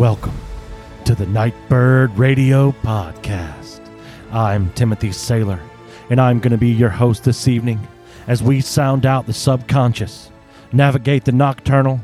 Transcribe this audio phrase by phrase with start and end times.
[0.00, 0.40] Welcome
[1.04, 3.86] to the Nightbird Radio Podcast.
[4.32, 5.60] I'm Timothy Saylor,
[6.08, 7.86] and I'm going to be your host this evening
[8.26, 10.30] as we sound out the subconscious,
[10.72, 12.00] navigate the nocturnal,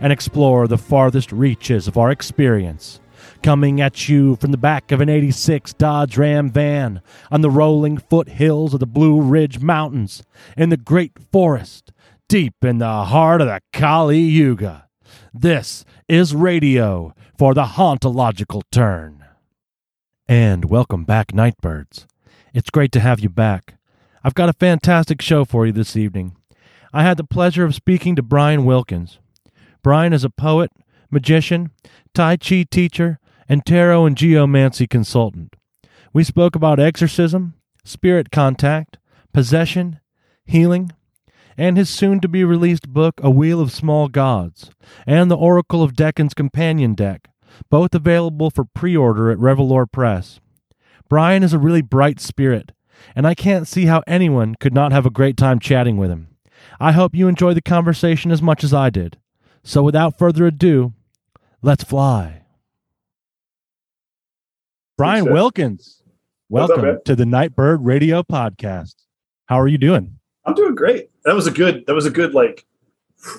[0.00, 2.98] and explore the farthest reaches of our experience.
[3.42, 7.98] Coming at you from the back of an 86 Dodge Ram van on the rolling
[7.98, 10.22] foothills of the Blue Ridge Mountains
[10.56, 11.92] in the Great Forest,
[12.26, 14.88] deep in the heart of the Kali Yuga.
[15.34, 19.24] This is radio for the hauntological turn.
[20.28, 22.06] And welcome back, Nightbirds.
[22.52, 23.74] It's great to have you back.
[24.22, 26.36] I've got a fantastic show for you this evening.
[26.92, 29.18] I had the pleasure of speaking to Brian Wilkins.
[29.82, 30.70] Brian is a poet,
[31.10, 31.72] magician,
[32.14, 35.56] Tai Chi teacher, and tarot and geomancy consultant.
[36.12, 37.54] We spoke about exorcism,
[37.84, 38.98] spirit contact,
[39.32, 39.98] possession,
[40.46, 40.92] healing,
[41.56, 44.70] and his soon to be released book, A Wheel of Small Gods,
[45.06, 47.28] and the Oracle of Decans companion deck,
[47.70, 50.40] both available for pre order at Revelore Press.
[51.08, 52.72] Brian is a really bright spirit,
[53.14, 56.28] and I can't see how anyone could not have a great time chatting with him.
[56.80, 59.18] I hope you enjoy the conversation as much as I did.
[59.62, 60.92] So without further ado,
[61.62, 62.42] let's fly.
[64.96, 66.02] Brian Wilkins,
[66.48, 68.94] What's up, welcome to the Nightbird Radio Podcast.
[69.46, 70.18] How are you doing?
[70.46, 71.10] I'm doing great.
[71.24, 71.84] That was a good.
[71.86, 72.64] That was a good like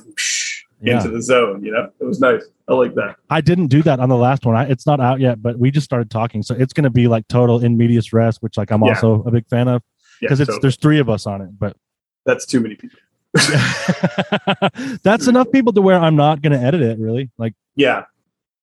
[0.06, 0.98] whoosh Yeah.
[0.98, 1.64] into the zone.
[1.64, 2.44] You know, it was nice.
[2.68, 3.18] I like that.
[3.30, 4.56] I didn't do that on the last one.
[4.56, 7.08] I, it's not out yet, but we just started talking, so it's going to be
[7.08, 8.90] like total in medias res, which like I'm Yeah.
[8.90, 9.84] also a big fan of
[10.20, 10.62] Yeah, because it's totally.
[10.62, 11.50] there's three of us on it.
[11.60, 11.78] But
[12.26, 12.98] that's too many people.
[15.04, 16.98] that's enough people to where I'm not going to edit it.
[17.00, 18.06] Really, like Yeah,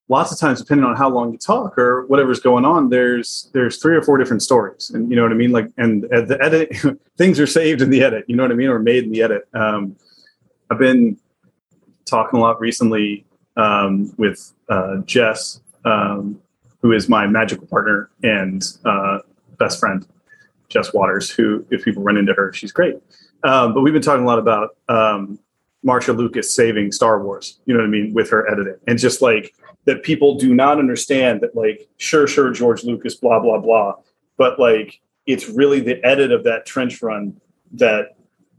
[0.09, 3.79] lots of times, depending on how long you talk or whatever's going on, there's there's
[3.79, 5.53] three or four different stories, and you know what I mean.
[5.53, 6.71] Like, and at the edit,
[7.17, 8.25] things are saved in the edit.
[8.29, 9.49] You know what I mean, or made in the edit.
[9.55, 9.97] Um,
[10.71, 11.19] I've been
[12.05, 13.25] talking a lot recently
[13.57, 16.41] um, with uh, Jess, um,
[16.81, 19.19] who is my magical partner and uh,
[19.59, 20.07] best friend,
[20.69, 21.31] Jess Waters.
[21.31, 22.97] Who, if people run into her, she's great.
[23.45, 25.39] Um, but we've been talking a lot about um,
[25.82, 27.60] Marcia Lucas saving Star Wars.
[27.66, 29.54] You know what I mean with her editing, and just like
[29.84, 31.56] that, people do not understand that.
[31.56, 33.97] Like, sure, sure, George Lucas, blah blah blah,
[34.37, 37.41] but like it's really the edit of that trench run
[37.72, 38.16] that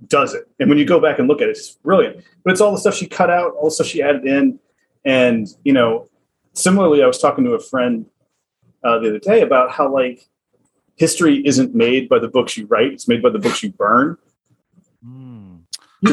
[0.08, 0.48] does it.
[0.60, 2.24] And when you go back and look at it, it's brilliant.
[2.44, 4.60] But it's all the stuff she cut out, all the stuff she added in,
[5.06, 6.08] and you know,
[6.54, 8.06] similarly, I was talking to a friend
[8.84, 10.28] uh, the other day about how like
[10.96, 14.18] history isn't made by the books you write; it's made by the books you burn.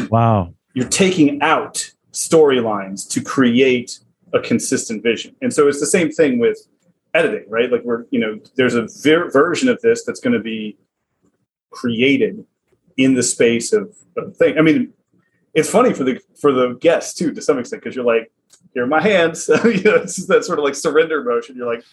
[0.09, 3.99] wow, you're taking out storylines to create
[4.33, 5.35] a consistent vision.
[5.41, 6.57] And so it's the same thing with
[7.13, 7.71] editing, right?
[7.71, 10.77] Like we're, you know, there's a ver- version of this that's going to be
[11.69, 12.45] created
[12.97, 14.57] in the space of, of thing.
[14.57, 14.93] I mean,
[15.53, 18.31] it's funny for the for the guests too, to some extent, because you're like,
[18.73, 19.49] here are my hands.
[19.65, 21.55] you know, it's that sort of like surrender motion.
[21.55, 21.83] You're like,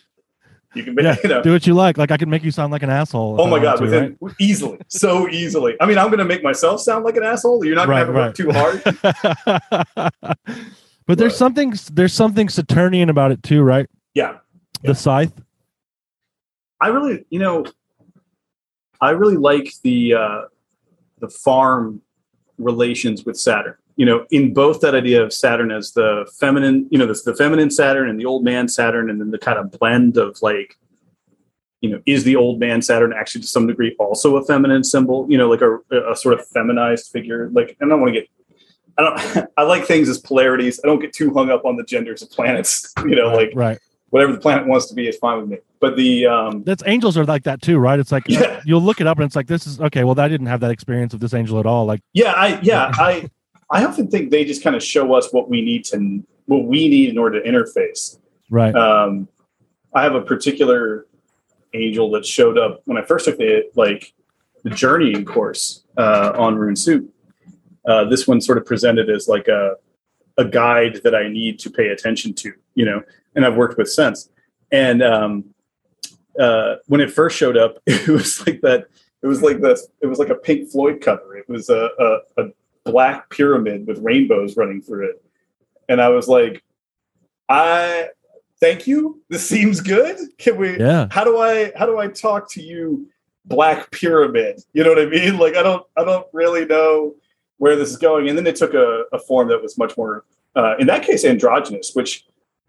[0.74, 1.96] you can make, yeah, you know, do what you like.
[1.98, 3.36] Like I can make you sound like an asshole.
[3.40, 3.76] Oh my god!
[3.76, 5.76] to, Within easily, so easily.
[5.80, 7.64] I mean, I'm going to make myself sound like an asshole.
[7.64, 9.02] You're not going Right, to have to work too
[9.44, 10.12] hard.
[11.06, 11.38] but there's Right.
[11.38, 13.88] something there's something Saturnian about it too, right?
[14.14, 14.38] Yeah,
[14.82, 15.32] The scythe.
[16.80, 17.64] I really, you know,
[19.00, 20.40] I really like the uh,
[21.18, 22.02] the farm
[22.58, 23.76] relations with Saturn.
[23.98, 27.34] You know, in both that idea of Saturn as the feminine, you know, the, the
[27.34, 30.78] feminine Saturn and the old man Saturn, and then the kind of blend of like,
[31.80, 35.26] you know, is the old man Saturn actually to some degree also a feminine symbol?
[35.28, 35.78] You know, like a,
[36.12, 37.50] a sort of feminized figure.
[37.52, 38.28] Like, I don't want to get.
[38.96, 39.48] I don't.
[39.56, 40.80] I like things as polarities.
[40.82, 42.92] I don't get too hung up on the genders of planets.
[43.04, 43.78] You know, like right.
[44.10, 45.58] whatever the planet wants to be is fine with me.
[45.80, 47.98] But the um, That's angels are like that too, right?
[47.98, 48.60] It's like Yeah.
[48.64, 50.04] you'll look it up and it's like this is okay.
[50.04, 51.84] Well, I didn't have that experience of this angel at all.
[51.84, 53.30] Like Yeah, I yeah, I
[53.70, 56.88] I often think they just kind of show us what we need to what we
[56.88, 58.18] need in order to interface.
[58.50, 58.74] right.
[58.74, 59.28] Um,
[59.94, 61.06] I have a particular
[61.74, 64.14] angel that showed up when I first took the like
[64.64, 67.12] the journeying course uh, on Rune Soup.
[67.86, 69.76] Uh, this one sort of presented as like a
[70.38, 73.02] a guide that I need to pay attention to, you know,
[73.34, 74.30] and I've worked with since.
[74.70, 75.44] And um,
[76.38, 78.86] uh, when it first showed up, it was like that.
[79.20, 79.88] It was like this.
[80.00, 81.36] It was like a Pink Floyd cover.
[81.36, 82.48] It was a, a, a
[82.90, 85.22] black pyramid with rainbows running through it,
[85.88, 86.62] and I was like,
[87.48, 88.08] I
[88.60, 89.20] thank you.
[89.28, 90.18] This seems good.
[90.38, 90.78] Can we?
[90.78, 91.08] yeah.
[91.10, 91.72] How do I?
[91.76, 93.08] How do I talk to you,
[93.44, 94.62] Black Pyramid?
[94.72, 95.38] You know what I mean?
[95.38, 95.84] Like I don't.
[95.96, 97.14] I don't really know
[97.58, 98.28] where this is going.
[98.28, 100.24] And then it took a, a form that was much more,
[100.54, 102.24] uh, in that case, androgynous, which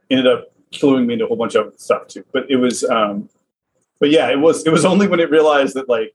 [0.10, 2.26] ended up cluing me into a whole bunch of other stuff too.
[2.32, 3.30] But it was, um,
[4.00, 4.66] but yeah, it was.
[4.66, 6.14] It was only when it realized that like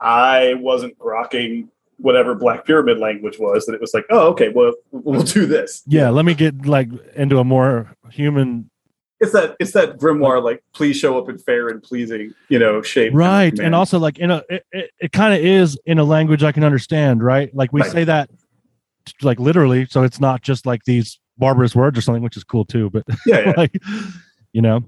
[0.00, 1.68] I wasn't grokking
[2.02, 5.82] whatever Black Pyramid language was, that it was like, oh, okay, well, we'll do this.
[5.86, 8.68] Yeah, let me get like into a more human
[9.20, 12.82] it's that it's that grimoire like please show up in fair and pleasing you know
[12.82, 16.04] shape right and also like in a it, it, it kind of is in a
[16.04, 17.92] language i can understand right like we Right.
[17.92, 18.28] say that
[19.22, 22.64] like literally so it's not just like these barbarous words or something which is cool
[22.64, 23.54] too but yeah, yeah.
[23.56, 23.80] like
[24.52, 24.82] you know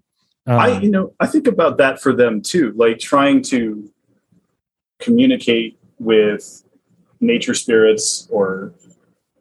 [0.46, 3.90] um, I you know I think about that for them too, like trying to
[4.98, 6.63] communicate with
[7.20, 8.72] nature spirits or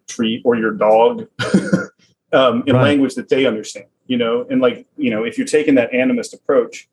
[0.07, 1.27] tree or your dog
[2.33, 2.83] um, in Right.
[2.83, 3.85] language that they understand.
[4.07, 6.89] You know, and like you know, if you're taking that animist approach,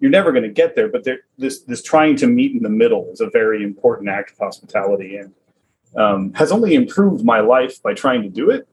[0.00, 0.88] you're never going to get there.
[0.88, 4.32] But there, this this trying to meet in the middle is a very important act
[4.32, 5.32] of hospitality and
[5.96, 8.66] um, has only improved my life by trying to do it.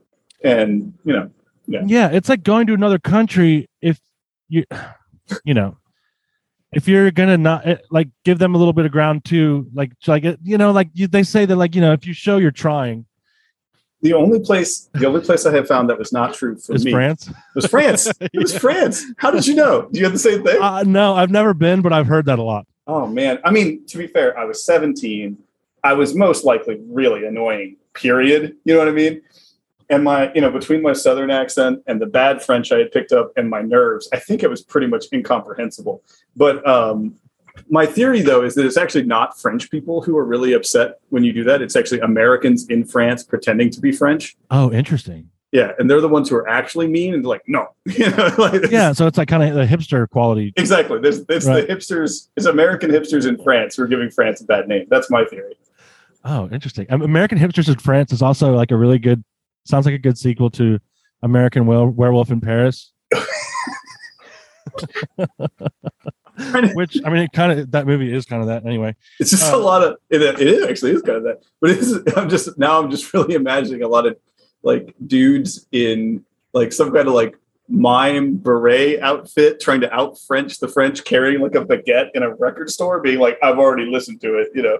[0.43, 1.29] And you know,
[1.67, 3.99] yeah it's like going to another country if
[4.47, 4.63] you
[5.43, 5.77] you know
[6.73, 9.91] if you're gonna not eh, like give them a little bit of ground too like
[10.07, 12.37] like eh, you know like you, they say that like you know if you show
[12.37, 13.05] you're trying
[14.01, 16.85] the only place the only place I have found that was not true for is
[16.85, 18.07] me france It was France.
[18.19, 18.59] It was Yeah.
[18.59, 19.03] France.
[19.17, 19.87] How did you know?
[19.91, 20.61] Do you have the same thing?
[20.61, 23.39] uh, no i've never been but i've heard that a lot oh man.
[23.43, 25.37] I mean, to be fair, I was 17.
[25.83, 28.55] I was most likely really annoying, period.
[28.63, 29.21] You know what I mean?
[29.89, 33.13] And my, you know, between my southern accent and the bad French I had picked
[33.13, 36.03] up and my nerves, I think it was pretty much incomprehensible.
[36.35, 37.15] But um
[37.69, 41.23] my theory though is that it's actually not French people who are really upset when
[41.23, 41.61] you do that.
[41.61, 44.35] It's actually Americans in France pretending to be French.
[44.51, 48.09] oh interesting Yeah, and they're the ones who are actually mean and like, no, you
[48.11, 50.99] know, like, yeah so it's like kind of the hipster quality exactly.
[50.99, 51.65] There's it's Right.
[51.67, 54.85] the hipsters, it's American hipsters in France who are giving France a bad name.
[54.89, 55.55] That's my theory.
[56.25, 59.23] oh interesting um, american hipsters in france is also like a really good
[59.67, 60.79] sounds like a good sequel to
[61.23, 62.91] american werewolf in paris
[66.73, 69.51] which i mean it kind of that movie is kind of that anyway It's just
[69.51, 71.99] Uh, a lot of it, it is actually is kind of that, but it is.
[72.15, 74.17] I'm just now I'm just really imagining a lot of
[74.63, 76.23] like dudes in
[76.53, 77.37] like some kind of like
[77.69, 82.33] mime beret outfit trying to out French the French, carrying like a baguette in a
[82.35, 84.77] record store, being like, "I've already listened to it," you know,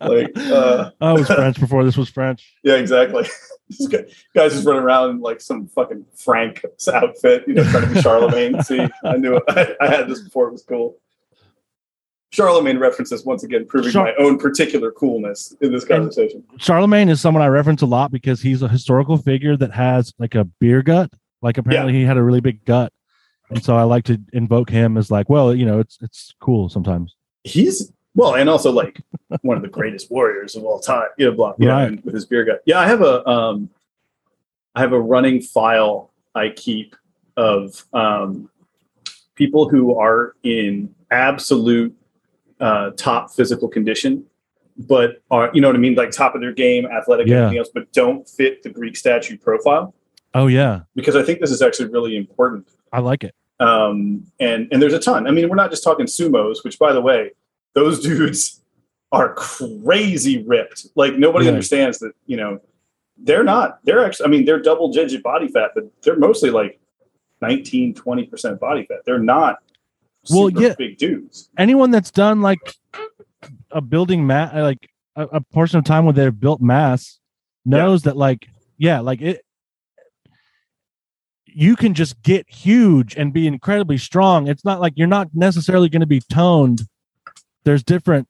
[0.00, 0.36] like.
[0.36, 3.24] uh oh it was french before this was french Yeah, exactly.
[3.68, 4.04] this guy,
[4.34, 8.00] guy's just running around in like some fucking Frank outfit, you know, trying to be
[8.00, 8.62] Charlemagne.
[8.62, 9.42] See, I knew it.
[9.48, 10.98] I, I had this before; it was cool.
[12.34, 16.42] Charlemagne references once again, proving Char- my own particular coolness in this conversation.
[16.58, 20.34] Charlemagne is someone I reference a lot because he's a historical figure that has like
[20.34, 21.12] a beer gut.
[21.44, 22.90] Like apparently he had a really big gut,
[23.50, 26.70] and so I like to invoke him as like, well, you know, it's it's cool
[26.70, 27.14] sometimes.
[27.44, 29.02] He's well, and also like
[29.42, 31.08] one of the greatest warriors of all time.
[31.18, 32.04] You know, blah, yeah, Right.
[32.04, 32.62] with his beer gut.
[32.64, 33.68] Yeah, I have a um,
[34.74, 36.96] I have a running file I keep
[37.36, 38.48] of um,
[39.34, 41.94] people who are in absolute
[42.58, 44.24] uh, top physical condition,
[44.78, 47.36] but are you know what I mean, like top of their game, athletic, Yeah.
[47.42, 49.94] everything else, but don't fit the Greek statue profile.
[50.34, 53.34] Oh yeah, Because I think this is actually really important I like it.
[53.60, 55.26] um, and and there's a ton.
[55.26, 57.30] I mean, we're not just talking sumos, which by the way,
[57.74, 58.60] those dudes
[59.12, 60.86] are crazy ripped.
[60.96, 61.52] Like nobody Yeah.
[61.52, 62.12] understands that.
[62.26, 62.60] You know,
[63.16, 63.78] they're not.
[63.84, 64.26] They're actually.
[64.26, 66.80] I mean, they're double digit body fat, but they're mostly like
[67.42, 68.98] 19, 20 percent body fat.
[69.06, 69.58] They're not.
[70.30, 70.74] Well, yeah.
[70.78, 71.50] big dudes.
[71.58, 72.74] Anyone that's done like
[73.70, 77.18] a building mat, like a, a portion of time where they've built mass,
[77.64, 78.48] knows that like
[78.78, 79.43] yeah, like it.
[81.56, 84.48] You can just get huge and be incredibly strong.
[84.48, 86.82] It's not like you're not necessarily going to be toned.
[87.64, 88.28] There's different,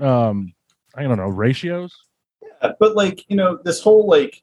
[0.00, 0.54] um,
[0.94, 1.94] I don't know, ratios.
[2.42, 4.42] Yeah, but like you know, this whole like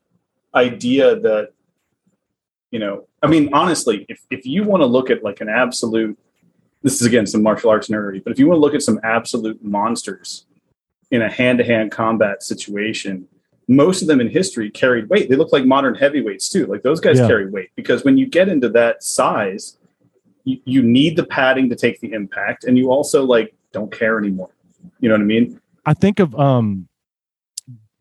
[0.53, 1.49] idea that
[2.71, 6.17] you know, I mean, honestly, if if you want to look at like an absolute,
[6.83, 8.99] this is again some martial arts nerdery, but if you want to look at some
[9.03, 10.45] absolute monsters
[11.09, 13.27] in a hand to hand combat situation,
[13.67, 15.29] most of them in history carried weight.
[15.29, 16.65] They look like modern heavyweights too.
[16.67, 17.27] Like those guys Yeah.
[17.27, 19.77] carry weight because when you get into that size,
[20.43, 24.17] you, you need the padding to take the impact, and you also like don't care
[24.19, 24.49] anymore.
[24.99, 25.59] You know what I mean?
[25.85, 26.87] I think of um,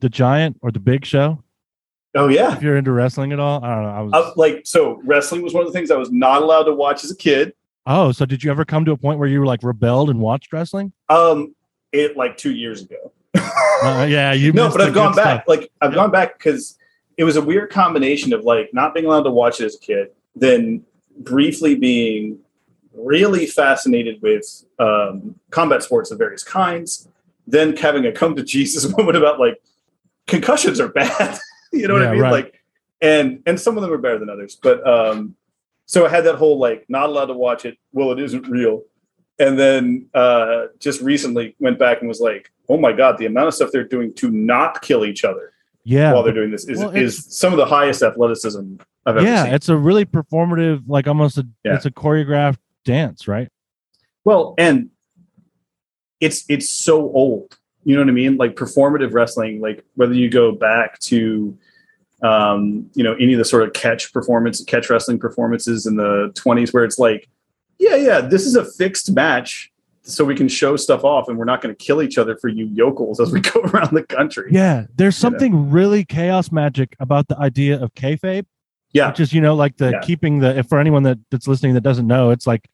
[0.00, 1.42] the Giant or the Big Show.
[2.14, 2.54] Oh yeah.
[2.54, 3.90] If you're into wrestling at all, I don't know.
[3.90, 4.36] I was.
[4.36, 7.10] Like so wrestling was one of the things i was not allowed to watch as
[7.10, 7.52] a kid
[7.86, 10.20] oh, so did you ever come to a point where you were like rebelled and
[10.20, 10.92] watched wrestling?
[11.08, 11.54] um
[11.92, 13.10] it like two years ago
[13.82, 14.50] Uh, yeah, you.
[14.52, 15.48] no but i've gone back stuff.
[15.48, 15.96] like i've Yeah.
[15.96, 16.78] gone back because
[17.18, 19.78] it was a weird combination of like not being allowed to watch it as a
[19.78, 20.82] kid then
[21.18, 22.38] briefly being
[22.94, 27.08] really fascinated with um, combat sports of various kinds
[27.46, 29.60] then having a come to jesus moment about like
[30.26, 31.38] concussions are bad
[31.72, 32.32] you know what Yeah, i mean right.
[32.32, 32.62] like
[33.02, 35.34] and and some of them are better than others but um
[35.84, 38.82] so i had that whole like not allowed to watch it well it isn't real
[39.38, 43.48] and then uh just recently went back and was like oh my god the amount
[43.48, 45.52] of stuff they're doing to not kill each other
[45.84, 46.12] Yeah.
[46.12, 48.76] while they're doing this is Well, is some of the highest athleticism
[49.06, 49.54] I've ever yeah, seen.
[49.54, 51.74] it's a really performative, like almost a Yeah.
[51.74, 53.48] it's a choreographed dance, right?
[54.24, 54.88] Well, and
[56.20, 57.58] it's it's so old.
[57.84, 58.36] You know what I mean?
[58.38, 61.56] Like performative wrestling, like whether you go back to
[62.22, 66.32] um, you know, any of the sort of catch performance, catch wrestling performances in the
[66.34, 67.28] 20s where it's like,
[67.84, 69.70] yeah, yeah, this is a fixed match
[70.02, 72.48] so we can show stuff off and we're not going to kill each other for
[72.48, 74.48] you yokels as we go around the country.
[74.50, 75.30] Yeah, there's You know?
[75.32, 78.44] something really chaos magic about the idea of kayfabe,
[78.92, 79.08] Yeah.
[79.08, 80.00] which is you know like the Yeah.
[80.02, 82.68] keeping the if for anyone that that's listening that doesn't know, it's like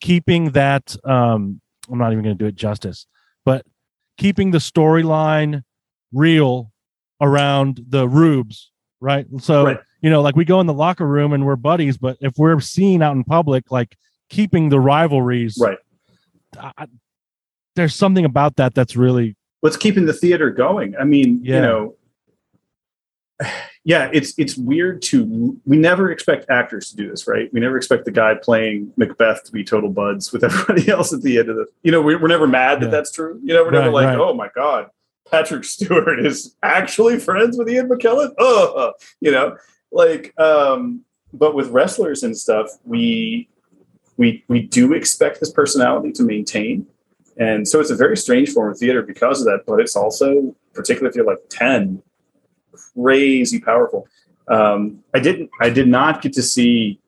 [0.00, 0.96] keeping that.
[1.04, 3.06] um I'm not even going to do it justice,
[3.44, 3.64] but
[4.18, 5.62] keeping the storyline
[6.12, 6.72] real
[7.20, 8.70] around the rubes,
[9.00, 9.24] right?
[9.40, 9.78] So Right.
[10.02, 12.60] you know, like we go in the locker room and we're buddies, but if we're
[12.60, 13.96] seen out in public, like
[14.28, 15.78] keeping the rivalries, Right.
[16.58, 16.86] I,
[17.74, 20.94] there's something about that that's really what's keeping the theater going.
[20.96, 21.56] I mean, Yeah.
[21.56, 21.94] you know,
[23.84, 27.52] yeah, it's it's weird to we never expect actors to do this, right?
[27.52, 31.22] We never expect the guy playing Macbeth to be total buds with everybody else at
[31.22, 31.66] the end of the.
[31.82, 32.90] You know, we, we're never mad that Yeah.
[32.90, 33.38] that's true.
[33.42, 34.18] You know, we're never like, right.
[34.18, 34.88] oh my god,
[35.30, 38.32] Patrick Stewart is actually friends with Ian McKellen.
[38.38, 39.56] Oh, you know,
[39.92, 41.02] like, um,
[41.32, 43.48] but with wrestlers and stuff, we
[44.16, 46.86] we we do expect this personality to maintain.
[47.38, 50.56] And so it's a very strange form of theater because of that, but it's also,
[50.72, 52.02] particularly if you're like 10,
[52.94, 54.08] crazy powerful.
[54.48, 56.98] Um, I didn't, I did not get to see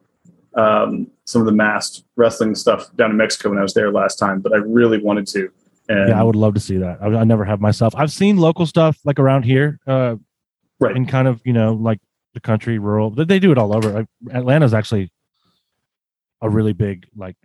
[0.55, 4.17] um, some of the masked wrestling stuff down in Mexico when I was there last
[4.19, 5.51] time, but I really wanted to.
[5.89, 6.99] And yeah, I would love to see that.
[7.01, 7.95] I, I never have myself.
[7.97, 10.17] I've seen local stuff like around here, uh,
[10.81, 10.95] Right.
[10.95, 11.99] in kind of you know like
[12.35, 13.11] the country, rural.
[13.11, 14.07] They, they do it all over.
[14.31, 15.11] Atlanta's actually
[16.41, 17.37] a really big like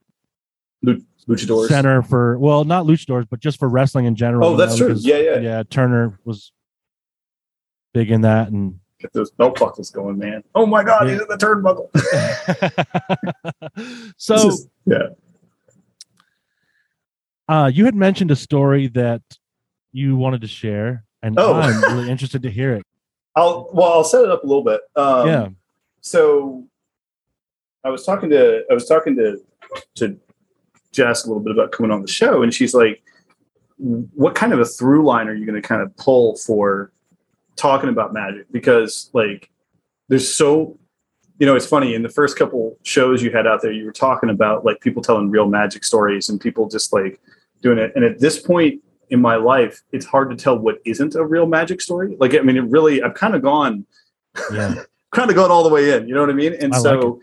[1.27, 1.67] luchadors.
[1.67, 4.47] center for well, not luchadors, but just for wrestling in general.
[4.49, 4.87] Oh, you that's know, true.
[4.89, 5.39] because, Yeah, yeah.
[5.39, 5.63] yeah.
[5.69, 6.51] Turner was
[7.93, 10.43] big in that, and Get those belt buckles going, man.
[10.55, 11.13] Oh my God, Yeah.
[11.13, 11.89] he's in the turnbuckle.
[14.17, 15.07] so is- yeah.
[17.47, 19.21] uh, you had mentioned a story that
[19.91, 21.53] you wanted to share, and Oh.
[21.53, 22.83] I'm really interested to hear it.
[23.35, 24.81] I'll, well, I'll set it up a little bit.
[24.95, 25.47] Um, yeah,
[26.01, 26.67] so
[27.83, 29.37] I was talking to I was talking to
[29.95, 30.17] to
[30.91, 33.03] Jess a little bit about coming on the show, and she's like,
[33.77, 36.91] "What kind of a through line are you going to kind of pull for
[37.55, 38.51] talking about magic?
[38.51, 39.49] Because like,
[40.07, 40.77] there's so
[41.39, 43.91] you know, it's funny in the first couple shows you had out there, you were
[43.91, 47.19] talking about like people telling real magic stories and people just like
[47.61, 47.91] doing it.
[47.95, 51.45] And at this point in my life, it's hard to tell what isn't a real
[51.45, 52.15] magic story.
[52.19, 53.85] Like, I mean, it really, I've kind of gone
[54.53, 54.75] yeah,
[55.11, 56.07] kind of gone all the way in.
[56.07, 56.53] You know what I mean?
[56.53, 57.19] And I so,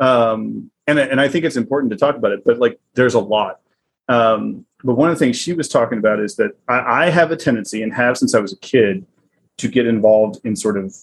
[0.00, 2.44] um, and and I think it's important to talk about it.
[2.44, 3.60] But like, there's a lot.
[4.08, 7.30] Um, but one of the things she was talking about is that I, I have
[7.30, 9.06] a tendency, and have since I was a kid,
[9.58, 10.94] to get involved in sort of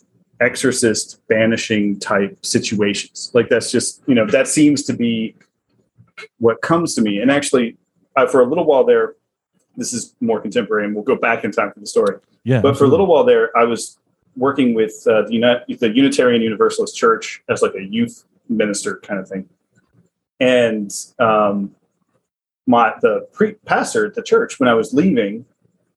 [0.41, 3.31] exorcist banishing type situations.
[3.33, 5.35] Like that's just you know that seems to be
[6.39, 7.19] what comes to me.
[7.19, 7.77] And actually,
[8.15, 9.15] uh, for a little while there,
[9.75, 12.61] this is more contemporary, and we'll go back in time for the story yeah.
[12.61, 13.99] but for a little while there, I was
[14.37, 19.19] working with uh, the, Uni- the Unitarian Universalist Church as like a youth minister kind
[19.19, 19.49] of thing,
[20.39, 21.75] and um,
[22.65, 25.45] my the pre- pastor at the church when I was leaving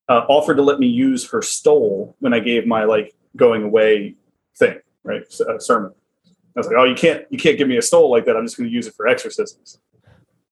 [0.09, 4.17] uh, offered to let me use her stole when I gave my like going away
[4.57, 5.93] thing, right, S- uh, sermon.
[6.27, 8.37] I was like, "Oh, you can't you can't give me a stole like that.
[8.37, 9.79] I'm just going to use it for exorcisms."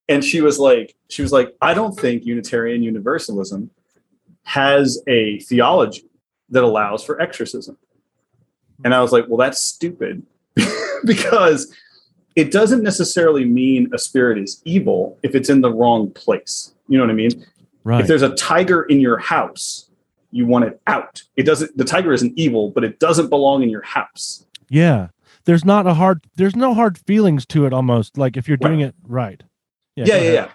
[0.07, 3.69] And she was like, she was like, "I don't think Unitarian Universalism
[4.49, 6.09] has a theology
[6.49, 7.77] that allows for exorcism.
[8.83, 10.23] And I was like, well, that's stupid
[11.05, 11.71] because
[12.35, 16.73] it doesn't necessarily mean a spirit is evil if it's in the wrong place.
[16.87, 17.45] You know what I mean?
[17.83, 18.01] right.
[18.01, 19.89] If there's a tiger in your house,
[20.31, 21.23] you want it out.
[21.35, 24.45] It doesn't, the tiger isn't evil, but it doesn't belong in your house.
[24.69, 25.07] Yeah.
[25.45, 28.81] There's not a hard there's no hard feelings to it almost like if you're doing
[28.81, 29.41] it right.
[29.95, 30.49] Yeah, go yeah, yeah.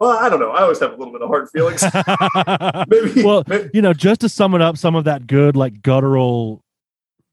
[0.00, 0.50] Well, I don't know.
[0.50, 1.82] I always have a little bit of hard feelings.
[2.88, 5.82] maybe, well, maybe- you know, just to sum it up, some of that good like
[5.82, 6.62] guttural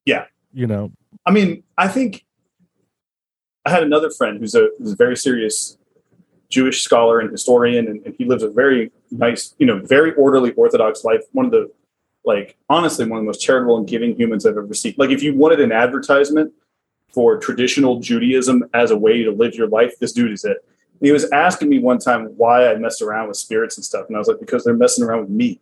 [0.05, 0.25] Yeah.
[0.53, 0.91] You know,
[1.25, 2.23] I mean, I think
[3.65, 5.77] I had another friend who's a, who's a very serious
[6.49, 10.51] Jewish scholar and historian, and, and he lives a very nice, you know, very orderly
[10.53, 11.21] Orthodox life.
[11.31, 11.71] One of the,
[12.25, 14.93] like, honestly, one of the most charitable and giving humans I've ever seen.
[14.97, 16.53] Like, if you wanted an advertisement
[17.09, 20.57] for traditional Judaism as a way to live your life, this dude is it.
[20.99, 24.07] And he was asking me one time why I messed around with spirits and stuff,
[24.07, 25.59] and I was like, because they're messing around with me,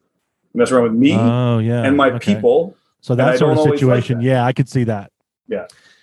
[0.53, 1.83] They mess around with me oh yeah.
[1.83, 2.35] and my okay.
[2.35, 2.75] people.
[3.01, 4.23] So that sort of always like situation, that.
[4.23, 5.11] yeah, I could see that.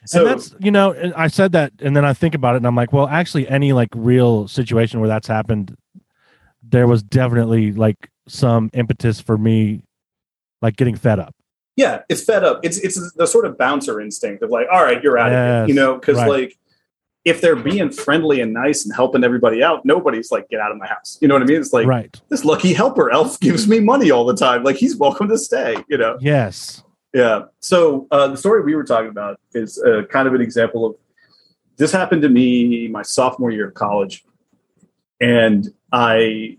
[0.06, 2.58] So and that's you know, and I said that, and then I think about it,
[2.58, 5.76] and I'm like, well, actually, any like real situation where that's happened,
[6.62, 9.82] there was definitely like some impetus for me,
[10.62, 11.34] like getting fed up.
[11.78, 12.58] yeah, it's fed up.
[12.64, 15.66] It's it's the sort of bouncer instinct of like, all right, you're out of here,
[15.68, 16.28] you know, because right.
[16.28, 16.58] like
[17.24, 20.78] if they're being friendly and nice and helping everybody out, nobody's like, get out of
[20.78, 21.18] my house.
[21.20, 21.60] You know what I mean?
[21.60, 22.20] It's like right.
[22.30, 24.64] this lucky helper elf gives me money all the time.
[24.64, 26.16] Like he's welcome to stay, you know?
[26.20, 26.82] Yes.
[27.14, 27.44] Yeah.
[27.60, 30.96] So uh, the story we were talking about is uh, kind of an example of
[31.76, 34.24] this happened to me my sophomore year of college,
[35.20, 36.58] and I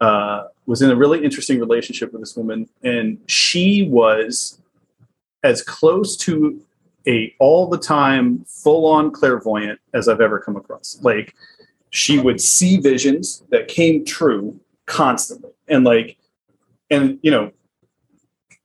[0.00, 4.60] uh, was in a really interesting relationship with this woman, and she was
[5.44, 6.60] as close to
[7.06, 10.98] a all the time full on clairvoyant as I've ever come across.
[11.02, 11.34] Like
[11.90, 16.16] she would see visions that came true constantly, and like,
[16.90, 17.52] and you know,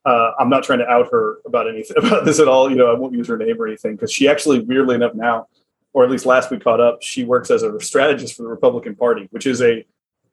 [0.06, 2.70] uh, I'm not trying to out her about anything about this at all.
[2.70, 5.48] You know, I won't use her name or anything because she actually, weirdly enough, now,
[5.94, 8.96] or at least last we caught up, she works as a strategist for the Republican
[8.96, 9.86] Party, which is a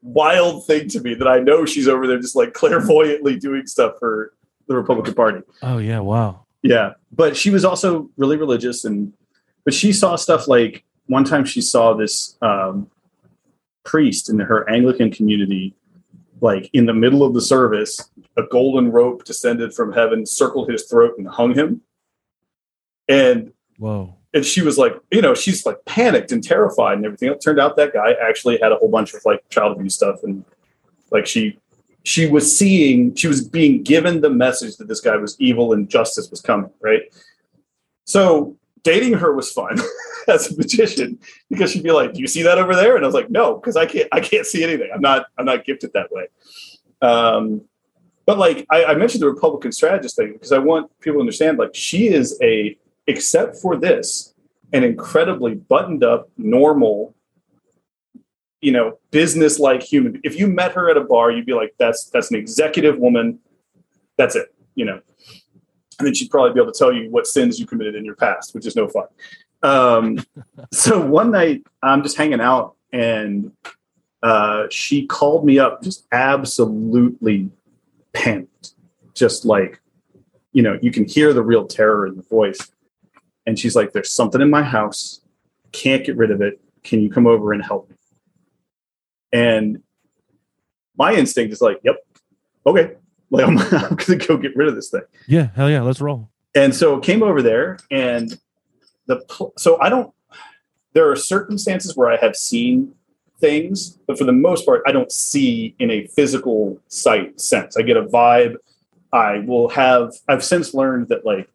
[0.03, 3.95] wild thing to me that I know she's over there just like clairvoyantly doing stuff
[3.99, 4.33] for
[4.67, 5.41] the Republican Party.
[5.63, 6.01] Oh yeah.
[6.01, 6.47] Wow.
[6.63, 9.13] Yeah, but she was also really religious, and
[9.65, 12.91] but she saw stuff like one time she saw this um,
[13.85, 15.75] priest in her Anglican community,
[16.41, 20.85] like in the middle of the service, a golden rope descended from heaven, circled his
[20.85, 21.83] throat, and hung him.
[23.09, 24.17] And Whoa.
[24.33, 27.31] and she was like, you know, she's like panicked and terrified and everything.
[27.31, 30.23] It turned out that guy actually had a whole bunch of like child abuse stuff,
[30.23, 30.45] and
[31.11, 31.59] like she
[32.03, 35.89] she was seeing, she was being given the message that this guy was evil and
[35.89, 37.03] justice was coming, right?
[38.05, 39.77] So dating her was fun
[40.31, 41.19] as a magician
[41.49, 43.55] because she'd be like, "Do you see that over there?" And I was like, "No,
[43.55, 44.09] because I can't.
[44.13, 44.91] I can't see anything.
[44.95, 45.27] I'm not.
[45.39, 46.29] I'm not gifted that way."
[47.03, 47.63] Um,
[48.27, 51.59] but like I, I mentioned the Republican strategist thing because I want people to understand,
[51.59, 54.35] like she is a, except for this,
[54.73, 57.15] an incredibly buttoned up, normal,
[58.61, 60.21] you know, business like human.
[60.23, 63.41] If you met her at a bar, you'd be like, "That's that's an executive woman.
[64.17, 65.01] That's it," you know.
[65.99, 68.17] And then she'd probably be able to tell you what sins you committed in your
[68.17, 69.07] past, which is no fun.
[69.63, 70.25] Um,
[70.73, 73.53] so one night I'm just hanging out and
[74.23, 77.51] uh, she called me up just absolutely
[78.13, 78.75] panicked,
[79.15, 79.81] just like,
[80.53, 82.59] you know, you can hear the real terror in the voice.
[83.47, 85.21] And she's like, There's something in my house,
[85.73, 86.61] can't get rid of it.
[86.83, 87.97] Can you come over and help me?
[89.33, 89.83] And
[90.97, 91.97] my instinct is like, Yep,
[92.67, 92.93] okay.
[93.31, 95.49] Like, I'm, I'm to go get rid of this thing Yeah.
[95.55, 95.83] Hell yeah.
[95.83, 96.29] Let's roll.
[96.55, 98.39] and so came over there and
[99.11, 100.13] the so i don't
[100.93, 102.93] there are circumstances where i have seen
[103.39, 107.83] things but for the most part i don't see in a physical sight sense i
[107.83, 108.55] get a vibe
[109.13, 111.49] i will have i've since learned that like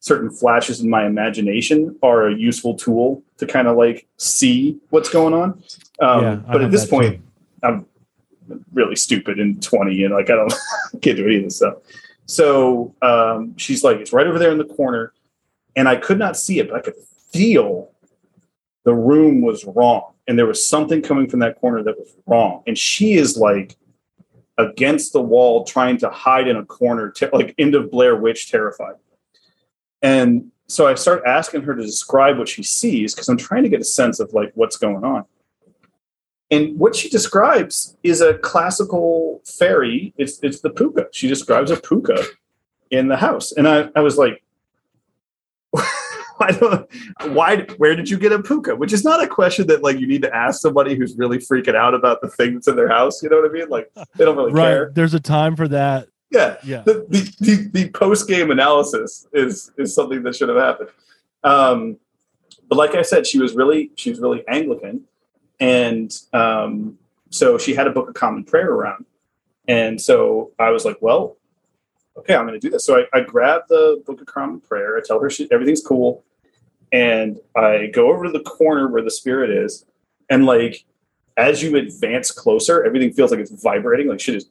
[0.00, 5.08] certain flashes in my imagination are a useful tool to kind of like see what's
[5.08, 5.62] going on
[6.00, 7.22] um, Yeah, but at this point too.
[7.62, 7.86] i'm
[8.72, 10.52] really stupid and 20 and like i don't
[11.00, 11.76] get to any of this stuff
[12.30, 15.12] so um, she's like, it's right over there in the corner.
[15.76, 16.96] And I could not see it, but I could
[17.32, 17.90] feel
[18.84, 20.12] the room was wrong.
[20.26, 22.62] And there was something coming from that corner that was wrong.
[22.66, 23.76] And she is like
[24.58, 28.50] against the wall, trying to hide in a corner, te- like end of Blair Witch
[28.50, 28.94] terrified.
[30.02, 33.68] And so I start asking her to describe what she sees because I'm trying to
[33.68, 35.24] get a sense of like what's going on.
[36.50, 40.12] And what she describes is a classical fairy.
[40.16, 41.06] It's it's the puka.
[41.12, 42.24] She describes a puka
[42.90, 44.42] in the house, and I, I was like,
[46.42, 46.88] I don't.
[47.34, 47.66] Why?
[47.76, 48.74] Where did you get a puka?
[48.76, 51.74] Which is not a question that like you need to ask somebody who's really freaking
[51.74, 53.22] out about the thing that's in their house.
[53.22, 53.68] You know what I mean?
[53.68, 54.62] Like they don't really Right.
[54.64, 54.92] care.
[54.94, 56.08] There's a time for that.
[56.30, 56.56] Yeah.
[56.64, 56.82] Yeah.
[56.82, 60.88] The the, the, the post game analysis is is something that should have happened.
[61.44, 61.98] Um,
[62.68, 65.02] but like I said, she was really she was really Anglican,
[65.58, 66.98] and um,
[67.30, 69.04] so she had a book of common prayer around,
[69.68, 71.36] and so I was like, well,
[72.20, 72.84] okay, I'm going to do this.
[72.84, 74.96] So I, I grab the book of common prayer.
[74.96, 76.24] I tell her she, everything's cool,
[76.92, 79.84] and I go over to the corner where the spirit is,
[80.30, 80.84] and like
[81.36, 84.08] as you advance closer, everything feels like it's vibrating.
[84.08, 84.50] Like shit is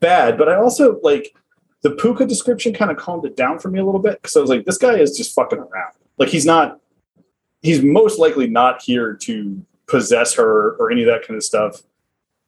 [0.00, 1.34] bad, but I also like
[1.82, 4.40] the puka description kind of calmed it down for me a little bit because I
[4.40, 5.94] was like, this guy is just fucking around.
[6.18, 6.80] Like he's not,
[7.62, 11.82] he's most likely not here to possess her or any of that kind of stuff.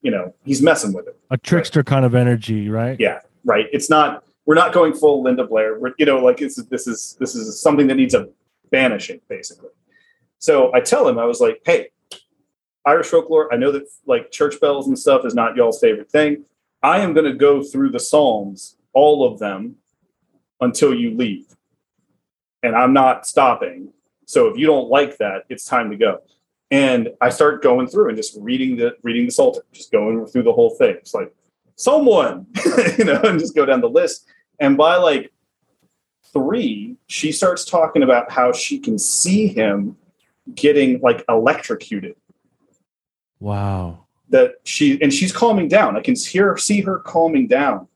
[0.02, 1.18] You know, he's messing with it.
[1.30, 3.00] A trickster kind of energy, right?
[3.00, 3.66] Yeah, right.
[3.72, 4.24] It's not.
[4.46, 5.78] We're not going full Linda Blair.
[5.78, 8.28] We're you know like it's, this is this is something that needs a
[8.70, 9.70] banishing basically.
[10.38, 11.88] So I tell him I was like, hey,
[12.84, 13.52] Irish folklore.
[13.52, 16.44] I know that like church bells and stuff is not y'all's favorite thing.
[16.82, 19.76] I am going to go through the Psalms, all of them,
[20.60, 21.46] until you leave,
[22.62, 23.88] and I'm not stopping.
[24.26, 26.20] So if you don't like that, it's time to go.
[26.70, 30.42] And I start going through and just reading the reading the Psalter, just going through
[30.42, 30.96] the whole thing.
[30.96, 31.34] It's like
[31.76, 32.46] someone,
[32.98, 34.26] you know, and just go down the list.
[34.60, 35.32] And by like
[36.32, 39.96] three, she starts talking about how she can see him
[40.54, 42.16] getting like electrocuted.
[43.40, 44.06] Wow.
[44.30, 45.96] That she and she's calming down.
[45.96, 47.88] I can hear see her calming down.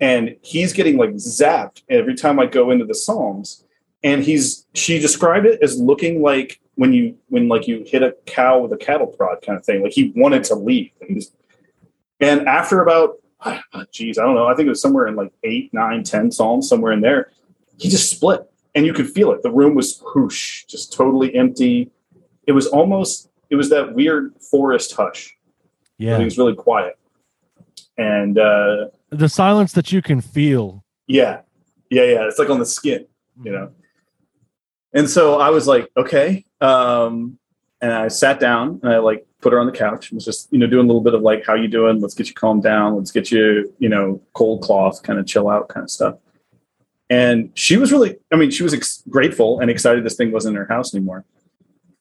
[0.00, 3.64] And he's getting like zapped every time I go into the Psalms.
[4.02, 8.14] And he's she described it as looking like when you when like you hit a
[8.26, 9.82] cow with a cattle prod kind of thing.
[9.82, 10.90] Like he wanted to leave.
[11.00, 11.22] And,
[12.20, 13.21] and after about
[13.92, 14.46] geez, I don't know.
[14.46, 17.30] I think it was somewhere in like eight, nine, ten psalms, somewhere in there.
[17.78, 19.42] He just split, and you could feel it.
[19.42, 21.90] The room was whoosh, just totally empty.
[22.46, 23.28] It was almost.
[23.50, 25.36] It was that weird forest hush.
[25.98, 26.98] Yeah, it was really quiet,
[27.98, 30.84] and uh, the silence that you can feel.
[31.06, 31.40] Yeah,
[31.90, 32.28] yeah, yeah.
[32.28, 33.06] It's like on the skin,
[33.42, 33.72] you know.
[34.94, 36.44] And so I was like, okay.
[36.60, 37.38] Um,
[37.80, 40.50] and I sat down and I like put her on the couch and was just,
[40.52, 42.00] you know, doing a little bit of like, how you doing?
[42.00, 42.96] Let's get you calmed down.
[42.96, 46.14] Let's get you, you know, cold cloth, kind of chill out kind of stuff.
[47.10, 50.56] And she was really, I mean, she was ex- grateful and excited this thing wasn't
[50.56, 51.24] in her house anymore.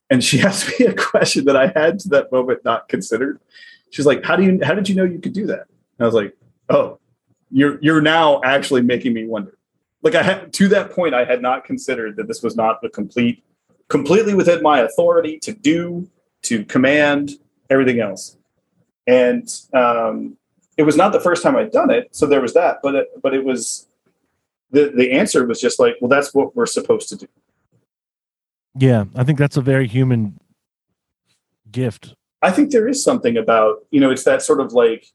[0.10, 3.42] And she asked me a question that I had to that moment not considered.
[3.90, 5.66] She's like, how do you, how did you know you could do that?
[5.98, 6.38] And I was like,
[6.70, 7.00] oh,
[7.50, 9.58] you're, you're now actually making me wonder.
[10.04, 12.90] Like I had, to that point, I had not considered that this was not a
[12.90, 13.44] complete,
[13.90, 16.08] completely within my authority to do
[16.44, 17.32] to command,
[17.70, 18.38] everything else.
[19.08, 20.38] And um,
[20.78, 22.80] it was not the first time I'd done it, so there was that.
[22.82, 23.88] But it, but it was
[24.72, 27.28] the the answer was just like, well, that's what we're supposed to do.
[28.76, 30.40] Yeah, I think that's a very human
[31.72, 32.16] gift.
[32.42, 35.08] I think there is something about you know it's that sort of like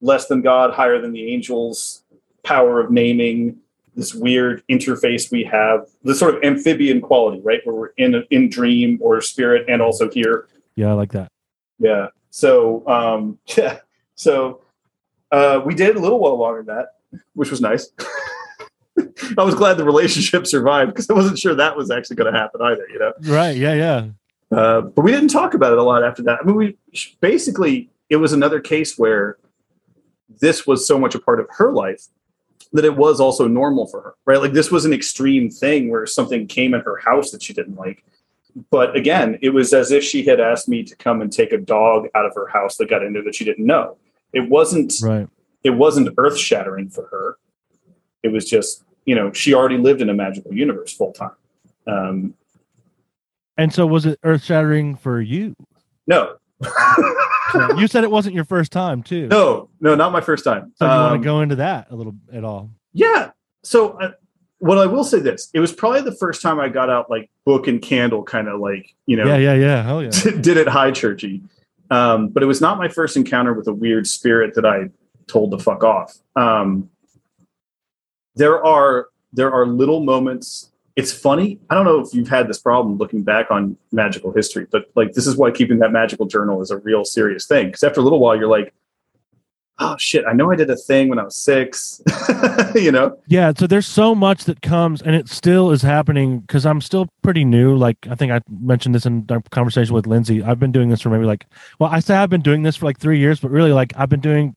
[0.00, 2.02] less than God, higher than the angels
[2.42, 3.58] power of naming
[4.00, 7.60] this weird interface we have, the sort of amphibian quality, right?
[7.64, 10.48] Where we're in in dream or spirit and also here.
[10.74, 11.30] Yeah, I like that.
[11.78, 12.08] Yeah.
[12.30, 13.80] So um yeah.
[14.14, 14.62] So
[15.30, 17.90] uh we did a little while longer than that, which was nice.
[19.36, 22.38] I was glad the relationship survived because I wasn't sure that was actually going to
[22.38, 23.12] happen either, you know.
[23.22, 24.08] Right, yeah, yeah.
[24.50, 26.40] Uh, but we didn't talk about it a lot after that.
[26.42, 26.76] I mean, we
[27.20, 29.38] basically it was another case where
[30.40, 32.08] this was so much a part of her life
[32.72, 34.40] that it was also normal for her, right?
[34.40, 37.76] Like this was an extreme thing where something came in her house that she didn't
[37.76, 38.04] like.
[38.70, 41.58] But again, it was as if she had asked me to come and take a
[41.58, 43.96] dog out of her house that got in there that she didn't know.
[44.32, 45.28] It wasn't right.
[45.62, 47.38] It wasn't earth shattering for her.
[48.22, 51.32] It was just, you know, she already lived in a magical universe full time.
[51.86, 52.34] Um,
[53.56, 55.54] and so was it earth shattering for you?
[56.06, 56.36] No,
[57.78, 59.28] you said it wasn't your first time, too.
[59.28, 60.72] No, no, not my first time.
[60.76, 62.70] So you um, want to go into that a little at all?
[62.92, 63.30] Yeah.
[63.62, 64.12] So, uh,
[64.58, 67.30] what I will say this: it was probably the first time I got out like
[67.44, 70.10] book and candle, kind of like you know, yeah, yeah, yeah, hell yeah,
[70.40, 71.42] did it high churchy.
[71.90, 74.90] Um, but it was not my first encounter with a weird spirit that I
[75.26, 76.16] told to fuck off.
[76.36, 76.90] Um,
[78.36, 81.58] there are there are little moments it's funny.
[81.70, 85.12] I don't know if you've had this problem looking back on magical history, but like
[85.12, 87.66] this is why keeping that magical journal is a real serious thing.
[87.66, 88.74] Because after a little while, you're like,
[89.80, 92.02] oh shit, I know I did a thing when I was six,
[92.74, 93.18] you know?
[93.28, 93.52] Yeah.
[93.56, 97.44] So there's so much that comes and it still is happening because I'm still pretty
[97.44, 97.76] new.
[97.76, 100.42] Like I think I mentioned this in our conversation with Lindsay.
[100.42, 101.46] I've been doing this for maybe like,
[101.78, 104.10] well, I say I've been doing this for like three years, but really like I've
[104.10, 104.54] been doing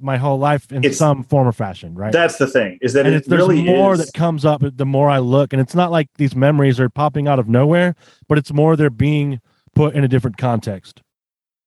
[0.00, 2.12] my whole life in it's, some form or fashion, right?
[2.12, 4.04] That's the thing is that and it there's really more is.
[4.04, 7.28] that comes up the more I look, and it's not like these memories are popping
[7.28, 7.96] out of nowhere,
[8.28, 9.40] but it's more they're being
[9.74, 11.02] put in a different context.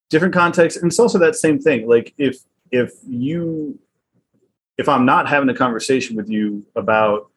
[0.10, 1.88] Different context, and it's also that same thing.
[1.88, 2.38] Like if
[2.72, 3.80] if you
[4.78, 7.30] if I'm not having a conversation with you about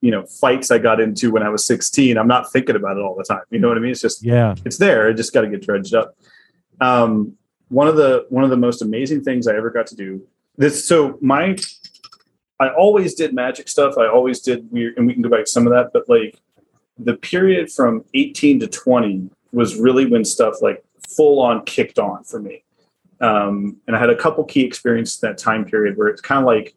[0.00, 3.00] you know fights I got into when I was 16, I'm not thinking about it
[3.00, 3.42] all the time.
[3.50, 3.92] You know what I mean?
[3.92, 5.08] It's just yeah, it's there.
[5.08, 6.16] It just got to get dredged up.
[6.80, 7.36] Um,
[7.70, 10.22] one of the one of the most amazing things I ever got to do.
[10.56, 11.56] This so my
[12.58, 13.96] I always did magic stuff.
[13.96, 15.92] I always did weird, and we can go back to some of that.
[15.92, 16.38] But like
[16.98, 20.84] the period from 18 to 20 was really when stuff like
[21.16, 22.62] full on kicked on for me.
[23.20, 26.46] Um, and I had a couple key experiences that time period where it's kind of
[26.46, 26.74] like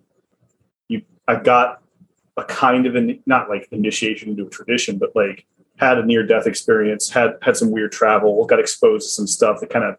[0.87, 1.81] you, I got
[2.37, 5.45] a kind of an not like initiation into a tradition, but like
[5.77, 9.59] had a near death experience, had had some weird travel, got exposed to some stuff
[9.59, 9.97] that kind of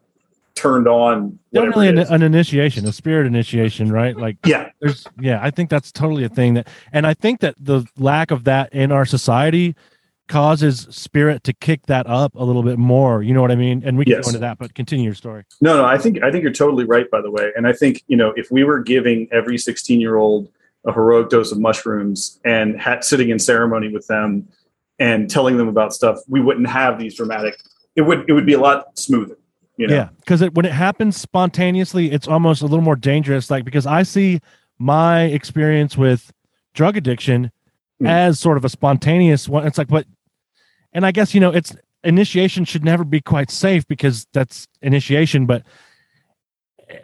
[0.55, 1.39] turned on.
[1.53, 4.17] Definitely an, an, initiation, a spirit initiation, right?
[4.17, 7.55] Like, yeah, there's, yeah, I think that's totally a thing that, and I think that
[7.59, 9.75] the lack of that in our society
[10.29, 13.23] causes spirit to kick that up a little bit more.
[13.23, 13.83] You know what I mean?
[13.85, 14.25] And we can yes.
[14.25, 15.45] go into that, but continue your story.
[15.61, 17.11] No, no, I think I think you're totally right.
[17.11, 20.17] By the way, and I think you know if we were giving every 16 year
[20.17, 20.49] old
[20.87, 24.47] a heroic dose of mushrooms and had, sitting in ceremony with them
[24.99, 27.59] and telling them about stuff, we wouldn't have these dramatic.
[27.97, 29.37] It would it would be a lot smoother.
[29.77, 29.95] You know?
[29.95, 33.51] Yeah, because when it happens spontaneously, it's almost a little more dangerous.
[33.51, 34.41] Like because I see
[34.79, 36.33] my experience with
[36.75, 37.51] drug addiction
[38.01, 38.07] Hmm.
[38.09, 39.65] as sort of a spontaneous one.
[39.65, 40.05] It's like, but,
[40.93, 45.47] and I guess, you know, it's initiation should never be quite safe because that's initiation,
[45.47, 45.63] but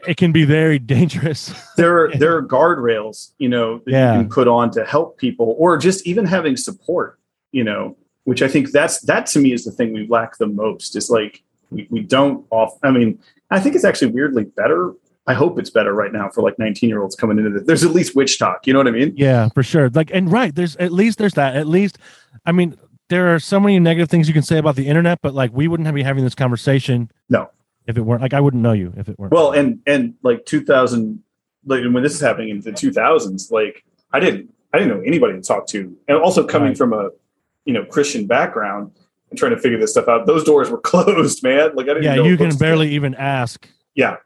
[0.09, 1.55] it can be very dangerous.
[1.77, 4.15] there are there are guardrails you know that Yeah.
[4.17, 7.19] you can put on to help people or just even having support
[7.53, 10.47] you know which i think that's that to me is the thing we lack the
[10.47, 13.19] most is like we, we don't off i mean
[13.51, 14.93] i think it's actually weirdly better
[15.27, 17.85] i hope it's better right now for like 19 year olds coming into this there's
[17.85, 19.89] at least witch talk you know what i mean yeah, for sure.
[19.91, 21.57] Like, and right, there's at least there's that.
[21.57, 21.99] At least,
[22.47, 22.77] I mean,
[23.09, 25.69] there are so many negative things you can say about the internet, but like, we
[25.69, 27.11] wouldn't have be having this conversation.
[27.29, 27.51] No.
[27.87, 29.33] If it weren't like, I wouldn't know you if it weren't.
[29.33, 31.23] well and and like 2000
[31.67, 35.35] like when this is happening in the 2000s like i didn't i didn't know anybody
[35.35, 36.79] to talk to and also coming Right.
[36.79, 37.11] from a
[37.67, 38.93] you know christian background
[39.31, 40.27] and trying to figure this stuff out.
[40.27, 41.75] Those doors were closed man.
[41.75, 43.69] Like i didn't yeah, know you can barely even ask.
[43.95, 44.16] yeah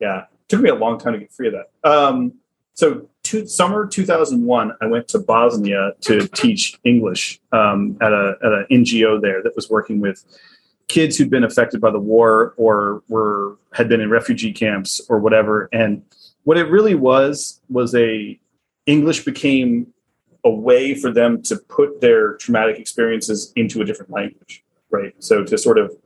[0.00, 0.24] yeah.
[0.48, 1.90] Took me a long time to get free of that.
[1.90, 2.34] Um
[2.74, 8.52] so to, summer 2001 i went to bosnia to teach english um, at a at
[8.52, 10.24] an ngo there that was working with
[10.90, 15.20] kids who'd been affected by the war or were had been in refugee camps or
[15.20, 15.68] whatever.
[15.72, 16.02] And
[16.42, 18.38] what it really was was a
[18.86, 19.86] english became
[20.44, 25.14] a way for them to put their traumatic experiences into a different language right?
[25.18, 25.96] So to sort of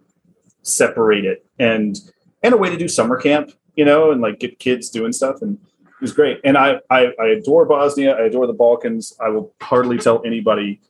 [0.63, 2.01] separate it and
[2.43, 5.43] and a way to do summer camp you know and like get kids doing stuff
[5.43, 6.41] and it was great.
[6.45, 8.17] And i i, I adore bosnia.
[8.17, 9.15] I adore the balkans.
[9.21, 10.81] I will hardly tell anybody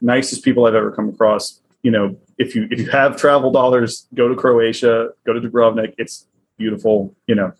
[0.00, 4.08] nicest people i've ever come across you know if you if you have travel dollars
[4.14, 5.94] go to croatia go to dubrovnik.
[5.98, 7.52] It's beautiful you know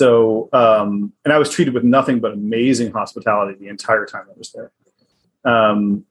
[0.00, 4.38] so um and i was treated with nothing but amazing hospitality the entire time i
[4.38, 4.70] was there
[5.44, 6.04] um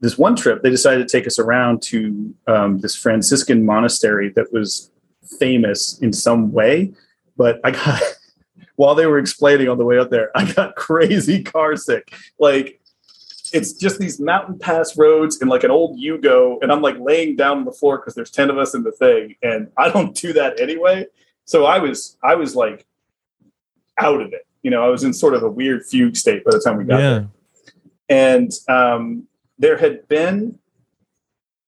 [0.00, 4.52] this one trip they decided to take us around to um, this franciscan monastery that
[4.52, 4.90] was
[5.38, 6.92] famous in some way
[7.36, 8.02] but i got
[8.74, 12.80] while they were explaining on the way up there i got crazy car sick like
[13.52, 17.34] it's just these mountain pass roads and like an old Yugo, and I'm like laying
[17.34, 20.14] down on the floor because there's ten of us in the thing, and I don't
[20.14, 21.06] do that anyway.
[21.46, 22.86] So I was I was like
[24.00, 24.46] out of it.
[24.62, 26.84] You know, I was in sort of a weird fugue state by the time we
[26.84, 27.10] got Yeah.
[27.10, 27.28] there.
[28.08, 29.26] And um,
[29.58, 30.58] there had been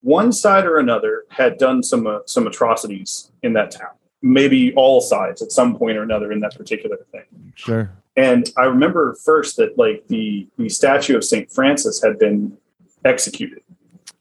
[0.00, 3.90] one side or another had done some uh, some atrocities in that town.
[4.22, 7.52] Maybe all sides at some point or another in that particular thing.
[7.54, 7.92] Sure.
[8.16, 12.56] And I remember first that like the the statue of Saint Francis had been
[13.04, 13.62] executed.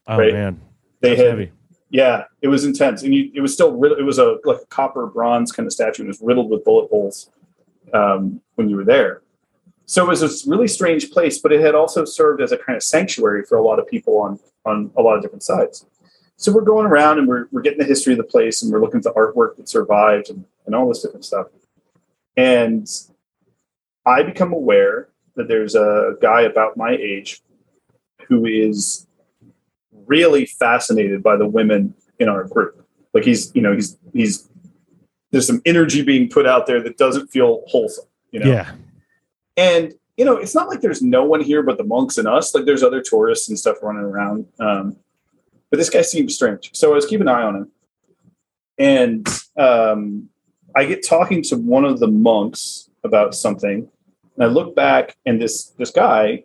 [0.08, 0.34] Oh Right.
[0.34, 0.62] man.
[1.02, 1.52] They That's had heavy.
[1.90, 5.08] yeah, it was intense, and you, it was still it was a like a copper
[5.08, 7.32] bronze kind of statue, and it was riddled with bullet holes
[7.94, 9.22] um, when you were there.
[9.86, 12.78] So it was this really strange place, but it had also served as a kind
[12.78, 15.86] of sanctuary for a lot of people on on a lot of different sides.
[16.38, 18.82] So we're going around and we're, we're getting the history of the place and we're
[18.82, 21.48] looking at the artwork that survived and, and all this different stuff.
[22.36, 22.88] And
[24.06, 27.42] I become aware that there's a guy about my age
[28.28, 29.08] who is
[30.08, 32.88] really fascinated by the women in our group.
[33.14, 34.50] Like he's, you know, he's he's
[35.32, 38.52] there's some energy being put out there that doesn't feel wholesome, you know.
[38.52, 38.72] Yeah.
[39.58, 42.54] And you know, it's not like there's no one here but the monks and us.
[42.54, 44.46] Like there's other tourists and stuff running around.
[44.60, 44.98] Um,
[45.70, 46.70] but this guy seems strange.
[46.74, 47.72] So I was keeping an eye on him.
[48.78, 50.30] And um,
[50.76, 53.90] I get talking to one of the monks about something.
[54.36, 56.44] And I look back and this this guy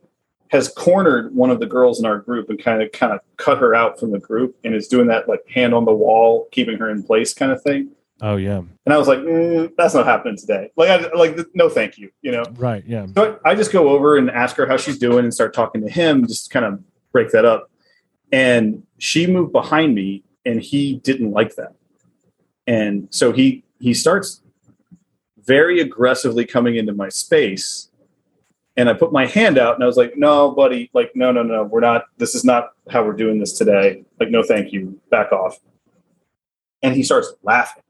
[0.48, 3.58] has cornered one of the girls in our group and kind of kind of cut
[3.58, 6.78] her out from the group and is doing that like hand on the wall, keeping
[6.78, 7.90] her in place kind of thing.
[8.22, 8.58] Oh yeah.
[8.58, 10.70] And I was like, mm, that's not happening today.
[10.76, 12.10] Like, I, like, no, thank you.
[12.22, 12.44] You know.
[12.54, 12.82] Right.
[12.86, 13.06] Yeah.
[13.14, 15.82] So I I just go over and ask her how she's doing and start talking
[15.82, 17.70] to him, just kind of break that up.
[18.32, 21.74] And she moved behind me and he didn't like that.
[22.66, 24.42] And so he he starts
[25.46, 27.90] very aggressively coming into my space.
[28.78, 31.42] And I put my hand out and I was like, no, buddy, like, no, no,
[31.42, 34.04] no, we're not, this is not how we're doing this today.
[34.20, 35.00] Like, no, thank you.
[35.10, 35.58] Back off.
[36.82, 37.82] And he starts laughing.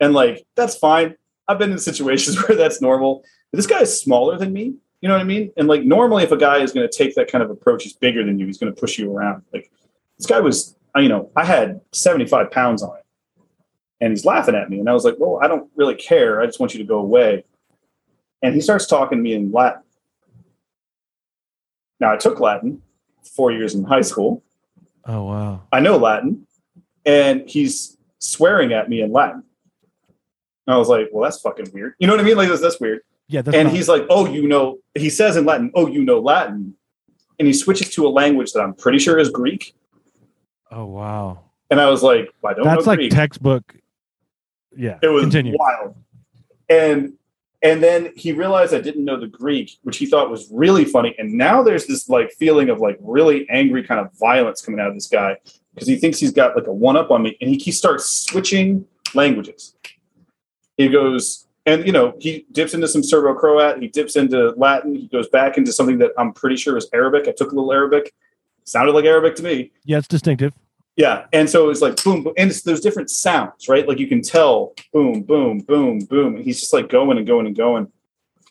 [0.00, 1.16] And like, that's fine.
[1.48, 3.24] I've been in situations where that's normal.
[3.50, 4.74] But this guy is smaller than me.
[5.00, 5.52] You know what I mean?
[5.56, 7.92] And like normally, if a guy is going to take that kind of approach, he's
[7.92, 8.46] bigger than you.
[8.46, 9.42] He's going to push you around.
[9.52, 9.70] Like
[10.16, 13.04] this guy was, you know, I had 75 pounds on it,
[14.00, 14.78] and he's laughing at me.
[14.78, 16.40] And I was like, well, I don't really care.
[16.40, 17.44] I just want you to go away.
[18.42, 19.82] And he starts talking to me in Latin.
[21.98, 22.82] Now I took Latin
[23.24, 24.42] four years in high school.
[25.04, 25.62] Oh wow.
[25.72, 26.46] I know Latin,
[27.04, 29.42] and he's swearing at me in Latin.
[30.66, 31.94] And I was like, well, that's fucking weird.
[31.98, 32.36] You know what I mean?
[32.36, 33.00] Like, that's, that's weird.
[33.28, 33.42] Yeah.
[33.42, 36.20] That's and not- he's like, oh, you know, he says in Latin, oh, you know
[36.20, 36.74] Latin.
[37.38, 39.74] And he switches to a language that I'm pretty sure is Greek.
[40.70, 41.40] Oh wow.
[41.70, 43.10] And I was like, well, I don't That's like Greek.
[43.10, 43.74] textbook.
[44.76, 44.98] Yeah.
[45.02, 45.56] it was Continue.
[45.58, 45.96] wild.
[46.68, 47.14] And
[47.62, 51.14] and then he realized I didn't know the Greek, which he thought was really funny.
[51.18, 54.88] And now there's this like feeling of like really angry kind of violence coming out
[54.88, 55.36] of this guy
[55.74, 58.06] because he thinks he's got like a one up on me, and he, he starts
[58.06, 59.74] switching languages.
[60.82, 64.94] He goes, and you know, he dips into some Serbo Croat, he dips into Latin,
[64.94, 67.28] he goes back into something that I'm pretty sure is Arabic.
[67.28, 68.12] I took a little Arabic,
[68.64, 69.70] sounded like Arabic to me.
[69.84, 70.52] Yeah, it's distinctive.
[70.96, 73.86] Yeah, and so it's like boom, boom, and it's, there's different sounds, right?
[73.88, 76.36] Like you can tell, boom, boom, boom, boom.
[76.36, 77.90] And he's just like going and going and going.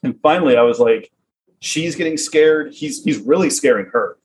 [0.03, 1.11] And finally, I was like,
[1.59, 2.73] she's getting scared.
[2.73, 4.17] He's he's really scaring her,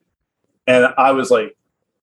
[0.66, 1.56] and I was like,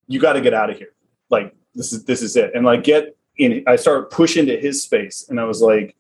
[0.08, 0.94] you got to get out of here.
[1.30, 2.52] Like this is this is it.
[2.54, 3.64] And like get in.
[3.68, 5.96] I started pushing to his space, and I was like,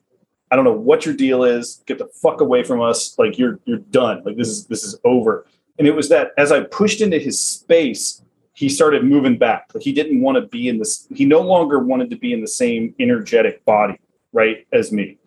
[0.52, 1.84] I don't know what your deal is.
[1.86, 3.17] Get the fuck away from us.
[3.17, 4.24] Like you're you're done.
[4.24, 5.46] Like this is this is over.
[5.80, 9.72] And it was that as I pushed into his space he started moving back.
[9.74, 11.08] Like he didn't want to be in this.
[11.13, 14.00] He no longer wanted to be in the same energetic body,
[14.32, 15.17] right, as me.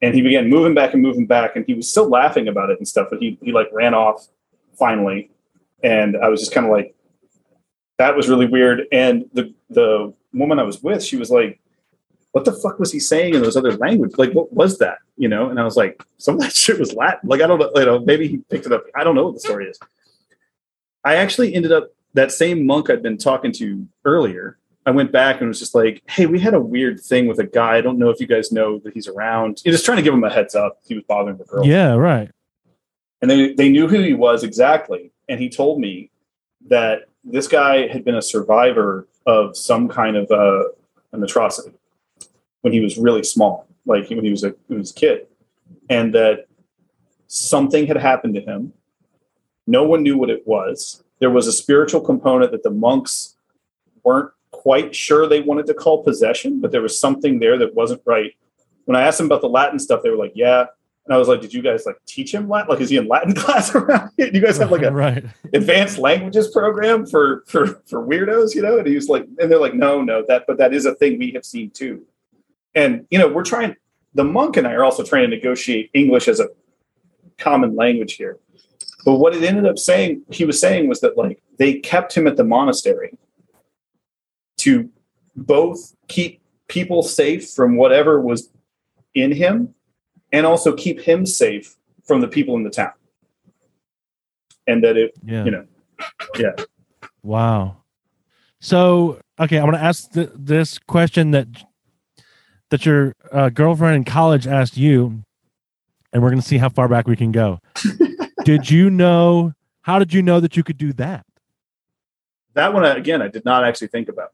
[0.00, 2.78] And he began moving back and moving back, and he was still laughing about it
[2.78, 3.08] and stuff.
[3.10, 4.28] But he he like ran off
[4.78, 5.30] finally,
[5.82, 6.94] and I was just kind of like,
[7.98, 8.86] that was really weird.
[8.92, 11.60] And the the woman I was with, she was like,
[12.32, 14.18] what the fuck was he saying in those other languages?
[14.18, 14.98] Like, what was that?
[15.16, 15.50] You know?
[15.50, 17.28] And I was like, some of that shit was Latin.
[17.28, 18.84] Like, I don't know, you know, maybe he picked it up.
[18.94, 19.78] I don't know what the story is.
[21.04, 25.40] I actually ended up that same monk I'd been talking to earlier, I went back
[25.40, 27.76] and was just like, "Hey, we had a weird thing with a guy.
[27.76, 30.12] I don't know if you guys know that he's around." You're just trying to give
[30.12, 30.80] him a heads up.
[30.86, 31.64] He was bothering the girl.
[31.64, 32.30] Yeah, right.
[33.20, 36.10] And they they knew who he was exactly, and he told me
[36.68, 40.64] that this guy had been a survivor of some kind of uh,
[41.12, 41.72] an atrocity
[42.62, 45.26] when he was really small, like when he was a when he was a kid,
[45.90, 46.46] and that
[47.26, 48.72] something had happened to him.
[49.66, 53.36] No one knew what it was there was a spiritual component that the monks
[54.02, 58.02] weren't quite sure they wanted to call possession, but there was something there that wasn't
[58.04, 58.32] right.
[58.86, 60.66] When I asked them about the Latin stuff, they were like, "Yeah."
[61.04, 62.68] And I was like, "Did you guys like teach him Latin?
[62.68, 64.30] Like, is he in Latin class around here?
[64.32, 65.24] You guys have like a right.
[65.52, 69.60] advanced languages program for for for weirdos, you know?" And he was like, and they're
[69.60, 72.06] like, "No, no, that but that is a thing we have seen too."
[72.74, 73.76] And you know, we're trying.
[74.14, 76.48] The monk and I are also trying to negotiate English as a
[77.38, 78.38] common language here.
[79.04, 82.26] But what it ended up saying, he was saying was that like they kept him
[82.26, 83.18] at the monastery
[84.58, 84.90] to
[85.34, 88.50] both keep people safe from whatever was
[89.14, 89.74] in him
[90.32, 92.92] and also keep him safe from the people in the town.
[94.66, 95.44] And that it, yeah.
[95.44, 95.66] you know,
[96.38, 96.52] yeah.
[97.22, 97.76] Wow.
[98.60, 101.48] So, okay, I'm going to ask th- this question that
[102.70, 105.24] that your uh, girlfriend in college asked you,
[106.12, 107.58] and we're going to see how far back we can go.
[108.44, 109.52] did you know?
[109.82, 111.26] How did you know that you could do that?
[112.54, 114.32] That one again, I did not actually think about.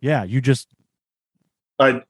[0.00, 0.68] Yeah, you just.
[1.78, 2.02] I,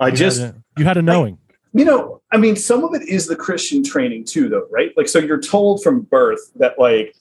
[0.00, 1.38] I you just had a, you had a knowing.
[1.76, 4.92] You know, I mean, some of it is the Christian training too, though, right?
[4.96, 7.16] Like, so you're told from birth that like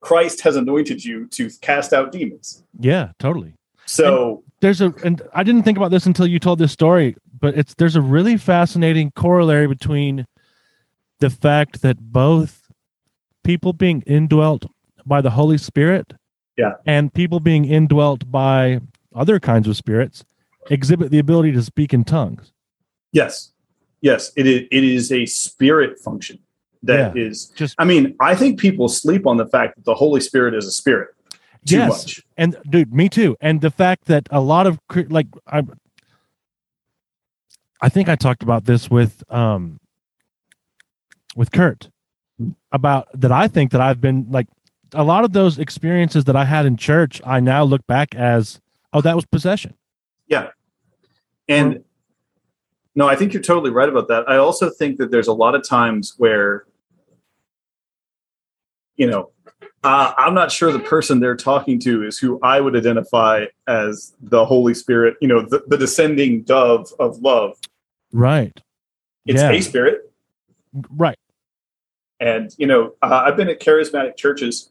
[0.00, 2.64] Christ has anointed you to cast out demons.
[2.78, 3.54] Yeah, totally.
[3.86, 7.16] So and there's a, and I didn't think about this until you told this story,
[7.38, 10.26] but it's there's a really fascinating corollary between
[11.20, 12.68] the fact that both
[13.44, 14.66] people being indwelt
[15.06, 16.14] by the Holy Spirit
[16.56, 16.72] yeah.
[16.84, 18.80] and people being indwelt by
[19.14, 20.24] other kinds of spirits
[20.70, 22.52] exhibit the ability to speak in tongues.
[23.12, 23.51] Yes.
[24.02, 24.30] Yes.
[24.36, 26.38] It is, it is a spirit function
[26.82, 27.22] that yeah.
[27.22, 30.54] is just, I mean, I think people sleep on the fact that the Holy Spirit
[30.54, 31.14] is a spirit
[31.64, 31.88] too yes.
[31.88, 32.22] much.
[32.36, 33.36] And dude, me too.
[33.40, 35.62] And the fact that a lot of, like, I,
[37.80, 39.78] I think I talked about this with, um,
[41.34, 41.88] with Kurt
[42.72, 44.48] about that I think that I've been like
[44.92, 48.60] a lot of those experiences that I had in church, I now look back as,
[48.92, 49.74] oh, that was possession.
[50.26, 50.48] Yeah.
[51.48, 51.84] And
[52.94, 54.28] no, I think you're totally right about that.
[54.28, 56.66] I also think that there's a lot of times where,
[58.96, 59.30] you know,
[59.84, 64.14] uh, I'm not sure the person they're talking to is who I would identify as
[64.20, 67.58] the Holy Spirit, you know, the, the descending dove of love.
[68.12, 68.52] Right.
[69.26, 69.50] It's yeah.
[69.50, 70.12] a spirit.
[70.90, 71.18] Right.
[72.20, 74.70] And you know, uh, I've been at charismatic churches,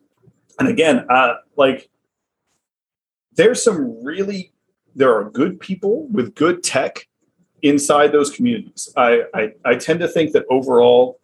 [0.57, 1.89] and again, uh, like
[3.33, 4.53] there's some really
[4.95, 7.07] there are good people with good tech
[7.61, 8.91] inside those communities.
[8.95, 11.19] I, I, I tend to think that overall,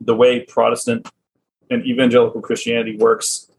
[0.00, 1.08] the way Protestant
[1.70, 3.50] and evangelical Christianity works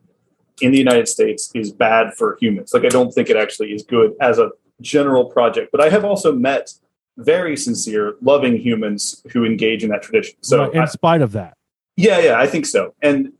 [0.62, 2.74] in the United States is bad for humans.
[2.74, 4.52] Like I don't think it actually is good as a
[4.82, 5.72] general project.
[5.72, 6.74] But I have also met
[7.18, 10.36] very sincere, loving humans who engage in that tradition.
[10.42, 11.58] So right, in I, spite of that,
[11.96, 12.94] yeah, yeah, I think so.
[13.02, 13.34] And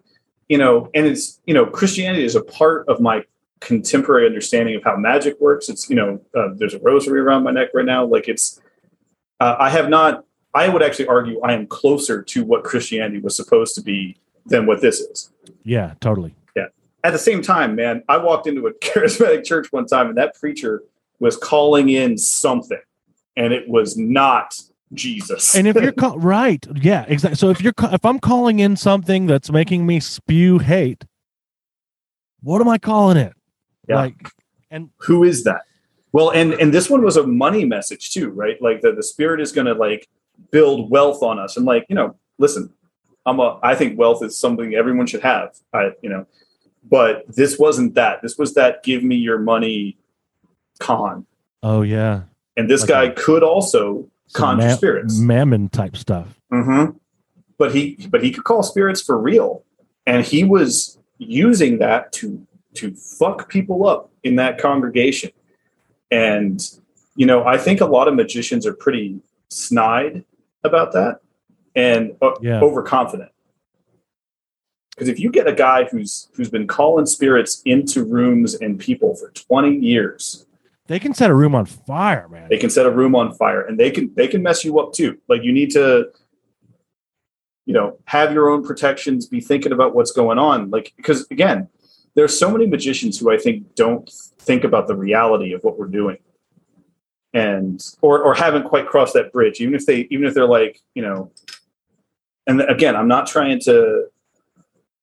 [0.50, 3.24] you know, and it's you know, Christianity is a part of my
[3.60, 5.70] contemporary understanding of how magic works.
[5.70, 8.06] It's you know, uh, there's a rosary around my neck right now.
[8.06, 8.62] Like it's,
[9.40, 10.24] uh, I have not
[10.58, 14.66] I would actually argue I am closer to what Christianity was supposed to be than
[14.66, 15.32] what this is.
[15.64, 16.34] Yeah, totally.
[16.56, 16.68] Yeah.
[17.04, 20.34] At the same time, man, I walked into a charismatic church one time and that
[20.34, 20.82] preacher
[21.20, 22.82] was calling in something
[23.36, 24.60] and it was not
[24.94, 25.56] Jesus.
[25.56, 27.36] And if you're call- right, yeah, exactly.
[27.36, 31.06] So if you're ca- if I'm calling in something that's making me spew hate,
[32.42, 33.34] what am I calling it?
[33.88, 33.96] Yeah.
[33.98, 34.30] Like,
[34.72, 35.62] and who is that?
[36.12, 38.62] Well, and and this one was a money message too, right?
[38.62, 40.08] Like the, the spirit is gonna like
[40.52, 41.58] build wealth on us.
[41.58, 42.74] And like, you know, listen,
[43.26, 45.56] I'm a I think wealth is something everyone should have.
[45.74, 46.26] I, you know,
[46.90, 48.22] but this wasn't that.
[48.22, 49.98] This was that give me your money
[50.80, 51.26] con.
[51.64, 52.22] oh yeah,
[52.56, 55.20] And this Like guy a- could also Some conjure ma- spirits.
[55.20, 56.40] mammon type stuff.
[56.52, 56.98] Mm-hmm.
[57.58, 59.64] But he but he could call spirits for real,
[60.06, 62.46] and he was using that to
[62.78, 65.32] to fuck people up in that congregation.
[66.12, 66.62] And
[67.16, 69.20] you know, I think a lot of magicians are pretty
[69.50, 70.24] snide
[70.64, 71.20] about that
[71.76, 72.62] and uh, Yeah.
[72.62, 73.32] overconfident.
[74.92, 79.16] Because if you get a guy who's who's been calling spirits into rooms and people
[79.16, 80.46] for 20 years,
[80.88, 82.48] They can set a room on fire, man.
[82.50, 84.94] they can set a room on fire and they can they can mess you up
[84.94, 86.10] too like you need to
[87.66, 91.68] you know have your own protections be thinking about what's going on like because again
[92.18, 95.86] there's so many magicians who i think don't think about the reality of what we're
[95.86, 96.18] doing
[97.34, 100.82] and or or haven't quite crossed that bridge even if they even if they're like
[100.96, 101.32] you know
[102.48, 104.08] and again i'm not trying to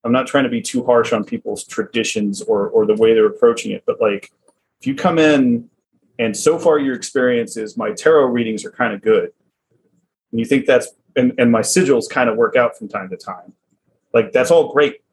[0.02, 3.26] i'm not trying to be too harsh on people's traditions or or the way they're
[3.26, 4.32] approaching it but like
[4.80, 5.70] if you come in
[6.18, 9.30] and so far your experience is my tarot readings are kind of good
[10.32, 13.16] and you think that's and, and my sigils kind of work out from time to
[13.16, 13.52] time
[14.12, 15.03] like that's all great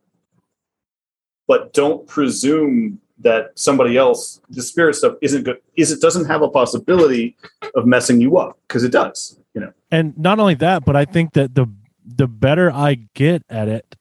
[1.48, 6.42] but don't presume that somebody else the spirit stuff isn't good is it doesn't have
[6.42, 7.38] a possibility
[7.76, 9.74] of messing you up because it does you know?
[9.90, 11.68] And not only that, but I think that the
[12.06, 13.96] the better I get at it,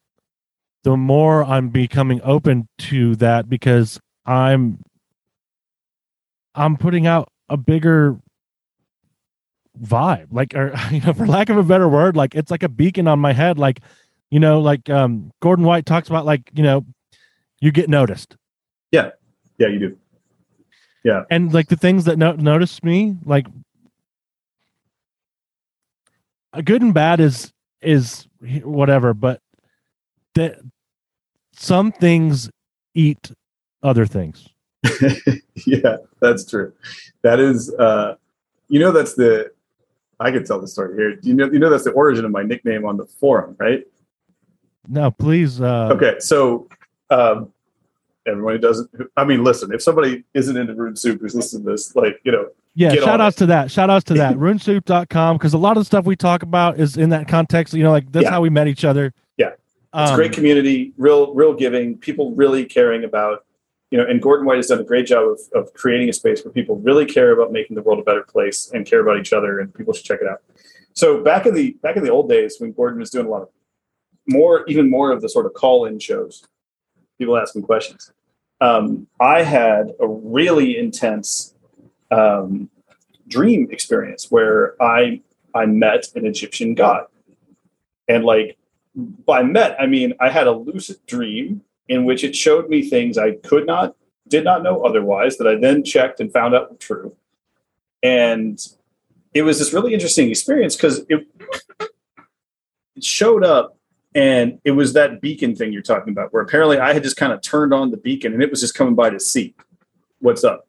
[0.84, 4.82] the more I'm becoming open to that because I'm
[6.54, 8.18] I'm putting out a bigger
[9.80, 12.68] vibe like or you know for lack of a better word like it's like a
[12.68, 13.80] beacon on my head like
[14.30, 16.84] you know like um gordon white talks about like you know
[17.60, 18.36] you get noticed.
[18.90, 19.10] Yeah.
[19.58, 19.96] Yeah, you do.
[21.02, 21.24] Yeah.
[21.30, 23.46] and like the things that no- notice me like
[26.52, 28.26] a good and bad is is
[28.62, 29.40] whatever but
[30.34, 30.58] that
[31.54, 32.50] some things
[32.94, 33.30] eat
[33.82, 34.48] other things.
[35.66, 36.72] Yeah that's true.
[37.22, 38.16] That is uh
[38.68, 39.50] you know that's the
[40.20, 41.18] i could tell the story here.
[41.22, 43.84] You know you know that's the origin of my nickname on the forum right?
[44.88, 46.68] No please uh Okay, so
[47.10, 47.52] um,
[48.26, 51.70] everyone who doesn't, I mean, listen, if somebody isn't into Rune Soup who's listening to
[51.72, 53.40] this, like, you know, yeah shout outs it.
[53.40, 56.44] to that shout outs to that runesoup.com because a lot of the stuff we talk
[56.44, 58.30] about is in that context you know like that's Yeah.
[58.30, 59.48] how we met each other Yeah.
[59.48, 63.44] it's Um, great community, real, real giving, people really caring about,
[63.90, 66.44] you know, and Gordon White has done a great job of, of creating a space
[66.44, 69.32] where people really care about making the world a better place and care about each
[69.32, 70.40] other, and people should check it out.
[70.92, 73.42] So back in the back in the old days when Gordon was doing a lot
[73.42, 73.48] of
[74.28, 76.44] more, even more of the sort of call-in shows,
[77.20, 78.12] people asking questions.
[78.60, 81.54] Um, I had a really intense
[82.10, 82.68] um,
[83.28, 85.20] dream experience where I
[85.54, 87.06] I met an Egyptian god,
[88.08, 88.56] and like
[88.94, 93.18] by met I mean I had a lucid dream in which it showed me things
[93.18, 93.94] I could not
[94.26, 97.14] did not know otherwise that I then checked and found out were true,
[98.02, 98.58] and
[99.34, 101.26] it was this really interesting experience because it
[102.96, 103.76] it showed up
[104.14, 107.32] and it was that beacon thing you're talking about where apparently I had just kind
[107.32, 109.54] of turned on the beacon and it was just coming by to see
[110.20, 110.66] what's up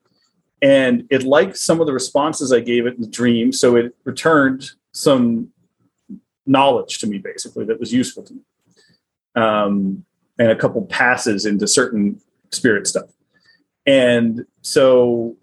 [0.61, 3.95] and it liked some of the responses I gave it in the dream, so it
[4.03, 5.49] returned some
[6.45, 8.41] knowledge to me, basically that was useful to me,
[9.35, 10.05] um,
[10.37, 12.21] and a couple passes into certain
[12.51, 13.09] spirit stuff.
[13.87, 15.35] And so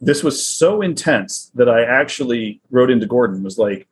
[0.00, 3.88] this was so intense that I actually wrote into Gordon was like,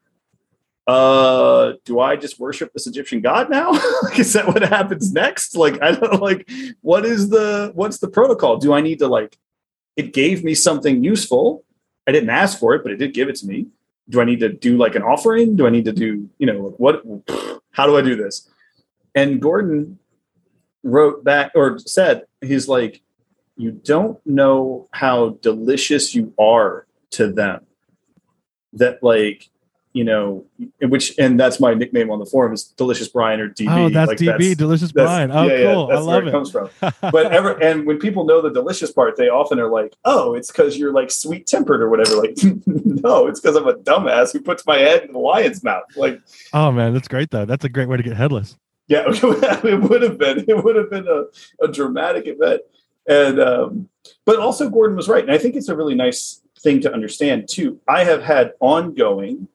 [0.87, 3.73] uh do i just worship this egyptian god now
[4.19, 6.47] is that what happens next like i don't like
[6.83, 9.39] what is the what's the protocol do i need to like
[9.97, 11.65] it gave me something useful.
[12.07, 13.69] I didn't ask for it, but it did give it to me.
[14.09, 15.57] Do I need to do like an offering?
[15.57, 17.03] Do I need to do, you know, what,
[17.71, 18.49] how do I do this?
[19.15, 19.99] And Gordon
[20.83, 23.03] wrote back or said, he's like,
[23.57, 27.65] you don't know how delicious you are to them.
[28.73, 29.49] That like
[29.95, 30.45] you know,
[30.83, 33.69] which and that's my nickname on the forum is Delicious Brian or DB.
[33.71, 35.31] Oh, that's like DB, that's, Delicious that's, Brian.
[35.31, 35.89] Oh, yeah, cool.
[35.89, 36.29] Yeah, I love it.
[36.29, 36.31] it.
[36.33, 36.69] comes from.
[36.81, 40.51] but ever and when people know the delicious part, they often are like, "Oh, it's
[40.51, 42.37] because you're like sweet tempered or whatever." Like,
[42.67, 45.85] no, it's because I'm a dumbass who puts my head in the lion's mouth.
[45.95, 46.21] Like,
[46.53, 47.45] oh man, that's great though.
[47.45, 48.57] That's a great way to get headless.
[48.89, 50.45] Yeah, it would have been.
[50.49, 52.63] It would have been a, a dramatic event,
[53.09, 53.89] and um,
[54.25, 57.49] but also Gordon was right, and I think it's a really nice thing to understand
[57.49, 57.79] too.
[57.87, 59.47] I have had ongoing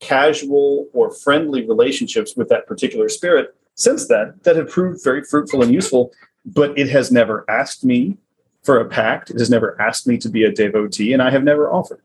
[0.00, 5.62] casual or friendly relationships with that particular spirit since then that have proved very fruitful
[5.62, 6.12] and useful,
[6.44, 8.16] but it has never asked me
[8.62, 9.30] for a pact.
[9.30, 12.02] It has never asked me to be a devotee, and I have never offered.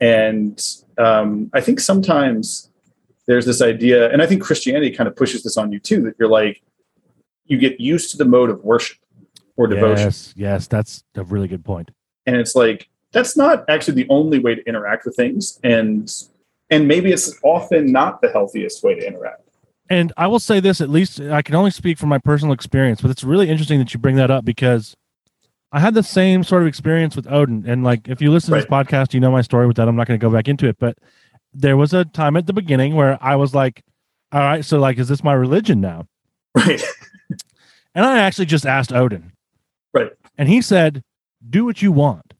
[0.00, 0.62] And
[0.98, 2.70] um, I think sometimes
[3.26, 6.14] there's this idea, and I think Christianity kind of pushes this on you too, that
[6.18, 6.62] you're like,
[7.46, 8.98] you get used to the mode of worship
[9.56, 10.06] or devotion.
[10.06, 11.90] Yes, yes, that's a really good point.
[12.26, 15.58] And it's like, that's not actually the only way to interact with things.
[15.62, 16.12] And
[16.70, 19.42] and maybe it's often not the healthiest way to interact.
[19.88, 23.00] And i will say this at least i can only speak from my personal experience
[23.00, 24.96] but it's really interesting that you bring that up because
[25.70, 27.64] i had the same sort of experience with odin.
[27.66, 28.60] And like if you listen right.
[28.60, 29.88] to this podcast you know my story with that.
[29.88, 30.98] I'm not going to go back into it but
[31.52, 33.82] there was a time at the beginning where i was like
[34.32, 36.06] all right so like is this my religion now?
[36.54, 36.82] Right.
[37.94, 39.32] And i actually just asked odin.
[39.94, 40.12] Right.
[40.36, 41.02] And he said
[41.48, 42.34] do what you want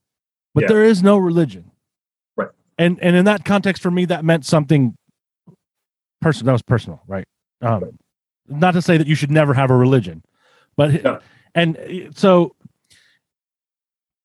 [0.53, 0.69] but yeah.
[0.69, 1.66] there is no religion
[2.79, 4.97] and and in that context for me that meant something
[6.21, 7.27] personal that was personal right?
[7.61, 7.99] Um
[8.49, 10.23] not to say that you should never have a religion
[10.77, 11.19] but yeah.
[11.55, 12.55] and so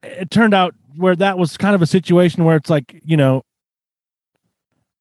[0.03, 3.41] it turned out where that was kind of a situation where it's like you know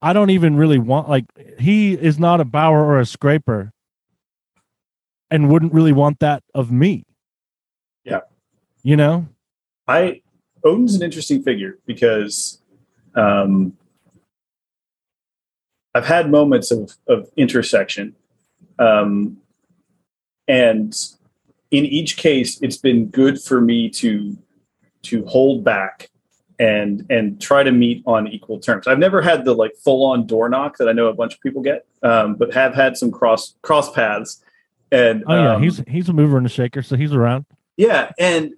[0.00, 1.26] i don't even really want like
[1.58, 3.72] he is not a bower or a scraper
[5.30, 7.04] and wouldn't really want that of me.
[8.04, 8.20] Yeah.
[8.82, 9.28] You know?
[9.86, 10.22] I
[10.64, 12.59] odin's an interesting figure because
[13.14, 13.76] um,
[15.94, 18.14] I've had moments of, of intersection.
[18.78, 19.38] Um,
[20.46, 20.94] and
[21.70, 24.36] in each case, it's been good for me to
[25.02, 26.10] to hold back
[26.58, 28.86] and and try to meet on equal terms.
[28.86, 31.40] I've never had the like full on door knock that I know a bunch of
[31.40, 34.42] people get, um, but have had some cross cross paths.
[34.92, 37.46] And oh yeah, um, he's he's a mover and a shaker, so he's around.
[37.76, 38.54] Yeah, and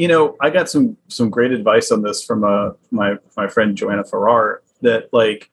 [0.00, 3.76] you know, I got some some great advice on this from uh, my my friend
[3.76, 5.50] Joanna Farrar that like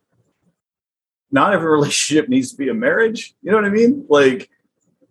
[1.29, 3.35] not every relationship needs to be a marriage.
[3.41, 4.05] You know what I mean?
[4.07, 4.49] Like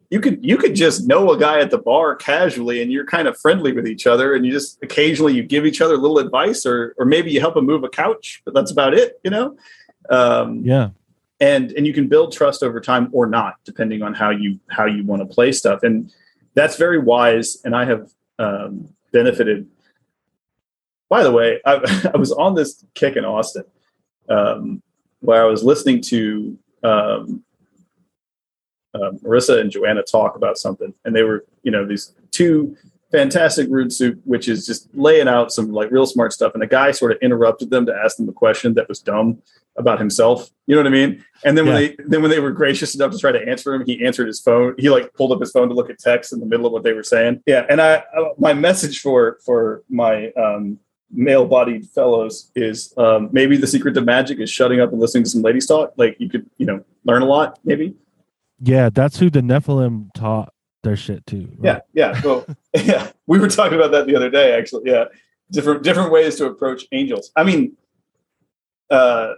[0.08, 3.28] you could you could just know a guy at the bar casually and you're kind
[3.28, 6.18] of friendly with each other and you just occasionally you give each other a little
[6.18, 9.30] advice or or maybe you help him move a couch, but that's about it, you
[9.30, 9.54] know?
[10.08, 10.90] Um, yeah.
[11.40, 14.86] And and you can build trust over time or not, depending on how you how
[14.86, 15.82] you want to play stuff.
[15.82, 16.10] And
[16.54, 17.58] that's very wise.
[17.66, 19.66] And I have um, benefited.
[21.08, 23.64] By the way, I, I was on this kick in Austin
[24.28, 24.82] um,
[25.20, 27.44] where I was listening to um,
[28.94, 32.76] uh, Marissa and Joanna talk about something, and they were, you know, these two
[33.12, 36.54] fantastic Rune Soup, which is just laying out some like real smart stuff.
[36.54, 39.42] And a guy sort of interrupted them to ask them a question that was dumb
[39.78, 40.50] about himself.
[40.66, 41.24] You know what I mean?
[41.44, 41.88] And then when yeah.
[41.88, 44.40] they then when they were gracious enough to try to answer him, he answered his
[44.40, 44.74] phone.
[44.78, 46.82] He like pulled up his phone to look at text in the middle of what
[46.82, 47.42] they were saying.
[47.46, 47.66] Yeah.
[47.68, 50.78] And I, I my message for for my um,
[51.10, 55.24] male bodied fellows is um, maybe the secret to magic is shutting up and listening
[55.24, 55.92] to some ladies talk.
[55.96, 57.94] Like you could, you know, learn a lot, maybe.
[58.60, 60.52] Yeah, that's who the Nephilim taught
[60.82, 61.48] their shit to.
[61.58, 61.82] Right?
[61.92, 62.20] Yeah, yeah.
[62.24, 64.56] Well, yeah, we were talking about that the other day.
[64.56, 65.04] Actually, yeah,
[65.50, 67.30] different different ways to approach angels.
[67.36, 67.76] I mean,
[68.90, 69.34] uh,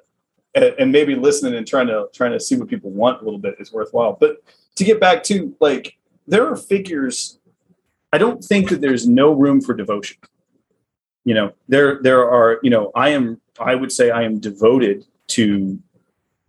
[0.62, 3.38] and, and maybe listening and trying to trying to see what people want a little
[3.38, 4.16] bit is worthwhile.
[4.18, 4.42] But
[4.76, 5.96] to get back to like,
[6.26, 7.38] there are figures.
[8.12, 10.18] I don't think that there's no room for devotion.
[11.24, 12.58] You know, there there are.
[12.62, 13.40] You know, I am.
[13.60, 15.78] I would say I am devoted to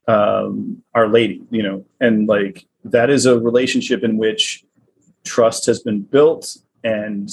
[0.07, 1.41] um, Our Lady.
[1.51, 4.63] You know, and like that is a relationship in which
[5.23, 7.29] trust has been built and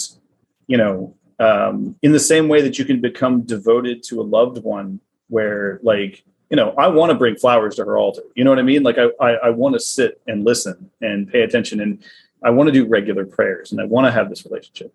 [0.66, 4.62] you know um, in the same way that you can become devoted to a loved
[4.62, 8.50] one where like you know i want to bring flowers to her altar you know
[8.50, 11.80] what i mean like i i, I want to sit and listen and pay attention
[11.80, 12.02] and
[12.42, 14.94] i want to do regular prayers and i want to have this relationship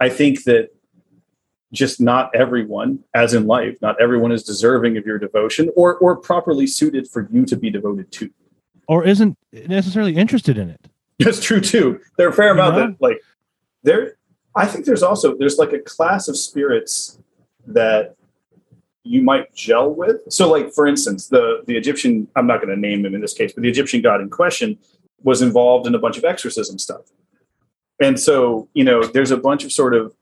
[0.00, 0.70] i think that
[1.72, 6.16] just not everyone as in life not everyone is deserving of your devotion or or
[6.16, 8.30] properly suited for you to be devoted to
[8.86, 10.88] or isn't necessarily interested in it
[11.18, 12.00] That's true too.
[12.16, 13.20] There are a fair amount that like
[13.82, 14.16] there.
[14.56, 17.18] I think there's also there's like a class of spirits
[17.66, 18.16] that
[19.04, 20.20] you might gel with.
[20.28, 23.34] So, like for instance, the the Egyptian I'm not going to name him in this
[23.34, 24.78] case, but the Egyptian god in question
[25.22, 27.02] was involved in a bunch of exorcism stuff.
[28.00, 30.14] And so, you know, there's a bunch of sort of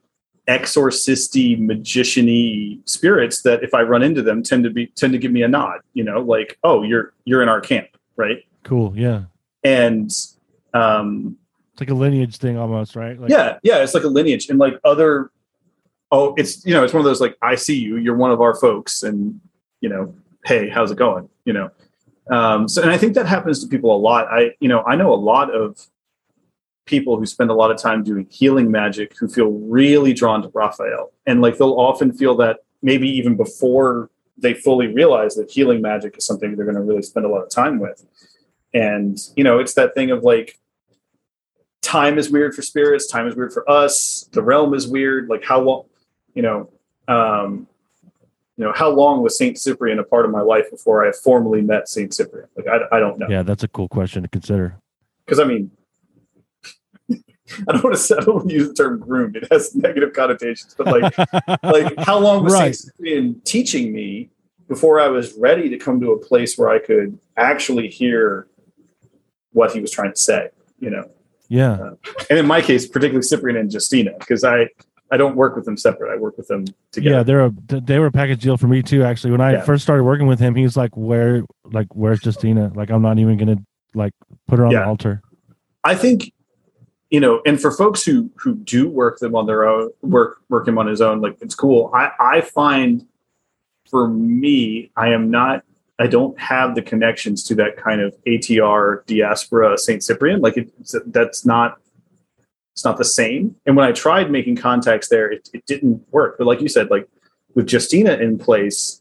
[0.47, 5.33] exorcisty magiciany spirits that if I run into them tend to be tend to give
[5.33, 8.45] me a nod, you know, like, oh, you're you're in our camp, right?
[8.63, 8.93] Cool.
[8.97, 9.25] Yeah.
[9.65, 10.11] And
[10.75, 11.37] um
[11.73, 13.19] It's like a lineage thing almost, right?
[13.19, 15.31] Like, yeah, yeah, it's like a lineage and like other
[16.13, 18.41] oh, it's you know, it's one of those like I see you, you're one of
[18.41, 19.41] our folks and
[19.81, 21.29] you know, hey, how's it going?
[21.45, 21.71] You know.
[22.31, 24.29] Um so and I think that happens to people a lot.
[24.29, 25.85] I you know, I know a lot of
[26.87, 30.51] people who spend a lot of time doing healing magic who feel really drawn to
[30.55, 31.11] Raphael.
[31.27, 36.19] And like they'll often feel that maybe even before they fully realize that healing magic
[36.19, 38.05] is something they're going to really spend a lot of time with.
[38.75, 40.59] And, you know, it's that thing of like,
[41.83, 45.29] time is weird for spirits, time is weird for us, the realm is weird.
[45.29, 45.85] Like, how long,
[46.35, 46.71] you know,
[47.09, 47.67] um,
[48.57, 51.63] you know, how long was Saint Cyprian a part of my life before I formally
[51.63, 52.49] met Saint Cyprian?
[52.57, 53.27] Like, I, I don't know.
[53.29, 54.77] Yeah, that's a cool question to consider.
[55.25, 55.71] Because I mean,
[57.11, 59.37] I don't want to say, I don't want to use the term groomed.
[59.37, 62.75] It has negative connotations, but like, like how long was Right.
[62.75, 64.31] Saint Cyprian teaching me
[64.69, 68.49] before I was ready to come to a place where I could actually hear
[69.53, 71.11] what he was trying to say, you know?
[71.49, 71.91] Yeah.
[72.31, 74.69] And in my case, particularly Cyprian and Justina, because I,
[75.13, 76.11] I don't work with them separate.
[76.11, 77.17] I work with them together.
[77.17, 79.05] Yeah, they're a they were a package deal for me too.
[79.05, 79.61] Actually, when I Yeah.
[79.63, 82.73] first started working with him, he was like, "Where, like, where's Justina?
[82.75, 83.59] Like, I'm not even gonna
[83.95, 84.15] like
[84.49, 85.21] put her on the altar."
[85.85, 86.33] I think,
[87.11, 90.67] you know, and for folks who who do work them on their own, work work
[90.67, 91.91] him on his own, like it's cool.
[91.93, 93.05] I I find,
[93.91, 95.63] for me, I am not.
[95.99, 100.41] I don't have the connections to that kind of ATR diaspora Saint Cyprian.
[100.41, 101.79] Like it, it's, that's not.
[102.73, 103.57] It's not the same.
[103.67, 106.37] And when I tried making contacts there, it, it didn't work.
[106.39, 107.09] But like you said, like
[107.55, 109.01] with Justina in place,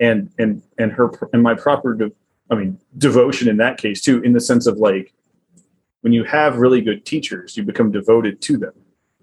[0.00, 2.12] and and and her and my proper, de-
[2.50, 5.12] I mean, devotion in that case too, in the sense of like
[6.02, 8.72] when you have really good teachers, you become devoted to them.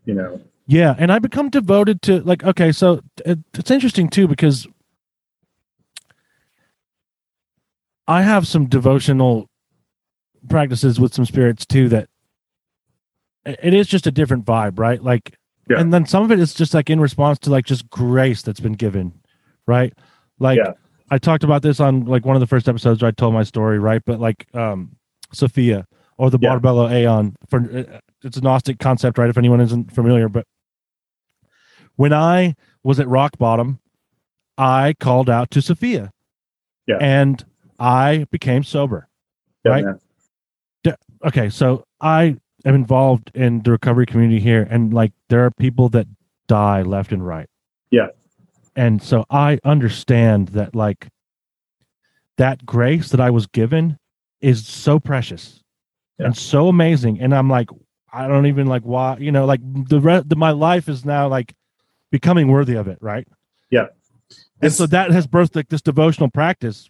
[0.05, 4.27] You know, Yeah, and I become devoted to like okay, so it, it's interesting too
[4.27, 4.67] because
[8.07, 9.49] I have some devotional
[10.47, 12.07] practices with some spirits too that
[13.45, 15.01] it is just a different vibe, right?
[15.03, 15.35] Like
[15.69, 15.79] Yeah.
[15.79, 18.59] and then some of it is just like in response to like just grace that's
[18.59, 19.13] been given,
[19.67, 19.93] right?
[20.39, 20.73] Like Yeah.
[21.11, 23.43] I talked about this on like one of the first episodes where I told my
[23.43, 24.01] story, right?
[24.05, 24.95] But like um
[25.33, 25.85] Sophia
[26.17, 26.57] or the Yeah.
[26.57, 29.29] Barbelo Aeon for uh, it's a Gnostic concept, right?
[29.29, 30.45] If anyone isn't familiar, but
[31.95, 33.79] when I was at rock bottom,
[34.57, 36.11] I called out to Sophia.
[36.87, 36.97] Yeah.
[36.99, 37.43] And
[37.79, 39.07] I became sober.
[39.63, 39.85] Yeah, Right.
[39.85, 39.99] man.
[41.25, 45.87] Okay, so I am involved in the recovery community here and like there are people
[45.89, 46.07] that
[46.47, 47.47] die left and right.
[47.91, 48.07] Yeah.
[48.75, 51.07] And so I understand that like
[52.37, 53.97] that grace that I was given
[54.41, 55.61] is so precious
[56.19, 56.27] Yeah.
[56.27, 57.69] and so amazing and I'm like
[58.11, 61.27] I don't even like why, you know, like the rest the, my life is now
[61.27, 61.53] like
[62.11, 63.27] becoming worthy of it, right?
[63.69, 63.87] Yeah.
[64.61, 66.89] And so that has birthed like this devotional practice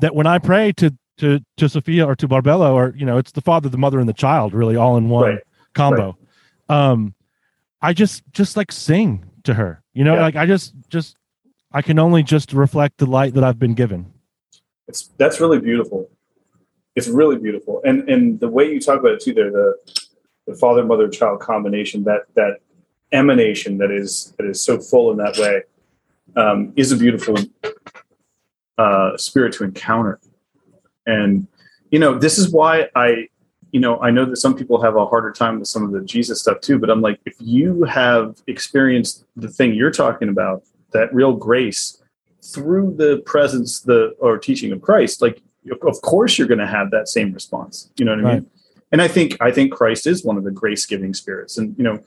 [0.00, 3.32] that when I pray to to to Sophia or to Barbelo or you know, it's
[3.32, 5.38] the father, the mother, and the child really all in one Right.
[5.74, 6.16] combo.
[6.68, 7.14] Um
[7.80, 9.82] I just just like sing to her.
[9.92, 10.22] You know, Yeah.
[10.22, 11.16] like I just just
[11.72, 14.06] I can only just reflect the light that I've been given.
[14.88, 16.10] it's that's really beautiful.
[16.94, 19.74] It's really beautiful, and and the way you talk about it too, there the
[20.46, 22.58] the father mother child combination that that
[23.12, 25.62] emanation that is that is so full in that way
[26.36, 27.36] um, is a beautiful
[28.78, 30.18] uh, spirit to encounter.
[31.06, 31.46] And
[31.90, 33.28] you know, this is why I,
[33.70, 36.00] you know, I know that some people have a harder time with some of the
[36.00, 36.78] Jesus stuff too.
[36.78, 42.02] But I'm like, if you have experienced the thing you're talking about, that real grace
[42.44, 45.42] through the presence, the or teaching of Christ, like
[45.82, 47.90] of course you're going to have that same response.
[47.96, 48.50] You know what I mean?
[48.90, 51.56] And I think I think Christ is one of the grace giving spirits.
[51.56, 52.00] And you know,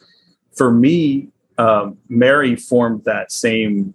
[0.55, 3.93] for me, um, Mary formed that same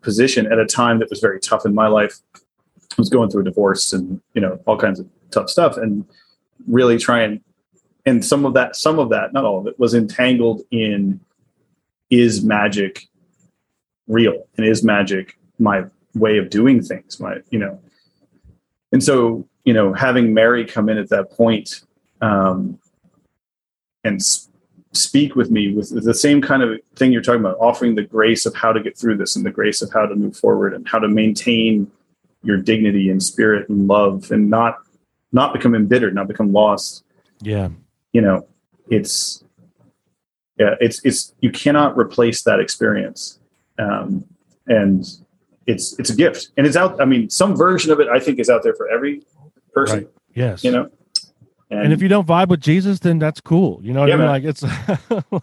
[0.00, 2.18] position at a time that was very tough in my life.
[2.98, 6.04] Was going through a divorce and you know all kinds of tough stuff, and
[6.66, 7.40] really trying.
[8.04, 11.20] And some of that, some of that, not all of it, was entangled in
[12.10, 13.06] is magic
[14.06, 15.84] real and is magic my
[16.14, 17.78] way of doing things my you know
[18.92, 21.82] and so you know having mary come in at that point
[22.22, 22.78] um
[24.04, 24.22] and
[24.92, 28.46] speak with me with the same kind of thing you're talking about offering the grace
[28.46, 30.88] of how to get through this and the grace of how to move forward and
[30.88, 31.90] how to maintain
[32.42, 34.76] your dignity and spirit and love and not
[35.32, 37.04] not become embittered not become lost
[37.42, 37.68] Yeah.
[38.12, 38.46] you know
[38.88, 39.44] it's
[40.58, 43.38] yeah it's it's you cannot replace that experience
[43.78, 44.24] um
[44.66, 45.04] and
[45.66, 48.38] it's it's a gift and it's out i mean some version of it i think
[48.38, 49.22] is out there for every
[49.72, 50.08] person Right.
[50.34, 50.64] Yes.
[50.64, 50.90] you know
[51.70, 53.78] and if you don't vibe with Jesus, then that's cool.
[53.82, 54.26] You know what Yeah, I mean?
[54.26, 54.30] man.
[54.30, 54.62] Like it's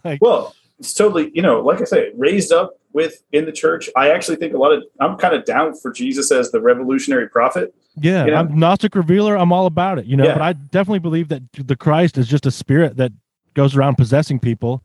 [0.04, 3.88] like well it's totally you know like i say raised up with in the church
[3.94, 7.28] i actually think a lot of i'm kind of down for jesus as the revolutionary
[7.28, 8.38] prophet Yeah, You know?
[8.38, 9.36] I'm Gnostic revealer.
[9.38, 10.24] I'm all about it, you know.
[10.24, 10.32] Yeah.
[10.34, 13.12] But I definitely believe that the Christ is just a spirit that
[13.54, 14.82] goes around possessing people.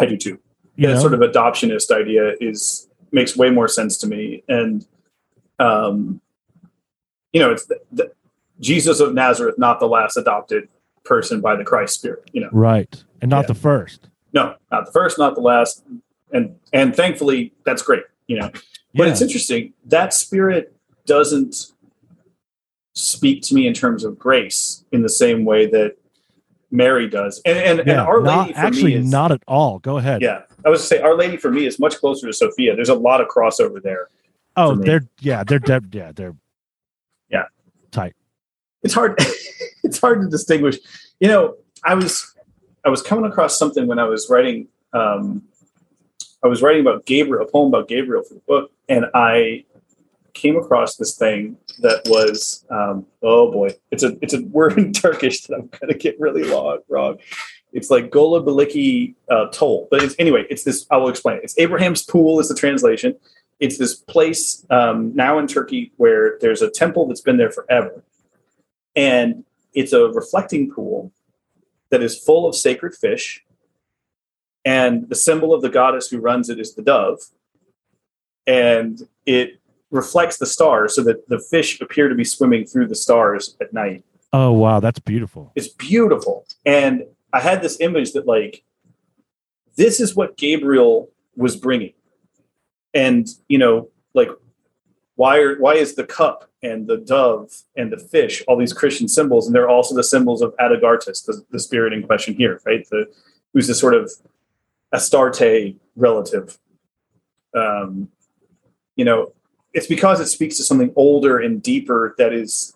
[0.00, 0.38] i do too
[0.76, 4.86] You that know, sort of adoptionist idea is makes way more sense to me and
[5.58, 6.20] um
[7.32, 8.10] you know it's the, the,
[8.60, 10.68] jesus of nazareth not the last adopted
[11.04, 13.52] person by the christ spirit you know right, and not Yeah.
[13.52, 14.08] the first.
[14.32, 15.84] no not the first not the last
[16.32, 18.50] and and thankfully that's great you know
[18.94, 19.10] but Yeah.
[19.12, 20.74] it's interesting that spirit
[21.06, 21.66] doesn't
[22.94, 25.96] speak to me in terms of grace in the same way that
[26.70, 29.78] mary does and and, and our not, lady for actually me is, not at all.
[29.80, 30.22] Go ahead.
[30.22, 32.88] yeah i was to say our lady for me is much closer to sophia there's
[32.88, 34.08] a lot of crossover there
[34.56, 36.34] Oh, they're yeah, they're de- yeah, they're
[37.30, 37.44] Yeah.
[37.92, 38.14] tight.
[38.82, 39.14] it's hard
[39.84, 40.78] it's hard to distinguish
[41.20, 42.34] you know i was
[42.84, 45.42] i was coming across something when i was writing um
[46.42, 49.64] i was writing about gabriel a poem about gabriel for the book and i
[50.32, 54.92] came across this thing that was um oh boy it's a it's a word in
[55.04, 57.18] turkish that i'm gonna get really long, wrong.
[57.72, 61.44] It's like gola baliki uh, toll but it's anyway it's this i will explain it.
[61.44, 63.16] It's abraham's pool is the translation.
[63.60, 68.02] It's this place um, now in turkey where there's a temple that's been there forever.
[68.96, 71.12] And it's a reflecting pool
[71.90, 73.44] that is full of sacred fish
[74.64, 77.20] and the symbol of the goddess who runs it is the dove.
[78.46, 82.94] And it reflects the stars so that the fish appear to be swimming through the
[82.94, 84.04] stars at night.
[84.32, 85.52] Oh wow, that's beautiful.
[85.54, 86.46] it's beautiful.
[86.64, 88.64] And i had this image that like
[89.76, 91.94] this is what gabriel was bringing.
[92.94, 94.30] And you know like
[95.16, 99.08] why are why is the cup and the dove and the fish all these christian
[99.08, 99.46] symbols?
[99.46, 102.86] And they're also the symbols of Atargatis the, the spirit in question here right?
[102.88, 103.06] The
[103.52, 104.10] who's the sort of
[104.92, 106.58] astarte relative.
[107.54, 108.08] Um
[108.96, 109.32] you know
[109.72, 112.74] it's because it speaks to something older and deeper that is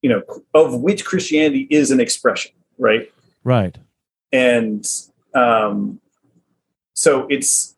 [0.00, 0.22] you know
[0.54, 3.12] of which christianity is an expression right?
[3.44, 3.76] Right.
[4.32, 4.86] and
[5.34, 6.00] um,
[6.94, 7.76] so it's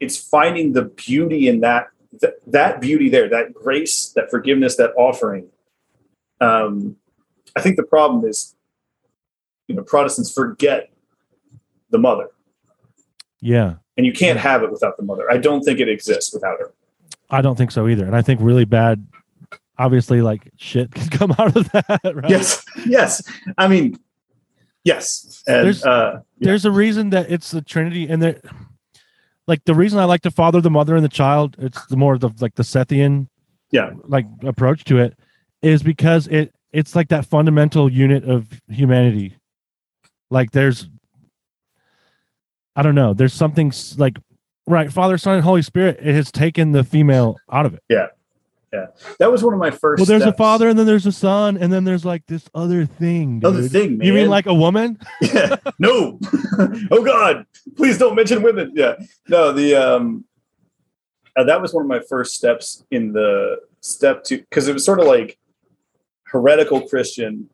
[0.00, 1.88] it's finding the beauty in that
[2.20, 5.48] th- that beauty there that grace that forgiveness that offering.
[6.40, 6.96] Um,
[7.56, 8.54] i think the problem is
[9.68, 10.90] you know protestants forget
[11.90, 12.28] the mother
[13.44, 13.74] Yeah.
[13.96, 16.72] and you can't have it without the mother i don't think it exists without her
[17.30, 18.04] I don't think so either.
[18.04, 19.06] And I think really bad
[19.78, 22.30] obviously like shit can come out of that, right?
[22.30, 23.22] yes yes
[23.58, 23.98] i mean
[24.84, 26.46] yes and There's- uh, yeah.
[26.46, 28.40] There's a reason that it's the Trinity and there
[29.46, 32.14] like the reason I like the father, the mother, and the child, it's the more
[32.14, 33.28] of the like the Sethian
[33.70, 33.90] Yeah.
[34.04, 35.18] like approach to it,
[35.62, 39.36] is because it it's like that fundamental unit of humanity.
[40.30, 40.88] Like there's
[42.76, 44.16] I don't know, there's something like
[44.66, 47.82] right, Father, Son, and Holy Spirit, it has taken the female out of it.
[47.88, 48.06] Yeah,
[48.72, 48.86] yeah.
[49.18, 51.56] That was one of my first Well, there's a father, and then there's a son,
[51.56, 53.40] and then there's like this other thing.
[53.44, 54.06] other thing man.
[54.06, 54.98] You mean like a woman?
[55.20, 55.56] yeah.
[55.78, 56.18] no
[56.90, 57.46] oh god
[57.76, 58.94] please don't mention women yeah
[59.28, 60.24] no the um
[61.36, 64.84] uh, that was one of my first steps in the step to because it was
[64.84, 65.38] sort of like
[66.24, 67.48] heretical christian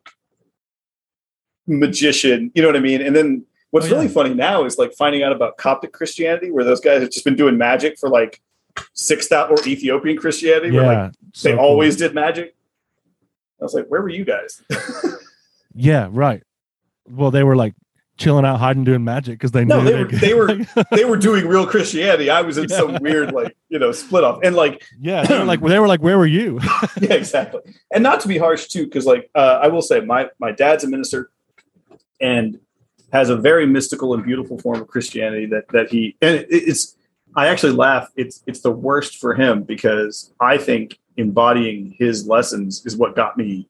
[1.67, 3.95] magician you know what i mean and then what's Oh, yeah.
[3.95, 7.25] really funny now is like finding out about coptic christianity where those guys have just
[7.25, 8.41] been doing magic for like
[8.93, 11.07] six thousand or ethiopian christianity where like Yeah.
[11.09, 11.59] they so cool.
[11.65, 12.55] always did magic
[13.59, 14.61] i was like where were you guys
[15.73, 16.43] Yeah, right.
[17.09, 17.75] Well, they were like
[18.17, 21.15] chilling out, hiding, doing magic because they No, knew they were- they were- they were
[21.15, 22.29] doing real Christianity.
[22.29, 24.39] I was in some weird, like, you know, split off.
[24.43, 26.59] And like, yeah, they were like they were like, where were you?
[27.01, 27.61] yeah, exactly.
[27.93, 30.83] And not to be harsh too, because like uh, I will say my my dad's
[30.83, 31.31] a minister
[32.19, 32.59] and
[33.11, 36.95] has a very mystical and beautiful form of Christianity that that he and it, it's
[37.35, 38.09] I actually laugh.
[38.15, 43.37] It's it's the worst for him because I think embodying his lessons is what got
[43.37, 43.67] me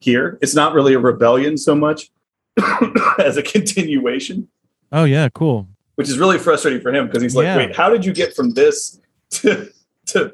[0.00, 0.38] here.
[0.42, 2.10] It's not really a rebellion so much
[3.18, 4.48] as a continuation.
[4.92, 5.68] oh yeah, cool.
[5.96, 7.56] which is really frustrating for him because he's like, Yeah.
[7.56, 9.68] wait, how did you get from this to
[10.06, 10.32] to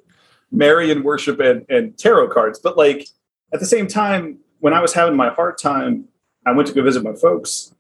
[0.55, 2.59] and worship and, and tarot cards?
[2.59, 3.09] But like
[3.53, 6.09] at the same time, when I was having my hard time,
[6.47, 7.75] I went to go visit my folks.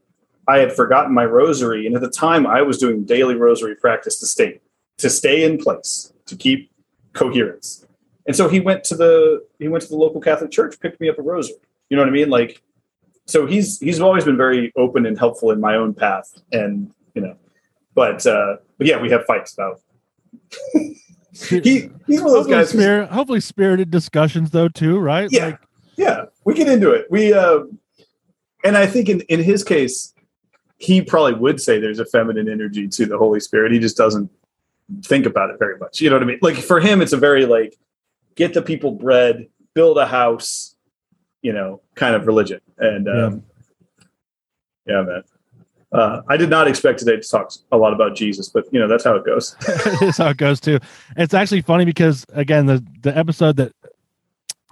[0.48, 4.18] I had forgotten my rosary, and at the time, I was doing daily rosary practice
[4.20, 4.60] to stay
[4.98, 6.70] to stay in place to keep
[7.12, 7.86] coherence.
[8.26, 11.08] And so he went to the he went to the local Catholic church, picked me
[11.08, 11.56] up a rosary.
[11.90, 12.30] You know what I mean?
[12.30, 12.62] Like,
[13.26, 17.22] so he's he's always been very open and helpful in my own path, and you
[17.22, 17.36] know,
[17.94, 19.80] but uh, but yeah, we have fights about.
[20.74, 22.70] he he's one of those hopefully, guys.
[22.70, 25.30] spirit, hopefully spirited discussions though too, right?
[25.30, 25.46] Yeah.
[25.46, 25.60] Like,
[25.96, 27.06] yeah, we get into it.
[27.10, 27.64] We uh,
[28.64, 30.11] and I think in in his case,
[30.82, 33.72] he probably would say there's a feminine energy to the Holy Spirit.
[33.72, 34.30] He just doesn't
[35.04, 36.00] think about it very much.
[36.00, 36.38] You know what I mean?
[36.42, 37.76] Like for him, it's a very like
[38.34, 40.74] get the people bread, build a house,
[41.40, 42.60] you know, kind of religion.
[42.78, 43.42] And um,
[44.86, 45.22] yeah, yeah man.
[45.92, 48.88] Uh, I did not expect today to talk a lot about Jesus, but you know
[48.88, 49.54] that's how it goes.
[50.00, 50.80] That's how it goes too.
[51.18, 53.72] It's actually funny because again, the the episode that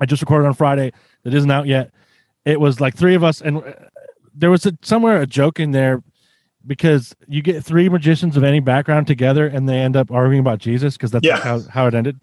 [0.01, 0.93] I just recorded on Friday
[1.25, 1.93] that isn't out yet,
[2.47, 3.63] it was like three of us, and
[4.35, 6.03] there was a, somewhere a joke in there
[6.67, 10.59] because you get three magicians of any background together, and they end up arguing about
[10.59, 11.39] Jesus because that's Yeah.
[11.39, 12.21] how how it ended.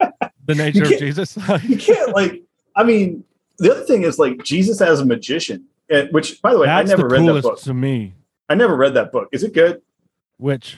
[0.00, 1.36] the nature of Jesus.
[1.64, 2.42] you can't like.
[2.76, 3.24] I mean,
[3.58, 6.90] the other thing is like Jesus as a magician, and, which by the way, that's
[6.90, 7.60] I never read that book.
[7.60, 8.14] to me.
[8.48, 9.28] I never read that book.
[9.32, 9.80] Is it good?
[10.36, 10.76] Which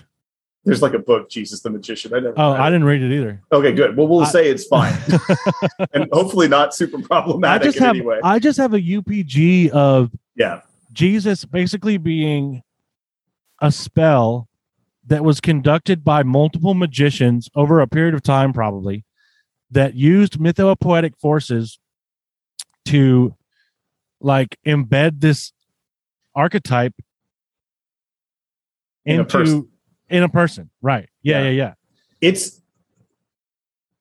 [0.64, 2.12] There's like a book, Jesus the Magician.
[2.14, 2.34] I never.
[2.36, 3.40] oh, I didn't read it either.
[3.50, 3.96] Okay, good.
[3.96, 4.96] Well, we'll I- say it's fine,
[5.92, 7.96] and hopefully not super problematic I just have.
[8.22, 10.60] I just have a UPG of yeah,
[10.92, 12.62] Jesus basically being
[13.60, 14.48] a spell
[15.06, 19.04] that was conducted by multiple magicians over a period of time, probably,
[19.70, 21.78] that used mythopoetic forces
[22.86, 23.34] to
[24.20, 25.52] like embed this
[26.34, 26.94] archetype
[29.04, 29.68] In a into person.
[30.08, 30.70] in a person.
[30.82, 31.08] Right.
[31.22, 31.44] Yeah, Yeah.
[31.44, 31.74] yeah, yeah.
[32.20, 32.60] it's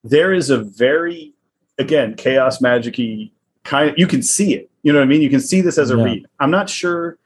[0.03, 1.33] there is a very
[1.77, 3.31] again chaos magicy
[3.63, 5.23] kind of you can see it you know what i mean?
[5.23, 6.03] You can see this as a Yeah.
[6.03, 6.25] read.
[6.39, 7.17] I'm not sure.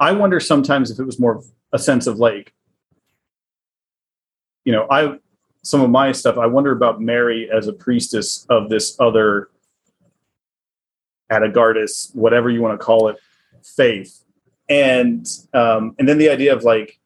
[0.00, 2.52] I wonder sometimes if it was more of a sense of like
[4.64, 5.18] you know i
[5.62, 9.48] some of my stuff i wonder about mary as a priestess of this other
[11.30, 13.16] Atargatis, whatever you want to call it
[13.62, 14.24] faith.
[14.68, 16.98] And um and then the idea of like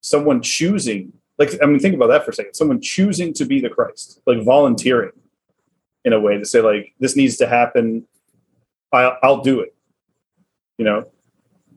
[0.00, 2.54] someone choosing like i mean think about that for a second.
[2.54, 5.12] Someone choosing to be the christ like volunteering
[6.04, 8.06] in a way to say like this needs to happen
[8.92, 9.74] i'll, I'll do it
[10.78, 11.04] you know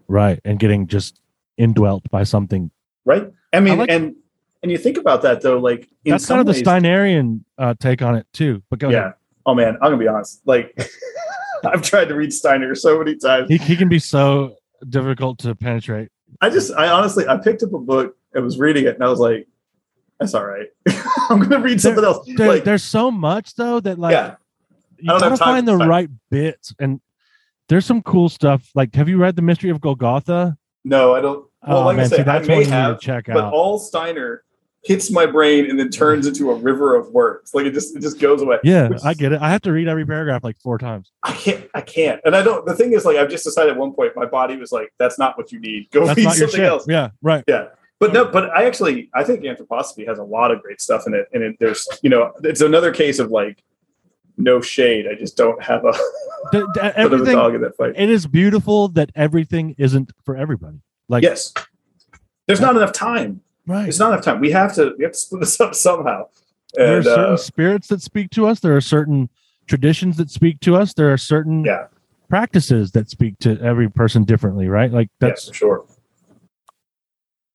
[0.08, 0.42] Right.
[0.44, 1.22] And getting just
[1.58, 2.70] indwelt by something.
[3.06, 4.16] right i mean like- and
[4.64, 7.74] and you think about that though like in That's kind of the ways- Steinerian uh,
[7.80, 8.62] take on it too.
[8.70, 9.14] But go yeah ahead.
[9.46, 10.78] oh man i'm gonna be honest like
[11.66, 14.56] i've tried to read steiner so many times He, he can be so
[14.90, 16.10] difficult to penetrate.
[16.42, 19.08] i just i honestly i picked up a book and was reading it and i
[19.08, 19.48] was like
[20.20, 20.68] that's all right
[21.30, 24.36] i'm gonna read something else There, like there's so much though that like yeah
[25.02, 27.02] you gotta find the right bits and
[27.70, 31.46] there's some cool stuff like have you read the mystery of golgotha no i don't
[31.68, 33.34] well oh like man i say see i may have to check out.
[33.36, 34.44] but out all Steiner
[34.84, 37.54] hits my brain and then turns into a river of words.
[37.54, 38.58] Like it just it just goes away.
[38.64, 41.34] yeah is- i get it i have to read every paragraph like four times I
[41.34, 42.20] can't I can't.
[42.26, 44.56] And I don't the thing is like I've just decided at one point my body
[44.56, 45.90] was like, that's not what you need.
[45.92, 46.86] Go that's read something else.
[46.88, 47.68] yeah right Yeah.
[48.00, 51.14] But no, but I actually I think anthroposophy has a lot of great stuff in
[51.14, 51.28] it.
[51.34, 53.64] And it, there's you know, it's another case of like
[54.38, 55.06] no shade.
[55.08, 55.92] I just don't have a
[56.52, 57.94] The- the- bit of a everything dog in that fight.
[57.96, 61.54] it is beautiful that everything isn't for everybody like Yes.
[62.48, 63.42] There's not enough time.
[63.68, 64.40] right There's not enough time.
[64.42, 66.28] We have to we have to split this up somehow.
[66.74, 69.30] there are certain uh, spirits that speak to us there are certain
[69.68, 71.86] traditions that speak to us there are certain yeah,
[72.30, 75.86] practices that speak to every person differently right like that's for sure.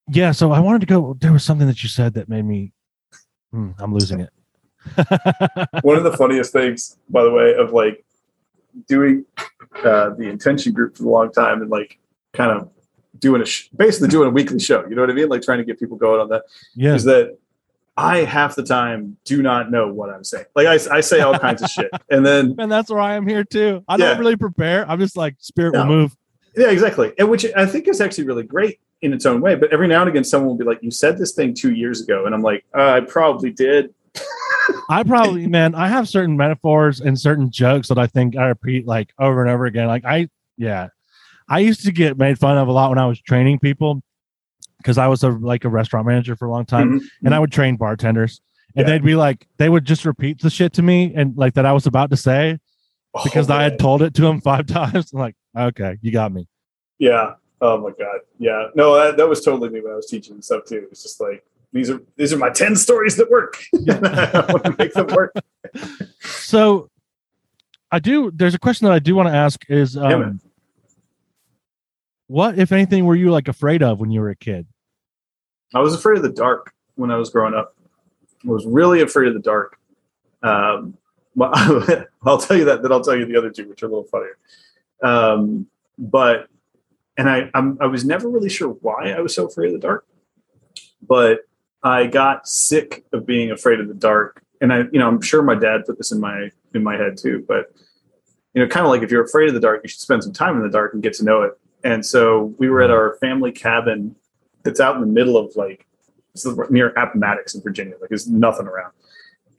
[0.09, 2.71] yeah so i wanted to go there was something that you said that made me
[3.51, 4.29] Hmm, i'm losing it
[5.81, 8.03] one of the funniest things, by the way, of like
[8.87, 9.25] doing
[9.83, 11.99] uh, the intention group for a long time and like
[12.33, 12.69] kind of
[13.19, 14.85] doing a sh- basically doing a weekly show.
[14.87, 15.29] You know what I mean?
[15.29, 16.43] Like trying to get people going on that.
[16.75, 17.37] yeah Is that
[17.99, 20.45] I half the time do not know what I'm saying.
[20.55, 23.43] Like I, I say all kinds of shit, and then and that's why i'm here
[23.43, 24.09] too i Yeah.
[24.09, 25.79] don't really prepare i'm just like spirit No.
[25.79, 26.17] will move
[26.55, 27.13] yeah, exactly.
[27.19, 29.53] And which I think is actually really great in its own way.
[29.53, 32.01] But every now and again, someone will be like, "You said this thing two years
[32.01, 33.93] ago," and I'm like, uh, "I probably did."
[34.89, 38.85] i probably man i have certain metaphors and certain jokes that i think i repeat
[38.85, 40.87] like over and over again like i yeah
[41.49, 44.01] i used to get made fun of a lot when i was training people
[44.77, 47.05] because i was a like a restaurant manager for a long time Mhm.
[47.25, 48.41] and I would train bartenders,
[48.75, 48.93] and Yeah.
[48.93, 51.71] they'd be like, they would just repeat the shit to me and like that I
[51.73, 52.59] was about to say
[53.23, 55.11] because Oh, I had told it to them five times.
[55.13, 56.47] I'm like, okay, you got me.
[56.99, 57.33] Yeah.
[57.59, 58.19] Oh my god.
[58.37, 58.67] Yeah.
[58.75, 60.87] No, that, that was totally me when I was teaching and stuff too.
[60.91, 61.43] It's just like
[61.73, 63.61] these are these are my ten stories that work.
[63.89, 65.33] I want to make them work.
[66.21, 66.89] So,
[67.91, 68.31] I do.
[68.33, 70.41] There's a question that I do want to ask: is um, man.
[72.27, 74.65] what, if anything, were you like afraid of when you were a kid?
[75.75, 77.75] I was afraid of the dark when I was growing up.
[78.45, 79.77] I was really afraid of the dark.
[80.43, 80.97] Um,
[81.35, 81.51] well,
[82.25, 82.81] I'll tell you that.
[82.81, 84.37] Then I'll tell you the other two, which are a little funnier.
[85.03, 86.47] Um, but
[87.17, 89.87] and I I'm, I was never really sure why I was so afraid of the
[89.87, 90.05] dark,
[91.05, 91.41] but
[91.87, 94.43] I got sick of being afraid of the dark.
[94.61, 97.17] And I, you know, I'm sure my dad put this in my in my head
[97.17, 97.45] too.
[97.47, 97.71] But
[98.53, 100.33] you know, kind of like if you're afraid of the dark, you should spend some
[100.33, 103.15] time in the dark and get to know it and so we were at our
[103.21, 104.15] family cabin
[104.63, 105.87] that's out in the middle of like
[106.69, 107.95] near Appomattox in Virginia.
[107.99, 108.93] Like there's nothing around,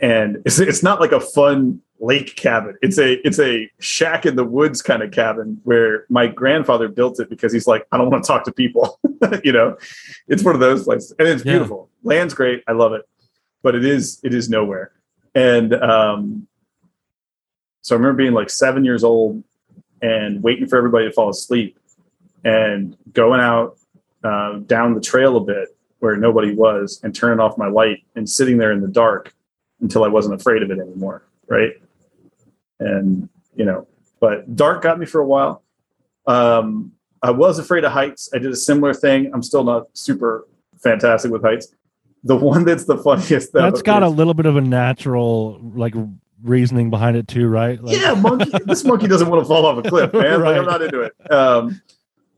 [0.00, 2.76] and it's it's not like a fun lake cabin.
[2.82, 7.18] It's a it's a shack in the woods kind of cabin where my grandfather built
[7.20, 9.00] it because he's like I don't want to talk to people.
[9.44, 9.76] you know,
[10.28, 11.52] it's one of those places, and it's Yeah.
[11.52, 11.87] beautiful.
[12.02, 12.62] Land's great.
[12.66, 13.02] I love it,
[13.62, 14.92] but it is it is nowhere.
[15.34, 16.46] And um,
[17.82, 19.42] so I remember being like seven years old
[20.02, 21.78] and waiting for everybody to fall asleep
[22.44, 23.76] and going out
[24.24, 28.28] uh, down the trail a bit where nobody was and turning off my light and
[28.28, 29.34] sitting there in the dark
[29.80, 31.22] until I wasn't afraid of it anymore.
[31.48, 31.72] Right.
[32.78, 33.86] And, you know,
[34.20, 35.62] but dark got me for a while.
[36.26, 36.92] Um,
[37.22, 38.28] I was afraid of heights.
[38.34, 39.30] I did a similar thing.
[39.32, 40.46] I'm still not super
[40.82, 41.68] fantastic with heights.
[42.28, 45.94] The one that's the funniest though That's got a little bit of a natural like
[46.42, 47.82] reasoning behind it too, right?
[47.82, 48.50] Like, yeah, monkey.
[48.66, 50.42] this monkey doesn't want to fall off a cliff, man.
[50.42, 51.32] Like, I'm not into it.
[51.32, 51.80] Um,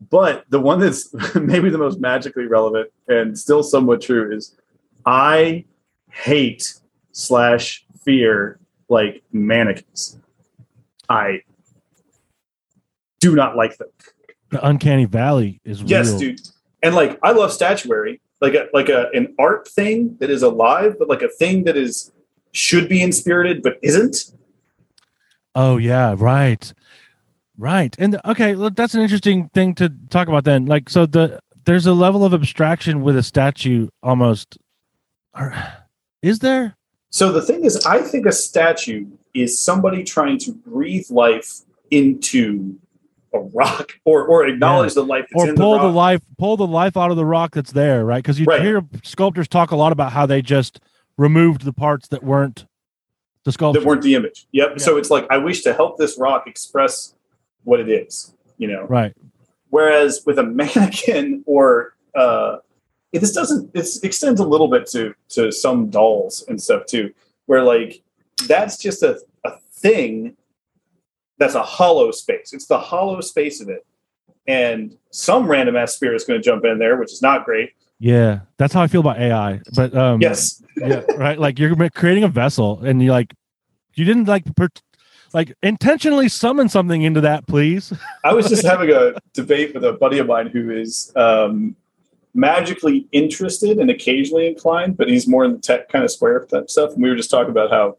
[0.09, 4.57] but the one that's maybe the most magically relevant and still somewhat true is
[5.05, 5.64] I
[6.11, 6.72] hate
[7.11, 10.18] slash fear like mannequins.
[11.09, 11.41] I
[13.18, 13.88] do not like them.
[14.51, 16.18] the uncanny valley is Yes, real.
[16.20, 16.41] dude.
[16.82, 20.97] And like I love statuary, like a like a an art thing that is alive,
[20.99, 22.12] but like a thing that is
[22.53, 24.32] should be inspirited but isn't.
[25.55, 26.72] Oh yeah, right,
[27.59, 27.95] right.
[27.99, 30.45] And okay, look, that's an interesting thing to talk about.
[30.45, 34.59] Then, like, so the there's a level of abstraction with a statue almost.
[36.22, 36.76] Is there?
[37.11, 41.61] So the thing is, I think a statue is somebody trying to breathe life
[41.91, 42.78] into
[43.35, 46.57] a rock or or acknowledge the life that's Or in pull the the, life, pull
[46.57, 48.22] the life out of the rock that's there, right?
[48.22, 48.61] Because you Right.
[48.62, 50.81] hear sculptors talk a lot about how they just
[51.16, 52.66] removed the parts that weren't
[53.45, 53.81] the sculpture.
[53.81, 54.47] that weren't the image.
[54.53, 54.70] Yep.
[54.72, 54.76] Yeah.
[54.85, 57.14] So it's like I wish to help this rock express
[57.64, 58.85] what it is, you know.
[58.89, 59.14] right.
[59.70, 62.57] Whereas with a mannequin or uh,
[63.12, 67.12] it, this doesn't it extends a little bit to to some dolls and stuff too,
[67.47, 68.03] where like
[68.49, 70.37] that's just a, a thing
[71.41, 72.53] that's a hollow space.
[72.53, 73.84] It's the hollow space of it.
[74.47, 77.70] And some random ass spirit is going to jump in there, which is not great.
[77.99, 79.61] Yeah, that's how I feel about AI.
[79.74, 80.62] But um, Yes.
[80.76, 81.38] yeah, right.
[81.38, 83.34] Like you're creating a vessel, and you like
[83.95, 84.68] you didn't like per-
[85.32, 87.93] like intentionally summon something into that, please.
[88.24, 91.76] I was just having a debate with a buddy of mine who is um,
[92.34, 96.70] magically interested and occasionally inclined, but he's more in the tech kind of square type
[96.70, 96.95] stuff.
[96.95, 97.99] And we were just talking about how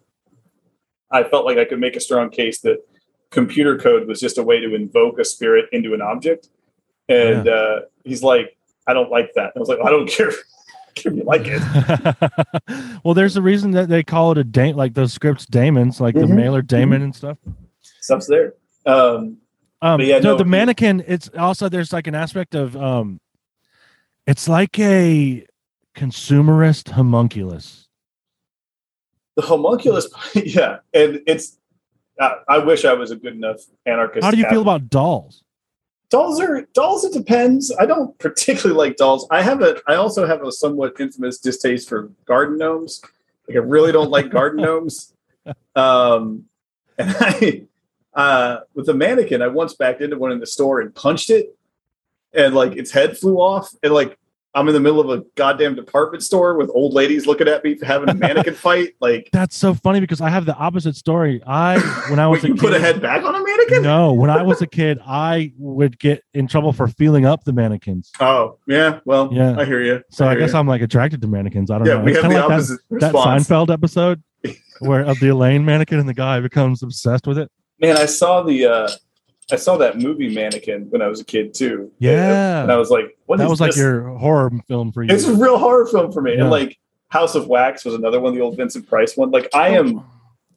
[1.12, 2.84] I felt like I could make a strong case that
[3.32, 6.50] computer code was just a way to invoke a spirit into an object.
[7.10, 8.56] And uh, he's like,
[8.88, 9.52] I don't like that.
[9.54, 10.30] And I was like, I don't care.
[10.30, 10.34] I
[10.94, 13.00] don't care if you like it.
[13.04, 16.16] well, there's a reason that they call it a da- like those scripts daemons, like
[16.16, 16.36] the Mhm.
[16.36, 17.38] mailer daemon and stuff.
[18.02, 18.54] Stuff's there.
[18.86, 19.38] Um,
[19.84, 21.04] Um, But yeah, no, no, the mannequin.
[21.08, 23.20] It's also there's like an aspect of um,
[24.28, 25.46] it's like a
[25.96, 27.88] consumerist homunculus.
[29.36, 30.80] the homunculus, yeah.
[30.94, 31.58] And it's,
[32.20, 34.24] uh, I wish I was a good enough anarchist.
[34.24, 35.44] How do you feel about dolls?
[36.12, 40.28] dolls are dolls it depends i don't particularly like dolls i have a i also
[40.28, 43.02] have a somewhat infamous distaste for garden gnomes
[43.48, 45.14] like i really don't like garden gnomes
[45.76, 46.44] um
[47.00, 47.64] and i
[48.14, 51.58] uh with the mannequin i once backed into one in the store and punched it
[52.34, 54.18] and like its head flew off and like
[54.54, 57.78] i'm in the middle of a goddamn department store with old ladies looking at me
[57.84, 61.42] having a mannequin fight like That's so funny because I have the opposite story.
[61.48, 61.80] I
[62.10, 64.12] when I was wait, a you put a kid- head back on a mannequin No,
[64.14, 68.12] when I was a kid, I would get in trouble for feeling up the mannequins.
[68.20, 69.56] oh yeah well Yeah.
[69.58, 70.60] i hear you So I, hear guess you.
[70.60, 71.72] I'm like attracted to mannequins.
[71.72, 72.04] I don't yeah know.
[72.04, 74.22] we It's have the like opposite that, that Seinfeld episode
[74.80, 77.50] where of the Elaine mannequin and the guy becomes obsessed with it.
[77.80, 78.90] Man, I saw the uh
[79.52, 81.92] I saw that movie Mannequin when I was a kid too.
[82.00, 82.62] Yeah.
[82.64, 85.14] and I was like, "What that was like your horror film for you.
[85.14, 86.42] It's a real horror film for me." Yeah.
[86.42, 86.78] And like
[87.10, 89.32] House of Wax was another one, the old Vincent Price one.
[89.32, 90.04] Like I am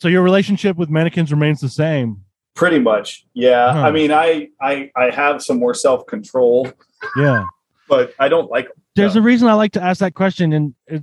[0.00, 2.22] So your relationship with mannequins remains the same.
[2.54, 3.72] pretty much, yeah.
[3.72, 3.80] Huh.
[3.86, 6.70] I mean, I I I have some more self control,
[7.16, 7.46] Yeah.
[7.88, 8.68] but I don't like.
[8.96, 9.20] There's No.
[9.20, 11.02] a reason I like to ask that question, and it,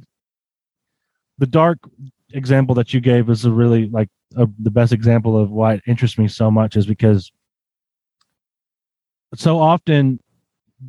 [1.40, 1.80] the dark
[2.34, 5.82] example that you gave is a really like a, the best example of why it
[5.86, 7.30] interests me so much is because
[9.36, 10.20] so often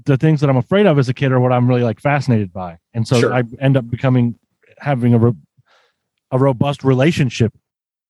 [0.05, 2.53] the things that I'm afraid of as a kid are what I'm really like fascinated
[2.53, 3.35] by, and so Sure.
[3.35, 4.39] I end up becoming
[4.79, 5.37] having a ro-
[6.31, 7.53] a robust relationship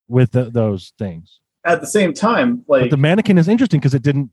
[0.09, 1.41] with the, those things.
[1.65, 4.31] At the same time, But like the mannequin is interesting because it didn't.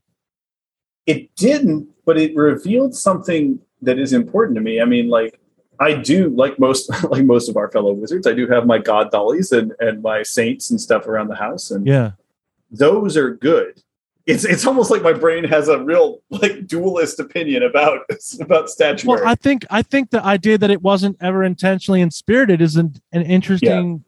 [1.06, 4.80] it didn't, but it revealed something that is important to me.
[4.82, 5.40] I mean, like
[5.80, 9.10] I do, like most like most of our fellow wizards, I do have my god
[9.12, 12.12] dollies and and my saints and stuff around the house, and Yeah,
[12.72, 13.82] those are good.
[14.26, 18.02] It's it's almost like my brain has a real like dualist opinion about
[18.42, 19.22] about statuary.
[19.22, 22.96] Well, I think I think the idea that it wasn't ever intentionally inspirited is an,
[23.12, 24.04] an interesting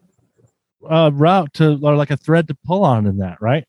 [0.90, 3.66] uh, route to or like a thread to pull on in that, right?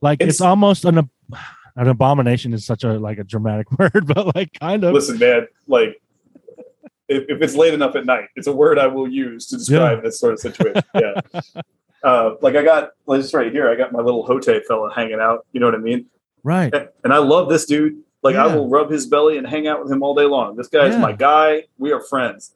[0.00, 1.10] Like it's, It's- almost an ab-
[1.76, 5.46] an abomination is such a like a dramatic word, but like kind of Listen, man,
[5.66, 6.00] like
[7.08, 10.02] if, if it's late enough at night, it's a word I will use to describe
[10.02, 10.82] this sort of situation.
[10.94, 11.20] Yeah.
[12.02, 15.20] Uh, like I got like just right here, I got my little Hotei fella hanging
[15.20, 15.46] out.
[15.52, 16.06] You know what I mean?
[16.44, 16.72] right.
[17.04, 18.02] And I love this dude.
[18.22, 20.56] Like I will rub his belly and hang out with him all day long.
[20.56, 21.64] This guy is my guy.
[21.78, 22.54] We are friends.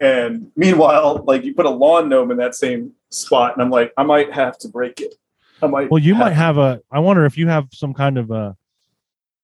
[0.00, 3.92] And meanwhile, like you put a lawn gnome in that same spot, and I'm like,
[3.96, 5.14] I might have to break it.
[5.62, 5.90] I might.
[5.90, 6.80] Well, you might have a.
[6.90, 8.56] I wonder if you have some kind of a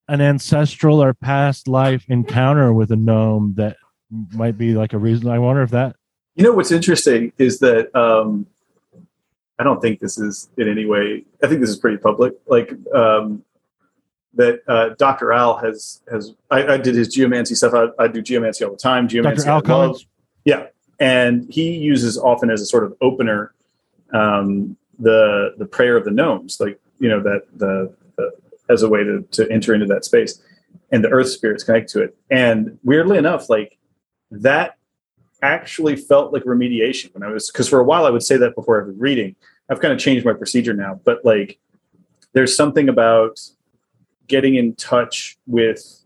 [0.09, 3.77] an ancestral or past life encounter with a gnome that
[4.33, 5.29] might be like a reason.
[5.29, 5.97] I wonder if that.
[6.35, 8.47] You know what's interesting is that um,
[9.59, 11.25] I don't think this is in any way.
[11.43, 12.35] I think this is pretty public.
[12.47, 13.43] Like um,
[14.35, 15.33] that, uh, Dr.
[15.33, 16.35] Al has has.
[16.51, 17.75] I, I did his geomancy stuff.
[17.75, 19.09] I, I do geomancy all the time.
[19.09, 19.51] Geomancy, Dr.
[19.51, 19.63] Al.
[19.63, 20.07] Cummins.
[21.01, 23.53] and he uses often as a sort of opener
[24.13, 28.33] um, the the prayer of the gnomes, like you know that the, the
[28.69, 30.41] as a way to to enter into that space,
[30.91, 32.17] and the earth spirits connect to it.
[32.31, 33.79] And weirdly enough, like
[34.31, 34.78] that
[35.43, 38.55] actually felt like remediation when I was because for a while I would say that
[38.55, 39.37] before every reading.
[39.71, 41.59] I've kind of changed my procedure now, but like
[42.33, 43.39] there's something about
[44.27, 46.05] getting in touch with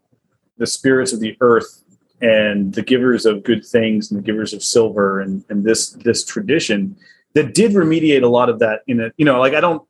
[0.59, 1.83] the spirits of the earth
[2.21, 6.25] and the givers of good things and the givers of silver and, and this this
[6.25, 6.97] tradition
[7.35, 9.83] that did remediate a lot of that in a you know like I don't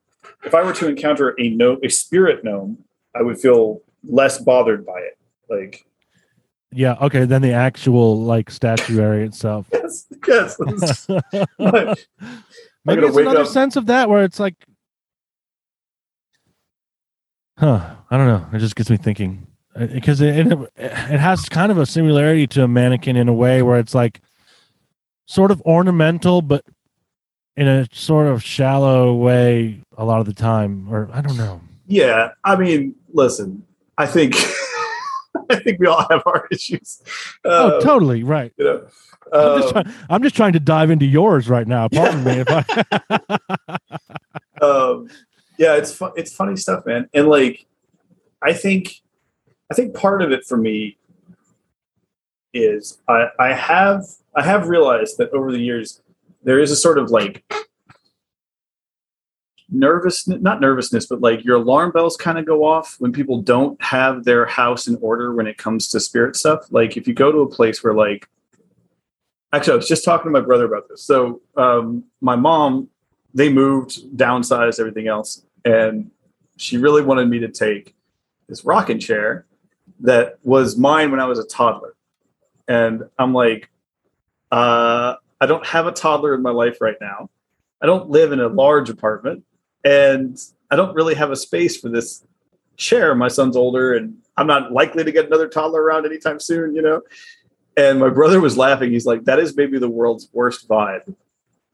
[0.45, 2.78] if I were to encounter a no a spirit gnome
[3.14, 5.18] I would feel less bothered by it
[5.51, 5.86] like
[6.72, 6.96] Yeah.
[7.00, 7.24] Okay.
[7.26, 9.68] Then the actual like statuary itself.
[9.72, 11.06] yes yes
[12.84, 14.54] Maybe it's another up- sense of that where it's like,
[17.58, 17.94] huh?
[18.10, 18.46] I don't know.
[18.52, 19.46] It just gets me thinking
[19.76, 23.32] uh, because it, it it has kind of a similarity to a mannequin in a
[23.32, 24.20] way where it's like
[25.26, 26.64] sort of ornamental, but
[27.56, 30.88] in a sort of shallow way a lot of the time.
[30.92, 31.60] Or I don't know.
[31.86, 33.62] yeah I mean listen
[33.98, 34.34] I think
[35.57, 37.03] I think we all have our issues
[37.44, 38.53] oh, Uh, totally right.
[38.57, 38.86] you know
[39.32, 41.88] I'm just, uh, trying, I'm just trying to dive into yours right now.
[41.88, 43.88] Pardon me if I.
[44.62, 45.09] um,
[45.59, 46.12] yeah, it's fun.
[46.16, 47.09] It's funny stuff, man.
[47.14, 47.64] And like,
[48.42, 49.00] I think,
[49.70, 50.98] I think part of it for me
[52.53, 56.03] is I, I have I have realized that over the years
[56.42, 57.44] there is a sort of like
[59.72, 63.80] nervousness, not nervousness, but like your alarm bells kind of go off when people don't
[63.82, 66.70] have their house in order when it comes to spirit stuff.
[66.70, 68.28] Like if you go to a place where like,
[69.52, 71.02] actually, I was just talking to my brother about this.
[71.02, 72.88] So um, my mom
[73.34, 75.44] they moved, downsized, everything else.
[75.64, 76.10] And
[76.56, 77.94] she really wanted me to take
[78.48, 79.46] this rocking chair
[80.00, 81.94] that was mine when I was a toddler.
[82.68, 83.70] And I'm like,
[84.50, 87.30] uh, I don't have a toddler in my life right now.
[87.80, 89.44] I don't live in a large apartment.
[89.85, 90.39] And
[90.70, 92.24] I don't really have a space for this
[92.76, 93.14] chair.
[93.14, 96.83] My son's older and I'm not likely to get another toddler around anytime soon, you
[96.83, 97.03] know?
[97.76, 98.91] And my brother was laughing.
[98.91, 101.14] He's like, that is maybe the world's worst vibe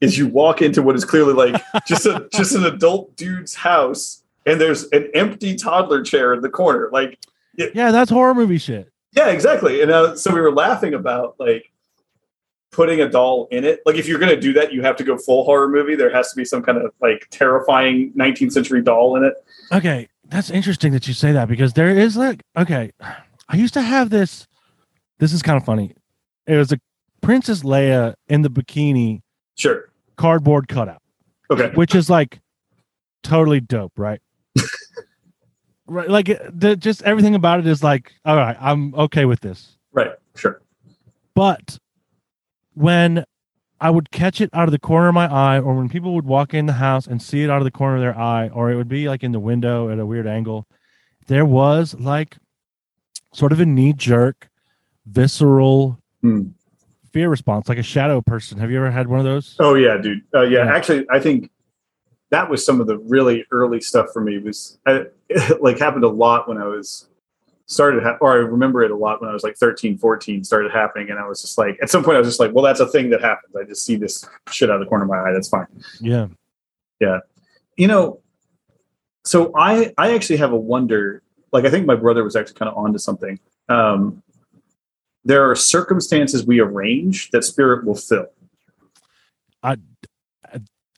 [0.01, 4.23] is you walk into what is clearly like just a just an adult dude's house
[4.45, 7.19] and there's an empty toddler chair in the corner like
[7.57, 8.89] yeah, that's horror movie shit.
[9.11, 11.71] yeah exactly and uh, so we were laughing about like
[12.71, 15.03] putting a doll in it like if you're going to do that you have to
[15.03, 18.81] go full horror movie there has to be some kind of like terrifying 19th century
[18.81, 19.33] doll in it
[19.71, 22.91] Okay, that's interesting that you say that because there is like okay,
[23.47, 24.47] I used to have this.
[25.19, 25.93] This is kind of funny.
[26.47, 26.79] It was a
[27.21, 29.21] Princess Leia in the bikini
[29.55, 31.01] sure cardboard cutout,
[31.51, 32.39] okay which is like
[33.21, 34.21] totally dope, right?
[35.87, 39.77] right, like the, just everything about it is like, all right, I'm okay with this.
[39.91, 40.61] right sure
[41.35, 41.77] But
[42.79, 43.25] when
[43.81, 46.25] I would catch it out of the corner of my eye, or when people would
[46.25, 48.71] walk in the house and see it out of the corner of their eye, or
[48.71, 50.65] it would be like in the window at a weird angle,
[51.27, 52.37] there was like
[53.33, 54.49] sort of a knee jerk,
[55.05, 56.49] visceral Hmm.
[57.13, 58.59] fear response, like a shadow person.
[58.59, 59.55] Have you ever had one of those?
[59.59, 60.73] oh yeah dude uh, yeah, Yeah.
[60.75, 61.49] actually i think
[62.31, 66.03] that was some of the really early stuff for me was I, it like happened
[66.05, 67.07] a lot when i was
[67.69, 70.71] started ha- or i remember it a lot when i was like 13 14 started
[70.71, 72.79] happening and i was just like at some point i was just like well that's
[72.79, 75.17] a thing that happens i just see this shit out of the corner of my
[75.19, 75.67] eye that's fine
[76.01, 76.27] Yeah.
[76.99, 77.19] Yeah.
[77.77, 78.19] You know
[79.23, 81.21] so i i actually have a wonder
[81.53, 83.39] like i think my brother was actually kind of onto something
[83.69, 84.21] um
[85.23, 88.27] there are circumstances we arrange that spirit will fill
[89.63, 89.77] I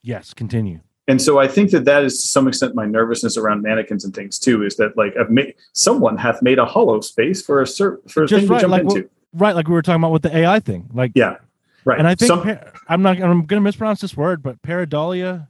[0.04, 0.34] Yes.
[0.34, 0.80] Continue.
[1.08, 4.14] And so I think that that is to some extent my nervousness around mannequins and
[4.14, 4.62] things too.
[4.64, 8.22] Is that like I've made someone hath made a hollow space for a cert for
[8.24, 9.10] a Just thing right, to jump like into.
[9.34, 10.88] right, like we were talking about with the AI thing.
[10.92, 11.36] Like, yeah,
[11.84, 11.98] right.
[11.98, 13.16] and I think Some, par- I'm not.
[13.20, 15.48] I'm going to mispronounce this word, but pareidolia.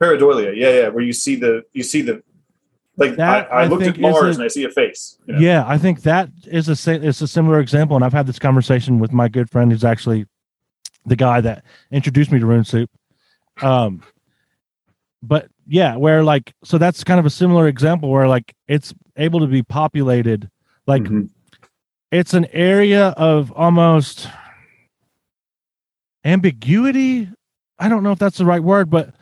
[0.00, 2.22] pareidolia, yeah, yeah, where you see the you see the
[2.96, 5.18] like That, I, I I looked at Mars a- and I see a face.
[5.26, 5.40] you know?
[5.40, 8.98] Yeah, I think that is a is a similar example, and I've had this conversation
[8.98, 10.26] with my good friend who's actually
[11.06, 12.90] the guy that introduced me to Rune Soup.
[13.60, 14.02] Um,
[15.22, 19.40] but yeah, where like so that's kind of a similar example where like it's able
[19.40, 20.50] to be populated,
[20.86, 21.28] like Mhm.
[22.10, 24.28] it's an area of almost
[26.24, 27.28] ambiguity.
[27.78, 29.14] I don't know if that's the right word, but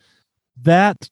[0.62, 1.08] that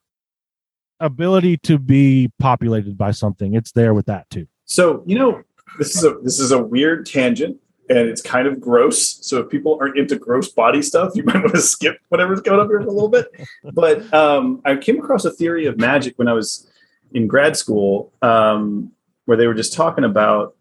[1.01, 4.47] ability to be populated by something, it's there with that too.
[4.65, 5.43] So you know,
[5.79, 7.59] this is a this is a weird tangent,
[7.89, 9.19] and it's kind of gross.
[9.27, 12.61] So if people aren't into gross body stuff, you might want to skip whatever's going
[12.61, 13.27] up here for a little bit.
[13.73, 16.71] But um, I came across a theory of magic when I was
[17.13, 18.93] in grad school, um,
[19.25, 20.55] where they were just talking about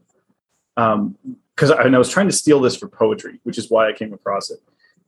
[0.76, 4.14] because I, I was trying to steal this for poetry, which is why I came
[4.14, 4.60] across it.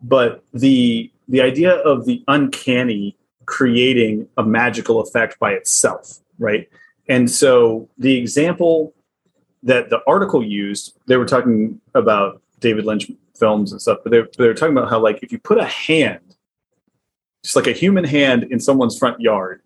[0.01, 6.69] But the the idea of the uncanny creating a magical effect by itself, right?
[7.07, 8.93] And so the example
[9.63, 14.21] that the article used, they were talking about David Lynch films and stuff, but they
[14.37, 16.35] they were talking about how like if you put a hand,
[17.43, 19.61] just like a human hand in someone's front yard,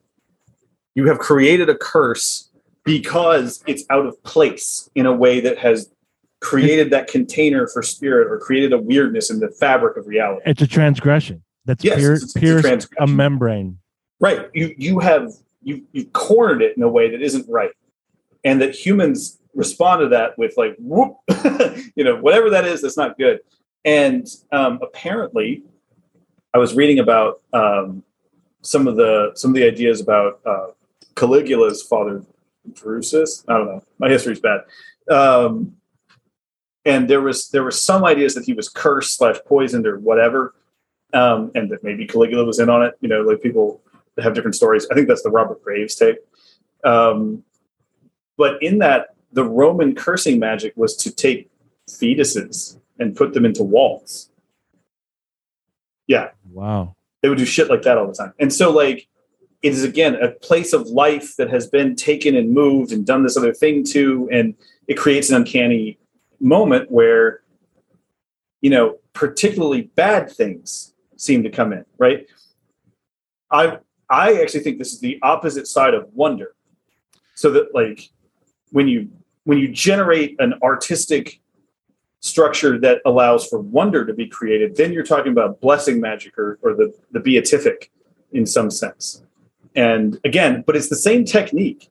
[0.96, 2.50] you have created a curse
[2.84, 5.90] because it's out of place in a way that has
[6.42, 10.42] created that container for spirit or created a weirdness in the fabric of reality.
[10.46, 11.98] It's a transgression that's Yes,
[12.34, 13.78] pier- it's- it's a a membrane.
[14.20, 14.50] Right.
[14.54, 17.72] You you have you you cornered it in a way that isn't right.
[18.44, 21.18] And that humans respond to that with like whoop,
[21.96, 23.40] you know, whatever that is that's not good.
[23.86, 25.64] And um, apparently
[26.54, 28.04] I was reading about um,
[28.62, 30.68] some of the some of the ideas about uh,
[31.16, 32.24] Caligula's father
[32.72, 33.44] Drusus.
[33.48, 33.84] I don't know.
[34.00, 34.62] My history's bad.
[35.10, 35.76] Um,
[36.86, 40.54] and there was there were some ideas that he was cursed slash poisoned or whatever,
[41.14, 42.96] um, and that maybe Caligula was in on it.
[43.02, 43.82] You know, like people
[44.22, 44.88] have different stories.
[44.92, 46.18] I think that's the Robert Graves take.
[46.84, 47.44] Um,
[48.38, 51.50] but in that, the Roman cursing magic was to take
[51.90, 54.30] fetuses and put them into walls.
[56.08, 56.96] Yeah, Wow.
[57.22, 58.34] they would do shit like that all the time.
[58.40, 59.08] And so, like,
[59.62, 63.24] it is again a place of life that has been taken and moved and done
[63.24, 64.56] this other thing to, and
[64.88, 65.98] it creates an uncanny
[66.40, 67.42] moment where,
[68.62, 71.86] you know, particularly bad things seem to come in.
[71.98, 72.28] Right?
[73.50, 73.78] I
[74.10, 76.54] I actually think this is the opposite side of wonder.
[77.36, 78.10] So that like
[78.72, 79.10] when you
[79.46, 81.40] when you generate an artistic
[82.20, 86.58] structure that allows for wonder to be created, then you're talking about blessing magic or,
[86.62, 87.92] or the, the beatific
[88.32, 89.22] in some sense.
[89.76, 91.90] And again, but it's the same technique,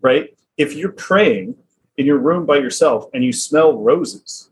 [0.00, 0.36] right?
[0.56, 1.56] If you're praying
[1.96, 4.50] in your room by yourself and you smell roses,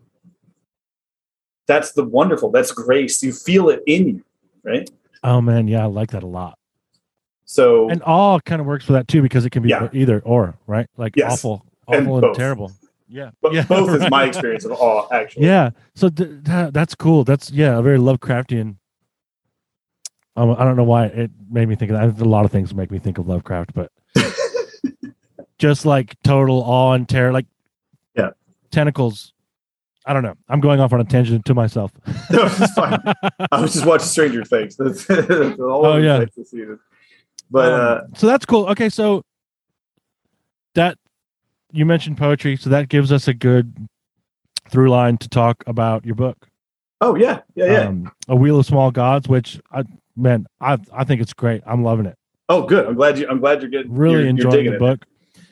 [1.66, 3.22] that's the wonderful, that's grace.
[3.22, 4.24] You feel it in you,
[4.64, 4.90] right?
[5.22, 6.58] Oh man, yeah, I like that a lot.
[7.44, 9.88] So And awe kind of works for that too because it can be Yeah.
[9.92, 10.88] either or, right?
[10.96, 11.30] Like Yes.
[11.32, 12.36] awful, awful and, both.
[12.36, 12.72] terrible.
[13.08, 13.30] Yeah.
[13.42, 15.44] but yeah, both is my experience of awe, actually.
[15.46, 15.70] Yeah.
[15.94, 17.24] So th- that, that's cool.
[17.24, 18.76] That's yeah, a very Lovecraftian.
[20.34, 22.24] Um, I don't know why it made me think of that.
[22.24, 23.92] A lot of things make me think of Lovecraft, but
[25.58, 27.46] just like total awe and terror, like
[28.16, 28.30] Yeah.
[28.70, 29.34] tentacles.
[30.06, 30.34] I don't know.
[30.48, 31.92] I'm going off on a tangent to myself.
[32.30, 32.98] No, it's fine.
[33.52, 34.74] I was just watching Stranger Things.
[34.76, 36.24] That's, that's all Oh, yeah.
[37.50, 38.66] But Um, uh, so that's cool.
[38.68, 39.22] Okay, so
[40.74, 40.96] that
[41.72, 43.88] you mentioned poetry, so that gives us a good
[44.70, 46.48] through line to talk about your book,
[47.00, 47.80] oh yeah, yeah, yeah.
[47.88, 49.84] um, "A Wheel of Small Gods," which I
[50.16, 51.62] man, I I think it's great.
[51.66, 52.16] I'm loving it.
[52.48, 52.86] oh, good.
[52.86, 53.26] I'm glad you.
[53.28, 54.78] I'm glad you're getting Really you're, you're enjoying digging the it.
[54.78, 55.06] book.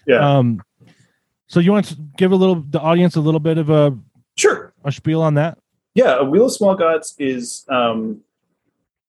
[0.07, 0.63] Yeah, Um,
[1.47, 3.97] so you want to give a little the audience a little bit of a,
[4.37, 4.73] sure.
[4.85, 5.59] a spiel on that?
[5.95, 8.21] Yeah, a wheel of small gods is um,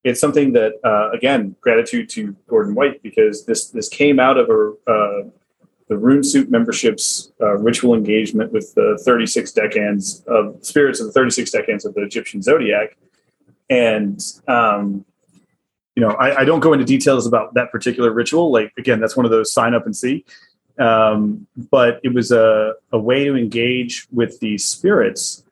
[0.04, 4.50] it's something that uh, again gratitude to Gordon White because this this came out of
[4.50, 5.30] a uh,
[5.92, 11.12] the Rune Soup membership's uh, ritual engagement with the 36 decans of spirits of the
[11.12, 12.96] 36 decans of the Egyptian zodiac,
[13.70, 15.04] and um,
[15.98, 18.54] you know I, I don't go into details about that particular ritual.
[18.54, 20.24] Like again, that's one of those sign up and see.
[20.80, 25.44] Um, but it was a, a way to engage with these spirits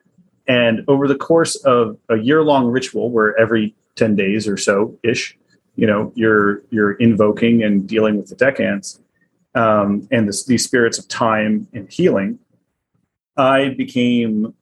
[0.48, 4.98] and over the course of a year long ritual, where every 10 days or so
[5.02, 5.36] ish,
[5.76, 8.98] you know, you're you're invoking and dealing with the decans
[9.54, 12.38] um, and this, these spirits of time and healing,
[13.36, 14.54] I became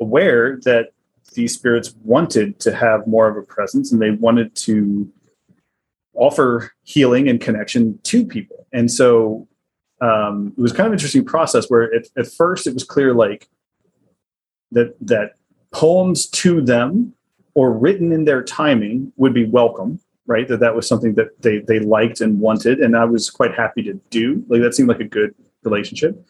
[0.00, 0.92] aware that
[1.34, 5.10] these spirits wanted to have more of a presence and they wanted to
[6.14, 8.66] offer healing and connection to people.
[8.72, 9.46] And so
[10.00, 13.14] um, it was kind of an interesting process where at, at first it was clear
[13.14, 13.48] like
[14.72, 15.34] that that
[15.72, 17.14] poems to them
[17.54, 20.00] or written in their timing would be welcome
[20.30, 20.46] right?
[20.46, 23.82] That that was something that they they liked and wanted and i was quite happy
[23.82, 24.44] to do.
[24.48, 25.34] Like that seemed like a good
[25.64, 26.24] relationship.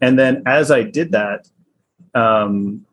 [0.00, 1.46] And then as i did that
[2.14, 2.86] um,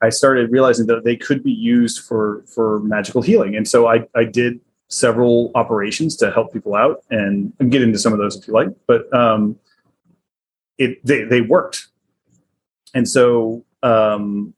[0.00, 3.54] i started realizing that they could be used for for magical healing.
[3.54, 7.96] And so i i did several operations to help people out and, and get into
[7.96, 9.56] some of those if you like but um
[10.78, 11.88] it they, they worked.
[12.94, 14.54] And so um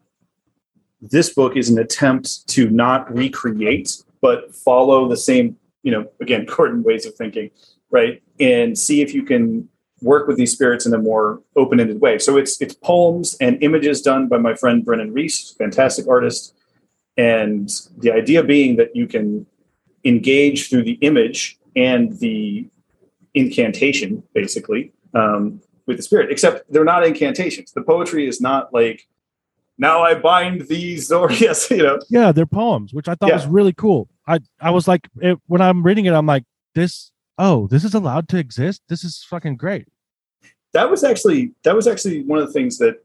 [1.15, 3.91] this book is an attempt to not recreate
[4.23, 7.51] but follow the same you know again gordon ways of thinking
[7.91, 8.23] right?
[8.41, 9.69] And see if you can
[10.01, 12.19] work with these spirits in a more open-ended way.
[12.19, 16.55] So it's it's poems and images done by my friend brennan reese fantastic artist.
[17.19, 17.69] And
[17.99, 19.45] the idea being that you can
[20.05, 22.67] engage through the image and the
[23.35, 27.73] incantation basically um, with the spirit except they're not incantations.
[27.73, 29.07] The poetry is not like
[29.79, 31.99] now i bind these or yes you know.
[32.09, 33.37] Yeah, they're poems, which I thought Yeah.
[33.37, 34.09] was really cool.
[34.27, 36.45] I I was like, it, when I'm reading it, I'm like,
[36.75, 37.11] this.
[37.39, 38.83] Oh, this is allowed to exist.
[38.89, 39.89] This is fucking great.
[40.75, 43.03] that was actually that was actually one of the things that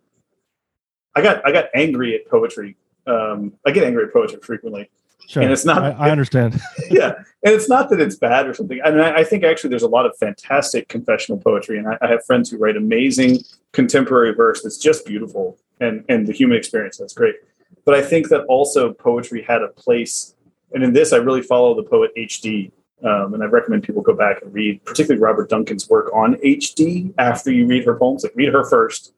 [1.16, 2.76] i got i got angry at poetry
[3.08, 4.90] um, i get angry at poetry frequently
[5.28, 6.62] Sure, And it's not- I, I understand.
[6.90, 9.84] yeah and it's not that it's bad or something and I, I think actually there's
[9.84, 13.40] a lot of fantastic confessional poetry and I, I have friends who write amazing
[13.74, 17.36] contemporary verse that's just beautiful and and the human experience that's great
[17.84, 20.36] but i think that also poetry had a place
[20.74, 22.72] and in this i really follow the poet hd
[23.04, 27.14] um, and i recommend people go back and read particularly robert duncan's work on hd
[27.18, 28.24] after you read her poems.
[28.24, 29.14] Like read her first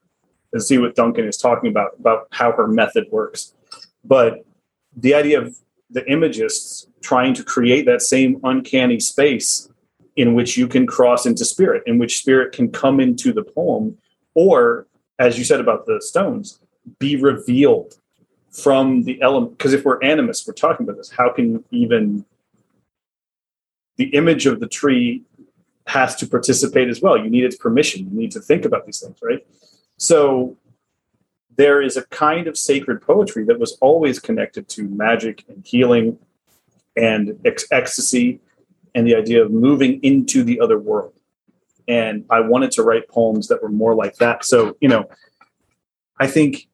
[0.53, 3.53] and see what duncan is talking about about how her method works.
[4.03, 4.45] But
[4.95, 5.55] the idea of
[5.89, 9.69] the imagists trying to create that same uncanny space
[10.15, 13.97] in which you can cross into spirit, in which spirit can come into the poem,
[14.33, 16.59] or as you said about the stones,
[16.99, 17.95] be revealed
[18.51, 19.57] from the element.
[19.57, 21.09] Because if we're animists, we're talking about this.
[21.09, 22.25] How can even
[23.97, 25.23] the image of the tree
[25.87, 27.17] has to participate as well?
[27.17, 28.09] You need its permission.
[28.09, 29.45] You need to think about these things, right?
[29.97, 30.57] So
[31.57, 36.17] there is a kind of sacred poetry that was always connected to magic and healing
[36.95, 38.39] and ec- ecstasy
[38.95, 41.13] and the idea of moving into the other world.
[41.87, 44.45] And I wanted to write poems that were more like that.
[44.45, 45.09] So, you know,
[46.17, 46.68] I think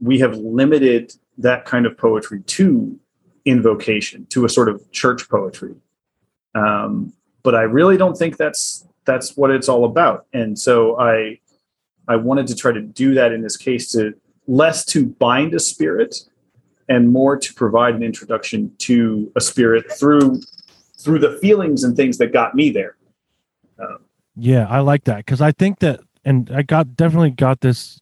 [0.00, 2.98] we have limited that kind of poetry to
[3.44, 5.74] invocation, to a sort of church poetry.
[6.54, 7.12] Um,
[7.42, 10.26] but I really don't think that's that's what it's all about.
[10.32, 11.38] And so I
[12.08, 14.14] I wanted to try to do that in this case to
[14.46, 16.16] less to bind a spirit
[16.88, 20.40] and more to provide an introduction to a spirit through
[20.98, 22.96] through the feelings and things that got me there.
[24.36, 28.00] Yeah, I like that because I think that, and I got definitely got this.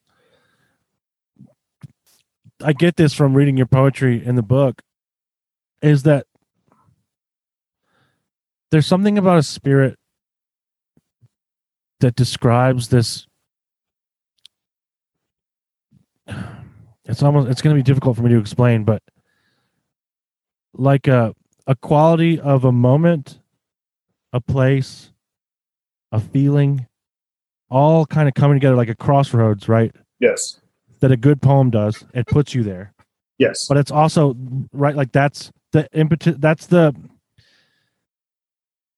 [2.62, 4.82] I get this from reading your poetry in the book,
[5.82, 6.26] is that
[8.70, 9.98] there's something about a spirit
[12.00, 13.26] that describes this.
[17.06, 19.02] It's almost it's going to be difficult for me to explain, but
[20.72, 21.34] like a
[21.66, 23.40] a quality of a moment,
[24.32, 25.12] a place,
[26.12, 26.86] a feeling,
[27.70, 29.94] all kind of coming together like a crossroads, right?
[30.18, 30.60] Yes.
[31.04, 32.02] That a good poem does.
[32.14, 32.94] It puts you there.
[33.36, 33.68] Yes.
[33.68, 34.34] But it's also
[34.72, 36.94] right like that's the impetus that's the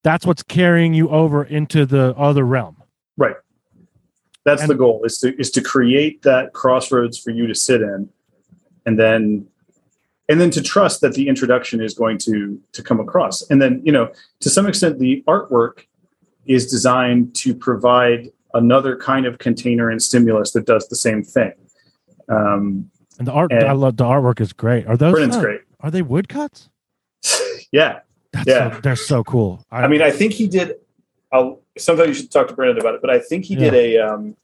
[0.04, 2.80] that's what's carrying you over into the other realm.
[3.16, 3.34] Right.
[4.44, 7.82] That's And- the goal is to is to create that crossroads for you to sit
[7.82, 8.08] in
[8.86, 9.48] and then
[10.28, 13.42] and then to trust that the introduction is going to to come across.
[13.50, 14.12] And then, you know,
[14.42, 15.86] to some extent the artwork
[16.44, 21.50] is designed to provide another kind of container and stimulus that does the same thing.
[22.28, 24.86] Um, And the art And- I love the artwork is great.
[24.86, 25.60] Are those uh, great.
[25.80, 26.68] Are they woodcuts?
[27.72, 28.00] yeah.
[28.32, 28.74] That's Yeah.
[28.74, 29.64] so, they're so cool.
[29.70, 30.74] I mean, I think he did.
[31.32, 33.98] I'll, sometimes you should talk to Brendan about it, but I think he did a,
[33.98, 34.36] um,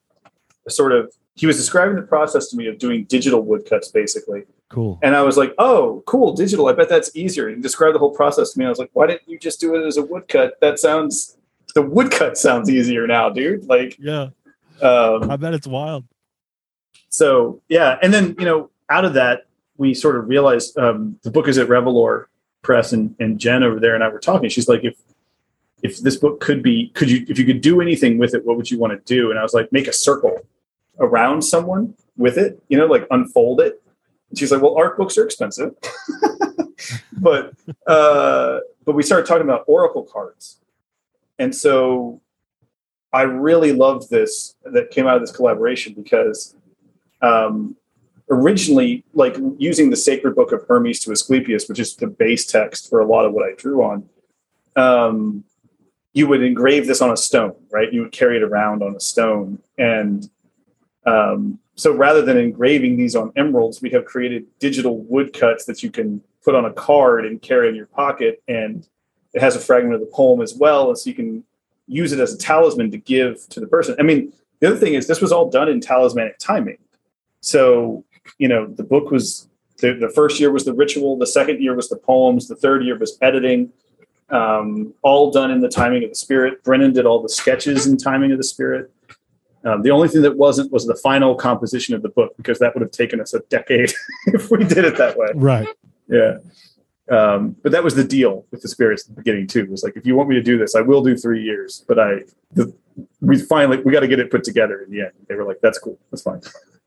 [0.66, 1.12] a sort of.
[1.34, 4.98] He was describing the process to me of doing digital woodcuts, basically, cool.
[5.02, 6.66] and I was like, "Oh, cool, digital.
[6.68, 8.66] I bet that's easier." And he described the whole process to me.
[8.66, 10.60] I was like, "Why didn't you just do it as a woodcut?
[10.60, 11.38] That sounds
[11.74, 14.28] the woodcut sounds easier now, dude." Like, Yeah.
[14.82, 16.04] um, I bet it's wild.
[17.12, 21.30] So yeah and then you know out of that we sort of realized um, the
[21.30, 22.26] book is at Revelore
[22.62, 24.48] Press and, and jen over there and i were talking.
[24.48, 24.96] She's like if
[25.82, 28.56] if this book could be could you if you could do anything with it what
[28.56, 29.30] would you want to do?
[29.30, 30.36] And i was like make a circle
[30.98, 33.82] around someone with it you know like unfold it.
[34.30, 35.74] And she's like well art books are expensive.
[37.22, 37.54] But
[37.86, 40.58] uh but we started talking about oracle cards,
[41.38, 42.20] and so
[43.12, 46.56] I really loved this that came out of this collaboration because
[47.22, 47.76] um,
[48.30, 52.88] originally, like using the sacred book of Hermes to Asclepius, which is the base text
[52.88, 54.08] for a lot of what I drew on,
[54.76, 55.44] um,
[56.12, 57.92] you would engrave this on a stone, right?
[57.92, 59.58] You would carry it around on a stone.
[59.78, 60.28] And
[61.06, 65.90] um, so rather than engraving these on emeralds, we have created digital woodcuts that you
[65.90, 68.42] can put on a card and carry in your pocket.
[68.46, 68.86] And
[69.32, 70.88] it has a fragment of the poem as well.
[70.88, 71.44] And so you can
[71.86, 73.96] use it as a talisman to give to the person.
[73.98, 76.78] I mean, the other thing is this was all done in talismanic timing.
[77.42, 78.04] So,
[78.38, 79.48] you know, the book was
[79.78, 82.84] the, the first year was the ritual, the second year was the poems, the third
[82.84, 83.70] year was editing,
[84.30, 86.62] um, all done in the timing of the spirit.
[86.64, 88.90] Brennan did all the sketches in timing of the spirit.
[89.64, 92.74] Um, the only thing that wasn't was the final composition of the book because that
[92.74, 93.92] would have taken us a decade
[94.28, 95.28] if we did it that way.
[95.34, 95.68] Right.
[96.08, 96.38] Yeah.
[97.10, 99.60] Um, but that was the deal with the spirits at the beginning too.
[99.60, 101.84] It was like, if you want me to do this, I will do three years.
[101.86, 102.20] But I,
[102.52, 102.72] the,
[103.20, 105.12] we finally we got to get it put together in the end.
[105.28, 106.40] They were like, that's cool, that's fine.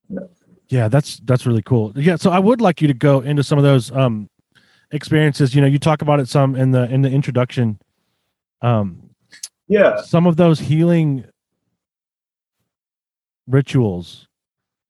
[0.09, 0.21] Yeah.
[0.69, 1.91] Yeah, that's that's really cool.
[1.95, 4.29] Yeah, so I would like you to go into some of those um,
[4.91, 5.53] experiences.
[5.53, 7.79] You know, you talk about it some in the in the introduction.
[8.61, 9.09] Um,
[9.67, 11.25] yeah, some of those healing
[13.47, 14.27] rituals.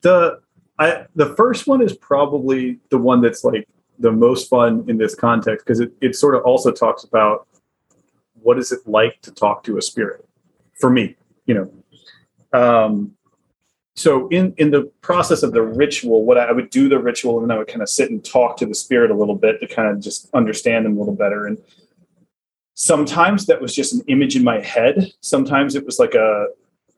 [0.01, 0.39] The
[0.79, 3.67] I the first one is probably the one that's like
[3.99, 7.47] the most fun in this context because it, it sort of also talks about
[8.41, 10.27] what is it like to talk to a spirit
[10.77, 11.15] for me
[11.45, 11.71] you know
[12.51, 13.15] um,
[13.95, 17.39] so in in the process of the ritual what I, I would do the ritual
[17.39, 19.59] and then i would kind of sit and talk to the spirit a little bit
[19.61, 21.57] to kind of just understand them a little better and
[22.73, 26.47] sometimes that was just an image in my head sometimes it was like a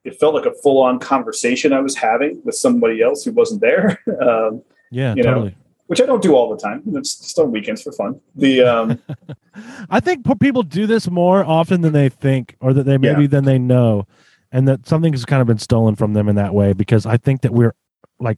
[0.04, 4.02] it felt like a full-on conversation i was having with somebody else who wasn't there
[4.22, 4.62] um,
[4.92, 5.56] yeah totally know,
[5.88, 6.84] which I don't do all the time.
[6.94, 8.20] It's just on weekends for fun.
[8.36, 9.00] The um,
[9.90, 13.28] I think people do this more often than they think, or that they maybe yeah.
[13.28, 14.06] than they know,
[14.52, 16.74] and that something has kind of been stolen from them in that way.
[16.74, 17.76] Because I think that we're
[18.20, 18.38] like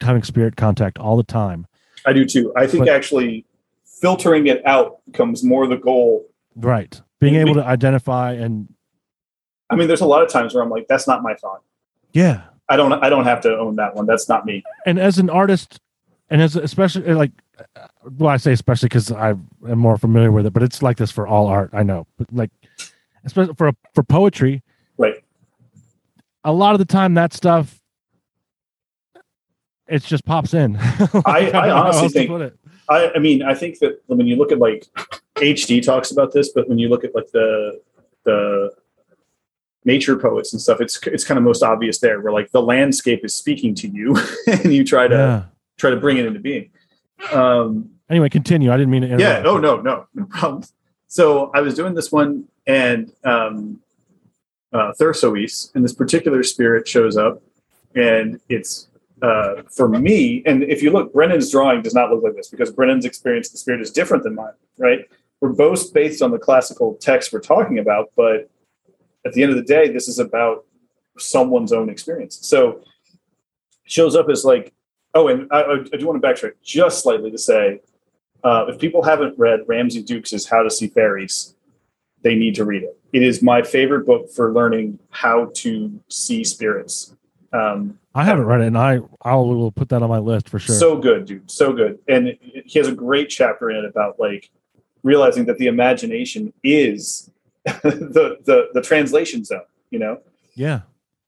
[0.00, 1.66] having spirit contact all the time.
[2.06, 2.52] I do too.
[2.56, 3.46] I think but, actually
[4.00, 6.26] filtering it out becomes more the goal.
[6.56, 7.00] Right.
[7.20, 8.68] Being able to identify and.
[9.70, 11.62] I mean, there's a lot of times where I'm like, "That's not my thought."
[12.12, 12.42] Yeah.
[12.68, 12.92] I don't.
[12.92, 14.04] I don't have to own that one.
[14.06, 14.62] That's not me.
[14.84, 15.80] And as an artist,
[16.30, 17.86] and as especially eh, like eh,
[18.18, 21.10] well i say especially because i am more familiar with it but it's like this
[21.10, 22.50] for all art i know but like
[23.24, 24.62] especially for for poetry
[24.98, 25.23] right
[26.44, 27.80] a lot of the time that stuff
[29.86, 30.76] it just pops in
[31.26, 32.52] I, I, honestly think
[32.88, 34.86] I, I mean i think that when you look at like
[35.36, 37.80] hd talks about this but when you look at like the
[38.24, 38.70] the
[39.84, 43.24] nature poets and stuff it's it's kind of most obvious there where like the landscape
[43.24, 44.16] is speaking to you
[44.46, 45.44] and you try to yeah
[45.76, 46.70] try to bring it into being.
[47.32, 48.72] Um, anyway, continue.
[48.72, 49.18] I didn't mean to.
[49.18, 49.42] Yeah.
[49.44, 50.64] Oh no, no, no problem.
[51.06, 53.80] So I was doing this one, and um,
[54.74, 54.92] uh,
[55.74, 57.42] and this particular spirit shows up,
[57.94, 58.88] and it's
[59.22, 60.42] uh, for me.
[60.44, 63.58] And if you look, Brennan's drawing does not look like this because Brennan's experience the
[63.58, 64.52] spirit is different than mine.
[64.76, 65.08] Right?
[65.40, 68.50] We're both based on the classical text we're talking about, but
[69.24, 70.64] at the end of the day, this is about
[71.18, 72.38] someone's own experience.
[72.42, 72.82] So
[73.86, 74.74] shows up as like
[75.14, 77.80] Oh, and I, I do want to backtrack just slightly to say,
[78.42, 81.54] uh, if people haven't read Ramsey Dukes' How to See Fairies,
[82.22, 82.98] they need to read it.
[83.14, 87.14] It is my favorite book for learning how to see spirits.
[87.52, 90.58] Um, I haven't read it, and I I will put that on my list for
[90.58, 90.74] sure.
[90.74, 92.00] So good, dude, so good.
[92.08, 94.50] And he has a great chapter in it about like
[95.02, 97.30] realizing that the imagination is
[97.64, 99.62] the the the translation zone.
[99.90, 100.20] You know.
[100.54, 100.80] Yeah.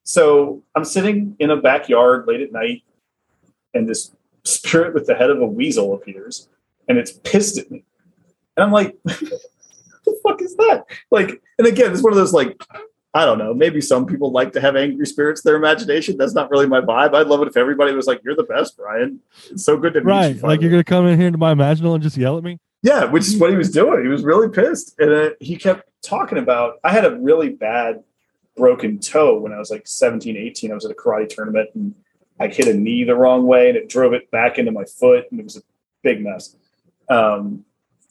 [0.03, 2.83] So I'm sitting in a backyard late at night,
[3.75, 4.11] and this
[4.43, 6.49] spirit with the head of a weasel appears
[6.89, 7.85] and it's pissed at me.
[8.57, 8.97] And I'm like,
[10.27, 10.85] fuck is that?
[11.11, 12.61] Like, and again, it's one of those like,
[13.15, 16.19] I don't know, maybe some people like to have angry spirits, their imagination.
[16.19, 17.15] That's not really my vibe.
[17.15, 19.21] I'd love it if everybody was like, You're the best, Brian.
[19.51, 20.37] It's so good to meet right.
[20.37, 20.43] you.
[20.43, 22.59] Like you're gonna come in here into my imaginal and just yell at me?
[22.83, 24.03] Yeah, which is what he was doing.
[24.03, 24.95] He was really pissed.
[24.99, 28.03] And uh, he kept talking about I had a really bad
[28.57, 30.71] broken toe when I was like 17, 18.
[30.71, 31.95] I was at a karate tournament and
[32.41, 35.27] I hit a knee the wrong way and it drove it back into my foot
[35.31, 35.63] and it was a
[36.03, 36.57] big mess.
[37.09, 37.66] Um,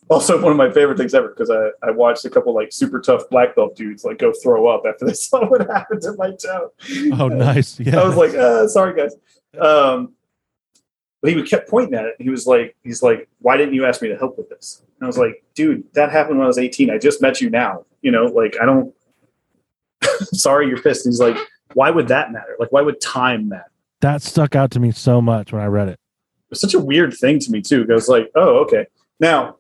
[0.10, 3.00] also one of my favorite things ever because I, I watched a couple like super
[3.00, 6.32] tough black belt dudes like go throw up after they saw what happened to my
[6.32, 6.72] toe.
[7.20, 7.80] Oh, nice.
[7.80, 8.00] Yeah.
[8.02, 9.16] I was like, uh, sorry guys.
[9.60, 10.14] Um,
[11.22, 12.16] but he kept pointing at it.
[12.20, 14.84] He was like, he's like, why didn't you ask me to help with this?
[15.00, 16.92] And I was like, dude, that happened when I was 18.
[16.92, 17.86] I just met you now.
[18.02, 18.94] You know, like I don't
[20.34, 21.06] sorry you're pissed.
[21.06, 21.38] he's like,
[21.74, 22.56] why would that matter?
[22.60, 23.72] Like, why would time matter?
[24.06, 26.00] that stuck out to me so much when I read it.
[26.52, 27.86] It's such a weird thing to me too.
[27.86, 28.86] Because like, oh, okay.
[29.20, 29.58] Now,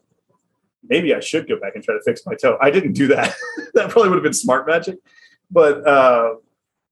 [0.90, 2.58] maybe I should go back and try to fix my toe.
[2.62, 3.36] I didn't do that.
[3.74, 4.98] that probably would have been smart magic.
[5.52, 6.36] But uh,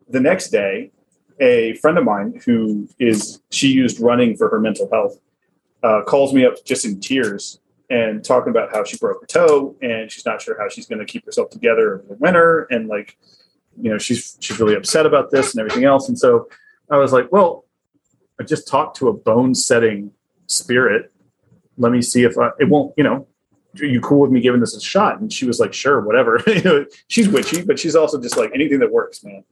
[0.10, 0.91] the next day,
[1.40, 5.20] a friend of mine who is she used running for her mental health
[5.82, 7.60] uh, calls me up just in tears
[7.90, 10.99] and talking about how she broke her toe and she's not sure how she's going
[10.99, 13.18] to keep herself together over the winter and like
[13.82, 16.48] you know she's she's really upset about this and everything else and so
[16.90, 17.65] i was like well
[18.40, 20.11] i just talked to a bone setting
[20.48, 21.11] spirit
[21.78, 23.28] let me see if I, it won't you know
[23.81, 26.41] are you cool with me giving this a shot and she was like sure whatever
[26.47, 29.43] you know she's witchy but she's also just like anything that works man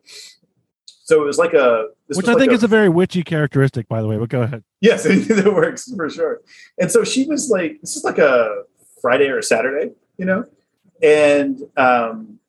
[1.12, 3.88] so it was like a which I like think a, is a very witchy characteristic,
[3.90, 4.18] by the way.
[4.18, 4.64] But go ahead.
[4.80, 6.40] Yes, anything that works for sure.
[6.80, 8.64] And so she was like, this is like a
[9.02, 10.46] Friday or a Saturday, you know,
[11.04, 12.40] and um,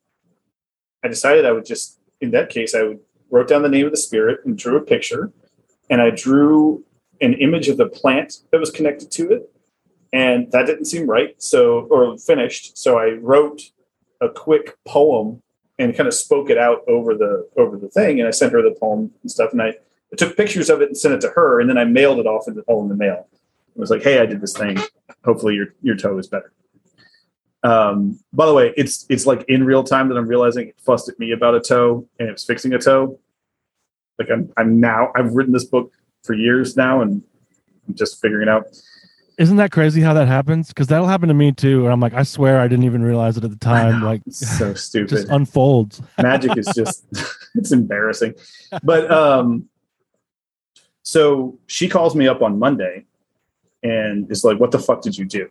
[1.03, 3.91] I decided I would just, in that case, I would wrote down the name of
[3.91, 5.33] the spirit and drew a picture,
[5.89, 6.85] and I drew
[7.19, 9.51] an image of the plant that was connected to it,
[10.13, 11.41] and that didn't seem right.
[11.41, 12.77] So or finished.
[12.77, 13.63] So I wrote
[14.21, 15.41] a quick poem
[15.79, 18.19] and kind of spoke it out over the over the thing.
[18.19, 19.51] And I sent her the poem and stuff.
[19.51, 21.59] And I, I took pictures of it and sent it to her.
[21.59, 23.27] And then I mailed it off in the, all in the mail.
[23.75, 24.77] It was like, hey, I did this thing.
[25.25, 26.53] Hopefully your your toe is better.
[27.63, 31.09] Um, by the way, it's it's like in real time that I'm realizing it fussed
[31.09, 33.19] at me about a toe and it was fixing a toe.
[34.19, 35.91] Like I'm I'm now I've written this book
[36.23, 37.23] for years now and
[37.87, 38.67] I'm just figuring out.
[39.43, 40.69] Isn't that crazy how that happens?
[40.69, 41.83] Because that'll happen to me too.
[41.83, 44.01] And I'm like, I swear I didn't even realize it at the time.
[44.01, 45.09] Like, so stupid.
[45.09, 46.01] just unfolds.
[46.17, 47.05] Magic is just
[47.55, 48.35] it's embarrassing.
[48.83, 49.67] But um,
[51.01, 53.03] so she calls me up on Monday
[53.83, 55.49] and is like, "What the fuck did you do?"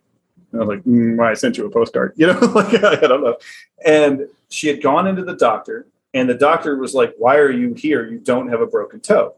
[0.51, 3.21] And I was like, mm, "I sent you a postcard." You know, like I don't
[3.21, 3.37] know.
[3.85, 7.75] And she had gone into the doctor, and the doctor was like, "Why are you
[7.75, 8.09] here?
[8.09, 9.35] You don't have a broken toe."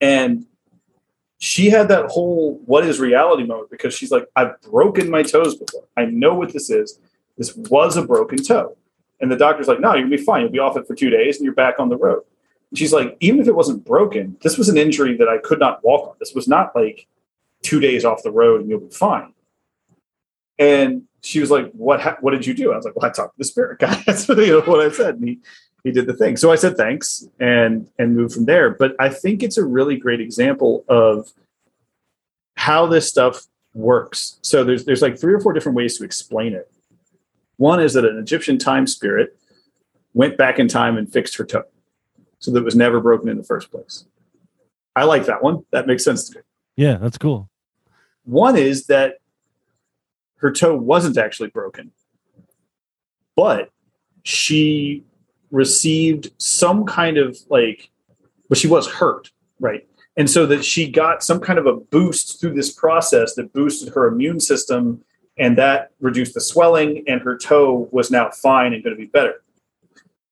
[0.00, 0.46] And
[1.42, 5.56] she had that whole what is reality moment because she's like, I've broken my toes
[5.56, 5.82] before.
[5.96, 7.00] I know what this is.
[7.36, 8.76] This was a broken toe.
[9.20, 10.42] And the doctor's like, no, you'll be fine.
[10.42, 12.22] You'll be off it for two days and you're back on the road.
[12.70, 15.58] And she's like, even if it wasn't broken, this was an injury that I could
[15.58, 16.14] not walk on.
[16.20, 17.08] This was not like
[17.62, 19.34] two days off the road and you'll be fine.
[20.60, 22.72] And she was like, what, ha- what did you do?
[22.72, 24.00] I was like, well, I talked to the spirit guy.
[24.06, 25.16] That's what, you know, what I said.
[25.16, 25.40] And he,
[25.84, 26.36] he did the thing.
[26.36, 28.70] So I said thanks and and moved from there.
[28.70, 31.30] But I think it's a really great example of
[32.56, 34.38] how this stuff works.
[34.42, 36.70] So there's there's like three or four different ways to explain it.
[37.56, 39.36] One is that an Egyptian time spirit
[40.14, 41.64] went back in time and fixed her toe,
[42.38, 44.04] so that it was never broken in the first place.
[44.94, 45.64] I like that one.
[45.70, 46.42] That makes sense to me.
[46.76, 47.48] Yeah, that's cool.
[48.24, 49.16] One is that
[50.36, 51.92] her toe wasn't actually broken,
[53.36, 53.70] but
[54.22, 55.04] she
[55.52, 57.90] received some kind of like,
[58.48, 59.30] but she was hurt,
[59.60, 59.86] right?
[60.16, 63.94] And so that she got some kind of a boost through this process that boosted
[63.94, 65.04] her immune system
[65.38, 69.06] and that reduced the swelling, and her toe was now fine and going to be
[69.06, 69.42] better.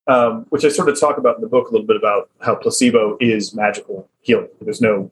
[0.07, 2.57] Um, which I sort of talk about in the book a little bit about how
[2.57, 4.49] placebo is magical healing.
[4.61, 5.11] There's no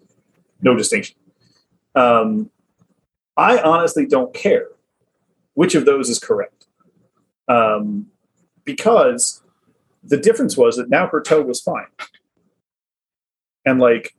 [0.61, 1.17] no distinction.
[1.95, 2.51] Um,
[3.37, 4.69] I honestly don't care
[5.55, 6.67] which of those is correct,
[7.47, 8.09] um,
[8.65, 9.43] because
[10.09, 11.87] the difference was that now her toe was fine.
[13.65, 14.15] And like,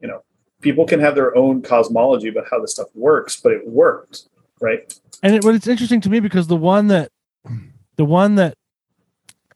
[0.00, 0.22] you know,
[0.60, 4.28] people can have their own cosmology about how this stuff works, but it worked,
[4.60, 4.92] right?
[5.22, 7.10] And it, but it's interesting to me because the one that,
[7.96, 8.54] the one that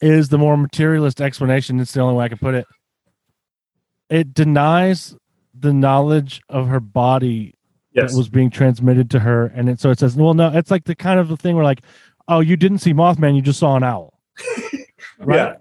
[0.00, 1.80] is the more materialist explanation.
[1.80, 2.66] It's the only way I can put it.
[4.10, 5.16] It denies
[5.58, 7.54] the knowledge of her body
[7.92, 8.10] Yes.
[8.10, 10.82] that was being transmitted to her, and it, so it says, "Well, no, it's like
[10.82, 11.80] the kind of the thing where like,
[12.26, 14.18] oh, you didn't see Mothman, you just saw an owl."
[15.26, 15.56] Yeah.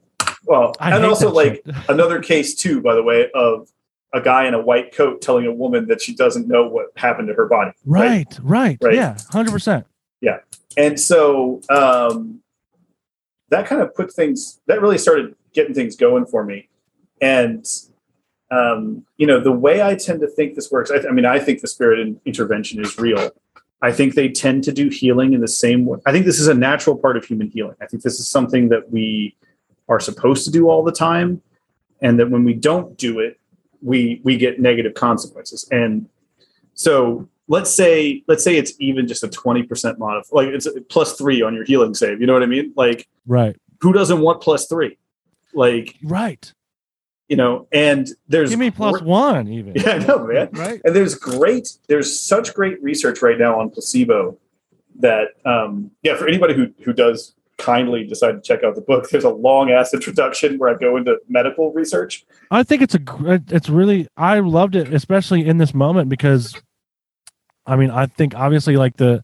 [0.45, 3.69] Well, I and also like another case too, by the way, of
[4.13, 7.27] a guy in a white coat telling a woman that she doesn't know what happened
[7.29, 7.71] to her body.
[7.85, 8.95] Right, right, Right.
[8.95, 9.85] yeah, hundred percent.
[10.21, 10.39] Yeah,
[10.77, 12.41] and so um,
[13.49, 16.69] that kind of put things that really started getting things going for me.
[17.21, 17.65] And
[18.51, 21.39] um, you know, the way I tend to think this works, I, I mean, I
[21.39, 23.31] think the spirit in intervention is real.
[23.83, 25.99] I think they tend to do healing in the same way.
[26.05, 27.75] I think this is a natural part of human healing.
[27.81, 29.35] I think this is something that we
[29.89, 31.41] are supposed to do all the time,
[32.01, 33.39] and that when we don't do it,
[33.81, 35.67] we we get negative consequences.
[35.69, 36.07] And
[36.73, 41.17] so let's say let's say it's even just a 20% modif like it's a plus
[41.17, 42.21] three on your healing save.
[42.21, 42.73] You know what I mean?
[42.75, 44.97] Like Right, who doesn't want plus three?
[45.53, 46.51] Like, right.
[47.33, 49.73] You know, and there's Give me plus gr- one, even.
[49.75, 50.49] Yeah, I know, man.
[50.51, 50.79] Right.
[50.83, 54.37] And there's great, there's such great research right now on placebo
[54.99, 59.09] that, um, yeah, for anybody who who does kindly decide to check out the book,
[59.09, 62.23] there's a long ass introduction where I go into medical research.
[62.51, 63.01] I think it's a
[63.47, 66.61] it's really I loved it especially in this moment because
[67.65, 69.23] I mean I think obviously like the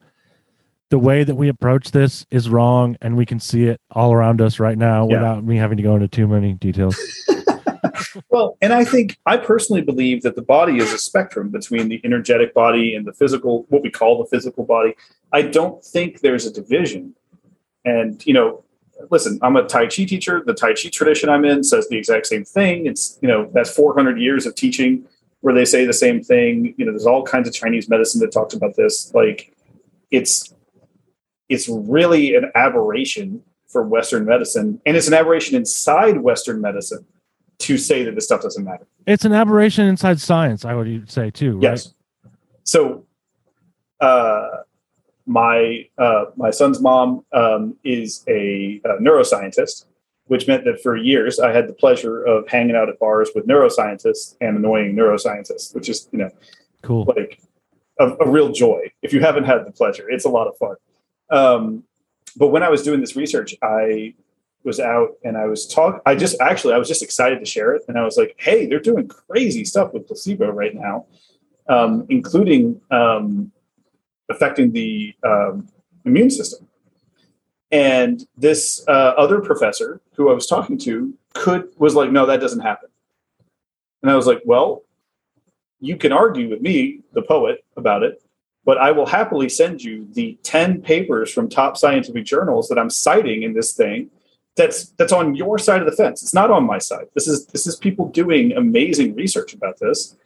[0.89, 4.41] the way that we approach this is wrong, and we can see it all around
[4.41, 5.17] us right now Yeah.
[5.17, 6.97] without me having to go into too many details.
[8.29, 12.01] Well, and I think I personally believe that the body is a spectrum between the
[12.03, 14.95] energetic body and the physical, what we call the physical body.
[15.31, 17.15] I don't think there's a division.
[17.85, 18.63] And, you know,
[19.09, 20.41] listen, I'm a Tai Chi teacher.
[20.45, 22.85] The Tai Chi tradition I'm in says the exact same thing.
[22.85, 25.05] It's, you know, that's 400 years of teaching
[25.41, 26.73] where they say the same thing.
[26.77, 29.13] You know, there's all kinds of Chinese medicine that talks about this.
[29.13, 29.53] Like,
[30.11, 30.53] it's,
[31.47, 34.81] it's really an aberration for Western medicine.
[34.85, 37.05] And it's an aberration inside Western medicine
[37.59, 38.87] to say that this stuff doesn't matter.
[39.05, 41.55] It's an aberration inside science, I would say too.
[41.55, 41.63] Right?
[41.63, 41.93] Yes.
[42.63, 43.05] So,
[43.99, 44.47] uh,
[45.25, 49.85] my uh, my son's mom um, is a, uh neuroscientist,
[50.25, 53.45] which meant that for years I had the pleasure of hanging out at bars with
[53.45, 56.29] neuroscientists and annoying neuroscientists, which is you know
[56.81, 57.03] Cool.
[57.15, 57.39] like
[57.99, 58.91] a, a real joy.
[59.01, 60.75] If you haven't had the pleasure, it's a lot of fun.
[61.29, 61.83] Um,
[62.37, 64.15] but when I was doing this research, I
[64.63, 66.01] was out and I was talk.
[66.05, 68.65] I just actually I was just excited to share it, and I was like, "Hey,
[68.65, 71.05] they're doing crazy stuff with placebo right now,
[71.67, 73.51] um, including um,
[74.29, 75.67] affecting the um,
[76.05, 76.67] immune system."
[77.71, 82.41] And this uh, other professor who I was talking to could was like, "No, that
[82.41, 82.89] doesn't happen."
[84.01, 84.83] And I was like, "Well,
[85.79, 88.21] you can argue with me, the poet, about it,
[88.65, 92.89] but I will happily send you the 10 papers from top scientific journals that I'm
[92.89, 94.09] citing in this thing.
[94.59, 96.21] That's that's on your side of the fence.
[96.21, 97.05] It's not on my side.
[97.15, 100.17] This is this is people doing amazing research about this.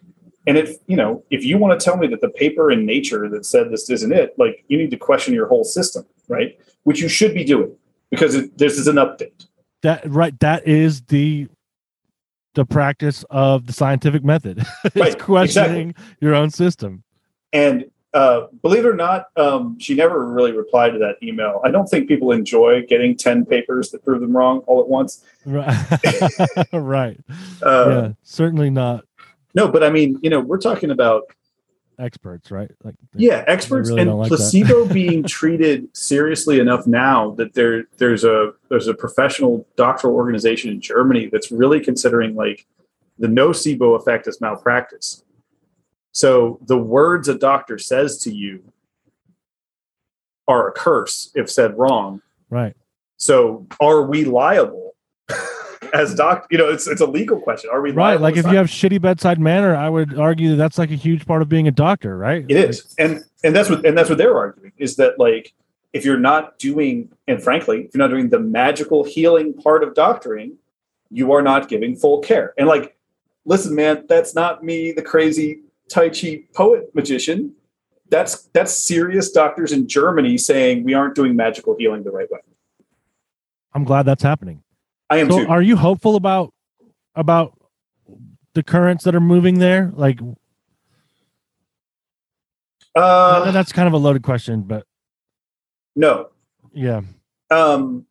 [0.47, 3.30] And if you know, if you want to tell me that the paper in Nature
[3.30, 6.60] that said this isn't it, like you need to question your whole system, right?
[6.81, 7.76] Which you should be doing
[8.10, 9.45] because it, this is an update.
[9.84, 10.38] That right.
[10.39, 11.47] That is the
[12.55, 14.65] the practice of the scientific method.
[14.84, 17.03] it's Right, questioning your own system.
[17.51, 21.61] And uh, believe it or not, um, she never really replied to that email.
[21.65, 25.23] I don't think people enjoy getting 10 papers that prove them wrong all at once.
[25.45, 25.76] Right.
[26.73, 27.19] right.
[27.61, 28.11] Uh, yeah.
[28.23, 29.06] Certainly not
[29.56, 31.23] No, but I mean, you know, we're talking about,
[31.98, 32.69] experts, right?
[32.84, 38.23] Like yeah, experts really and like placebo being treated seriously enough now that there there's
[38.23, 42.65] a there's a professional doctoral organization in Germany that's really considering like
[43.19, 45.23] the nocebo effect as malpractice.
[46.14, 48.64] So the words a doctor says to you
[50.48, 52.22] are a curse if said wrong.
[52.49, 52.76] Right.
[53.18, 54.95] So are we liable
[55.94, 56.48] as doc?
[56.52, 57.72] You know, it's it's a legal question.
[57.73, 58.11] Are we Right.
[58.11, 60.95] liable Like if you have shitty bedside manner, I would argue that that's like a
[60.95, 62.45] huge part of being a doctor, right?
[62.48, 65.53] It is, and and that's what and that's what they're arguing is that like
[65.94, 69.94] if you're not doing, and frankly, if you're not doing the magical healing part of
[69.94, 70.57] doctoring,
[71.10, 72.53] you are not giving full care.
[72.57, 72.98] And like,
[73.45, 77.53] listen, man, that's not me, the crazy Tai Chi poet magician.
[78.10, 82.39] That's that's serious doctors in Germany saying we aren't doing magical healing the right way.
[83.73, 84.61] I'm glad that's happening.
[85.10, 85.47] I am So too.
[85.49, 86.53] are you hopeful about
[87.15, 87.57] about
[88.53, 89.91] the currents that are moving there?
[89.95, 90.19] Like
[92.95, 94.85] Uh, that's kind of a loaded question, but
[95.95, 96.30] no,
[96.73, 97.01] yeah.
[97.49, 98.05] um,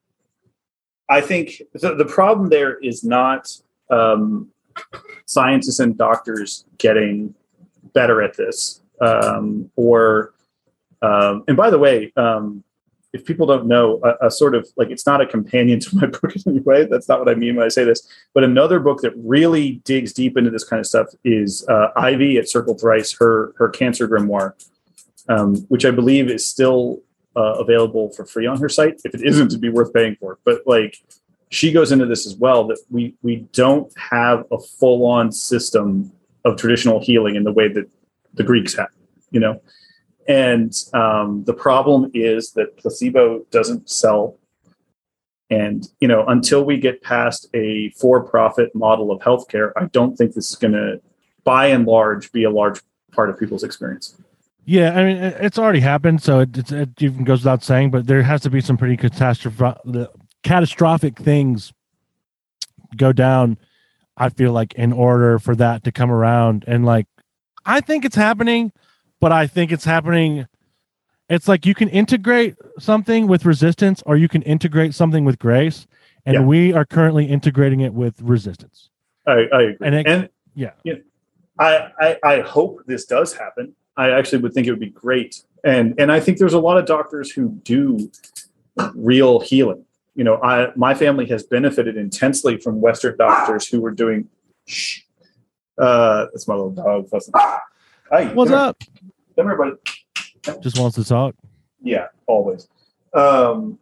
[1.09, 3.49] I think the, the problem there is not
[3.91, 4.49] um,
[5.27, 7.35] scientists and doctors getting
[7.93, 10.35] better at this, um, or
[11.03, 12.63] um, and by the way, um,
[13.13, 16.07] if people don't know, a, a sort of like it's not a companion to my
[16.23, 16.87] book in any way.
[16.87, 18.09] That's not what I mean when I say this.
[18.35, 22.39] But another book that really digs deep into this kind of stuff is uh, Ivy
[22.39, 24.55] at Circle Thrice, her her cancer grimoire,
[25.29, 27.01] um, which I believe is still
[27.37, 29.01] uh, available for free on her site.
[29.05, 30.39] If it isn't, it'd be worth paying for.
[30.45, 30.97] But like,
[31.51, 36.13] she goes into this as well that we we don't have a full on system
[36.45, 37.89] of traditional healing in the way that
[38.35, 38.89] the Greeks had.
[39.31, 39.63] You know,
[40.29, 44.37] and um, the problem is that placebo doesn't sell.
[45.51, 50.35] And you know, until we get past a for-profit model of healthcare, I don't think
[50.35, 51.01] this is going to,
[51.45, 52.81] by and large, be a large
[53.13, 54.17] part of people's experience.
[54.65, 57.91] Yeah, I mean it's already happened, so it, it's, it even goes without saying.
[57.91, 60.09] But there has to be some pretty catastrophic,
[60.43, 61.73] catastrophic things
[62.97, 63.59] go down.
[64.17, 67.07] I feel like in order for that to come around, and like
[67.65, 68.73] I think it's happening,
[69.21, 70.47] but I think it's happening.
[71.29, 75.87] It's like you can integrate something with resistance, or you can integrate something with grace,
[76.27, 76.43] and Yeah.
[76.43, 78.91] we are currently integrating it with resistance.
[79.27, 79.77] I, I agree.
[79.87, 80.73] And And, it- yeah.
[81.59, 83.75] I, I I hope this does happen.
[83.97, 85.43] I actually would think it would be great.
[85.65, 88.11] And and I think there's a lot of doctors who do
[88.95, 89.85] real healing.
[90.15, 94.29] You know, I my family has benefited intensely from Western doctors who were doing
[94.67, 95.01] shh.
[95.79, 97.33] Uh that's my little dog fussing.
[98.11, 98.69] Hey, What's come here.
[98.69, 98.83] up?
[99.37, 100.61] Come here, buddy.
[100.61, 101.35] Just wants to talk.
[101.83, 102.09] Yeah.
[102.27, 102.69] always.
[103.15, 103.79] Um,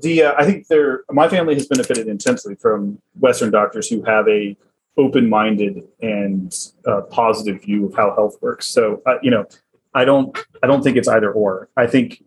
[0.00, 4.26] the uh, I think there my family has benefited intensely from Western doctors who have
[4.28, 4.56] a
[4.96, 6.52] open-minded and
[6.86, 8.66] uh, positive view of how health works.
[8.66, 9.46] So uh, you know,
[9.94, 11.68] I don't I don't think it's either or.
[11.76, 12.24] I think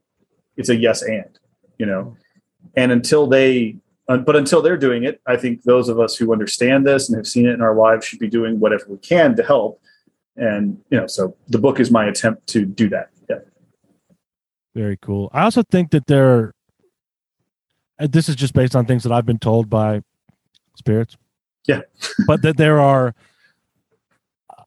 [0.58, 1.38] it's a yes and
[1.78, 2.16] you know,
[2.76, 3.78] and until they
[4.08, 7.18] uh, but until they're doing it, I think those of us who understand this and
[7.18, 9.82] have seen it in our lives should be doing whatever we can to help.
[10.36, 13.10] And you know, so the book is my attempt to do that.
[13.30, 13.38] Yeah.
[14.76, 15.30] Very cool.
[15.34, 16.54] I also think that there.
[18.00, 20.02] uh, This is just based on things that I've been told by
[20.78, 21.16] spirits.
[21.68, 21.82] Yeah.
[22.28, 23.14] but that there are
[24.50, 24.64] uh,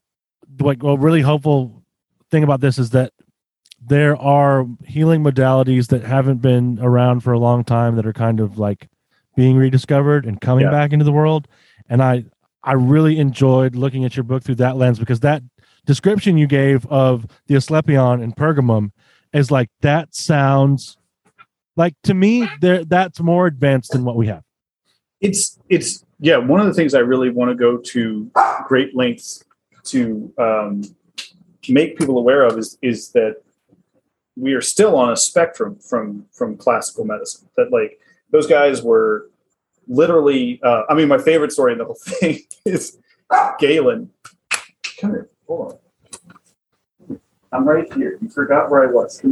[0.60, 1.82] like well really hopeful
[2.30, 3.12] thing about this is that
[3.86, 8.40] there are healing modalities that haven't been around for a long time that are kind
[8.40, 8.88] of like
[9.36, 10.70] being rediscovered and coming Yeah.
[10.70, 11.48] back into the world
[11.88, 12.24] and i
[12.62, 15.42] i really enjoyed looking at your book through that lens because that
[15.86, 18.90] description you gave of the asclepion in pergamum
[19.32, 20.96] is like that sounds
[21.76, 24.42] like to me there that's more advanced than what we have
[25.20, 28.30] it's it's yeah one of the things i really want to go to
[28.66, 29.42] great lengths
[29.82, 30.82] to um,
[31.68, 33.36] make people aware of is is that
[34.36, 38.00] we are still on a spectrum from from classical medicine that like
[38.30, 39.30] those guys were
[39.86, 42.98] literally uh, i mean my favorite story in the whole thing is
[43.58, 44.10] galen.
[45.00, 45.80] Come here hold
[47.10, 47.20] on.
[47.52, 48.18] I'm right here.
[48.20, 49.22] You forgot where i was.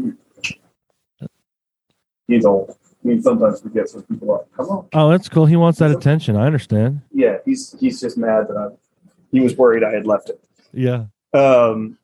[2.28, 2.76] He's old.
[3.02, 4.88] He sometimes forgets where people are come on.
[4.92, 5.46] Oh that's cool.
[5.46, 6.36] He wants that attention.
[6.36, 7.00] I understand.
[7.12, 8.68] Yeah, he's he's just mad that I,
[9.32, 10.40] he was worried I had left it.
[10.72, 11.06] yeah.
[11.34, 11.98] Um,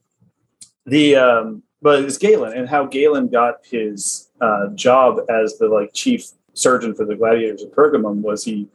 [0.86, 5.92] the um, but it's Galen and how Galen got his uh, job as the like
[5.92, 8.68] chief surgeon for the gladiators of Pergamum was he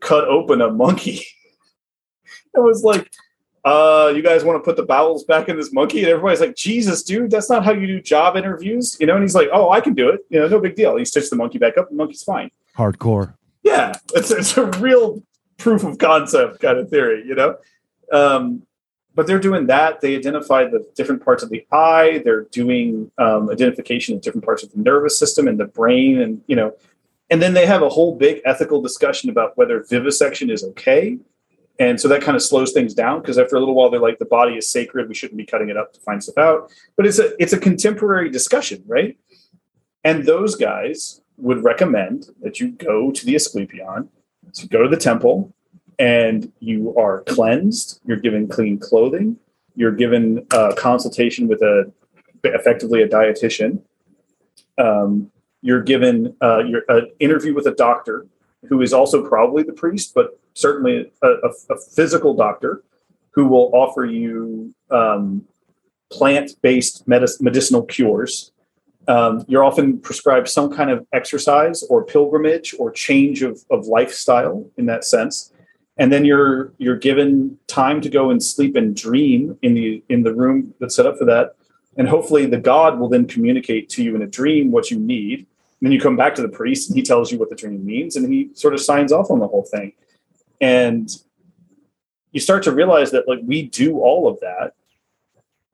[0.00, 1.24] cut open a monkey.
[2.54, 3.10] it was like,
[3.64, 6.00] uh, you guys want to put the bowels back in this monkey?
[6.00, 9.14] And everybody's like, Jesus, dude, that's not how you do job interviews, you know?
[9.14, 10.20] And he's like, Oh, I can do it.
[10.30, 10.96] You know, no big deal.
[10.96, 11.90] He stitched the monkey back up.
[11.90, 12.50] The monkey's fine.
[12.76, 15.22] hardcore Yeah, it's it's a real
[15.58, 17.56] proof of concept kind of theory, you know.
[18.12, 18.62] Um,
[19.18, 20.00] but they're doing that.
[20.00, 22.22] They identify the different parts of the eye.
[22.24, 26.40] They're doing um, identification of different parts of the nervous system and the brain, and
[26.46, 26.76] you know,
[27.28, 31.18] and then they have a whole big ethical discussion about whether vivisection is okay.
[31.80, 34.20] And so that kind of slows things down because after a little while they're like
[34.20, 35.08] the body is sacred.
[35.08, 36.70] We shouldn't be cutting it up to find stuff out.
[36.96, 39.18] But it's a it's a contemporary discussion, right?
[40.04, 44.10] And those guys would recommend that you go to the Asclepion,
[44.52, 45.52] so go to the temple,
[45.98, 48.00] and you are cleansed.
[48.04, 49.36] You're given clean clothing.
[49.74, 51.92] You're given a consultation with a
[52.44, 53.82] effectively a dietitian.
[54.78, 55.30] Um,
[55.60, 58.26] you're given uh, your an interview with a doctor
[58.68, 62.82] who is also probably the priest, but certainly a, a, a physical doctor
[63.30, 65.44] who will offer you um,
[66.10, 68.52] plant-based medic- medicinal cures
[69.08, 74.70] um, you're often prescribed some kind of exercise or pilgrimage or change of, of lifestyle
[74.76, 75.50] in that sense
[75.98, 80.22] and then you're you're given time to go and sleep and dream in the in
[80.22, 81.56] the room that's set up for that.
[81.96, 85.40] And hopefully the god will then communicate to you in a dream what you need.
[85.40, 87.84] And then you come back to the priest and he tells you what the dream
[87.84, 89.92] means and he sort of signs off on the whole thing.
[90.60, 91.10] And
[92.32, 94.74] you start to realize that like we do all of that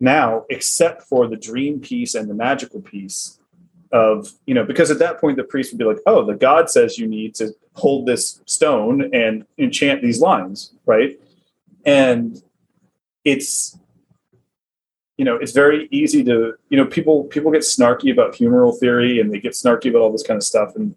[0.00, 3.38] now except for the dream piece and the magical piece
[3.94, 6.68] of you know because at that point the priest would be like oh the god
[6.68, 11.18] says you need to hold this stone and enchant these lines right?
[11.84, 12.42] And
[13.24, 13.78] it's
[15.16, 19.20] you know it's very easy to you know people people get snarky about humoral theory
[19.20, 20.74] and they get snarky about all this kind of stuff.
[20.76, 20.94] And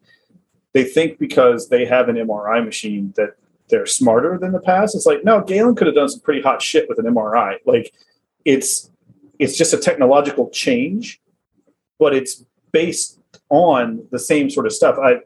[0.74, 3.36] they think because they have an mri machine that
[3.70, 4.96] they're smarter than the past.
[4.96, 7.94] It's like no galen could have done some pretty hot shit with an mri like
[8.46, 8.90] it's
[9.40, 11.22] it's just a technological change
[12.00, 13.20] but it's based
[13.50, 14.98] on the same sort of stuff.
[15.02, 15.22] I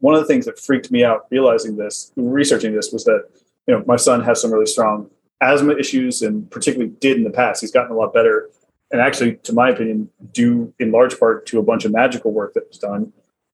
[0.00, 3.28] one of the things that freaked me out realizing this researching this was that
[3.66, 5.10] you know my son has some really strong
[5.40, 7.60] asthma issues and particularly did in the past.
[7.60, 8.50] He's gotten a lot better
[8.90, 12.54] and actually to my opinion due in large part to a bunch of magical work
[12.54, 13.12] that was done.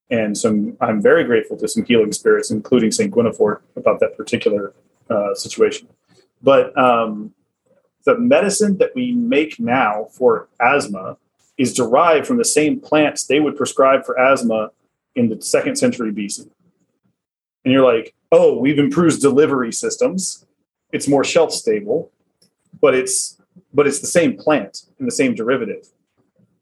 [0.09, 4.73] And some i'm very grateful to some healing spirits including st Guinefort about that particular
[5.09, 5.87] uh, situation.
[6.41, 7.33] But um,
[8.05, 11.17] the medicine that we make now for asthma
[11.63, 14.69] is derived from the same plants they would prescribe for asthma
[15.15, 16.41] in the second century BC.
[17.63, 20.45] And you're like, oh, we've improved delivery systems.
[20.91, 22.11] It's more shelf stable,
[22.81, 23.37] but it's
[23.73, 25.87] but it's the same plant and the same derivative.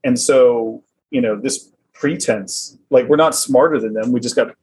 [0.04, 4.12] And so, you know, this pretense, like we're not smarter than them.
[4.12, 4.56] We just got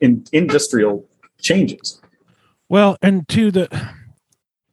[0.00, 1.08] in industrial
[1.40, 2.00] changes.
[2.68, 3.68] Well, and to the,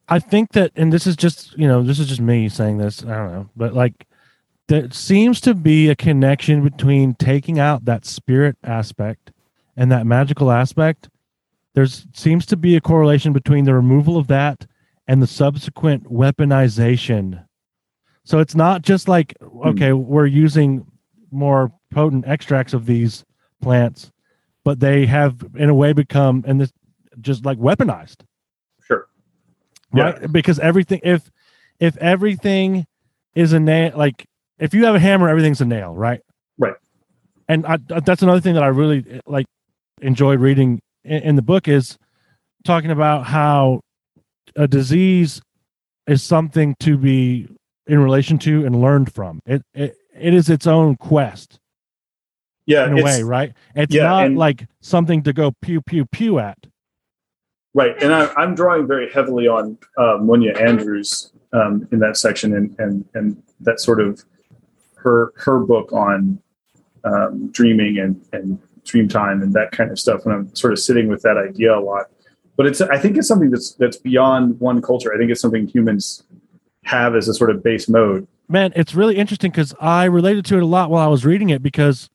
[0.08, 3.02] I think that, and this is just, you know, this is just me saying this.
[3.04, 4.06] I don't know, but like
[4.70, 9.32] there seems to be a connection between taking out that spirit aspect
[9.76, 11.08] and that magical aspect.
[11.74, 14.68] There seems to be a correlation between the removal of that
[15.08, 17.44] and the subsequent weaponization.
[18.22, 19.70] So it's not just like hmm.
[19.70, 20.86] okay, we're using
[21.32, 23.24] more potent extracts of these
[23.60, 24.12] plants,
[24.62, 26.72] but they have in a way become and this
[27.20, 28.18] just like weaponized
[28.84, 29.08] Sure.
[29.92, 31.28] right because everything if
[31.80, 32.86] if everything
[33.34, 34.26] is a nail like
[34.60, 36.20] if you have a hammer everything's a nail right
[36.58, 36.74] Right.
[37.48, 39.46] and I, that's another thing that i really like
[40.02, 41.96] enjoyed reading in, in the book is
[42.64, 43.80] talking about how
[44.56, 45.40] a disease
[46.06, 47.48] is something to be
[47.86, 51.58] in relation to and learned from it it, it is its own quest
[52.66, 52.86] Yeah.
[52.86, 56.38] in a way right it's yeah, not and- like something to go pew pew pew
[56.38, 56.58] at
[57.72, 62.52] Right, and I, I'm drawing very heavily on uh, Munya Andrews um, in that section,
[62.52, 64.24] and and and that sort of
[65.02, 66.40] her her book on
[67.04, 70.24] um, dreaming and and dream time and that kind of stuff.
[70.24, 72.06] And I'm sort of sitting with that idea a lot.
[72.56, 75.14] But it's I think it's something that's that's beyond one culture.
[75.14, 76.22] I think it's something humans
[76.84, 78.26] have as a sort of base mode.
[78.48, 81.50] man it's really interesting because i related to it a lot while i was reading
[81.50, 82.08] it because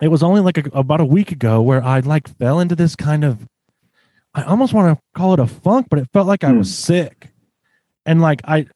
[0.00, 2.96] it was only like a, about a week ago where i like fell into this
[2.96, 3.46] kind of
[4.34, 7.30] i almost want to call it a funk but it felt like i was sick
[8.06, 8.66] and like i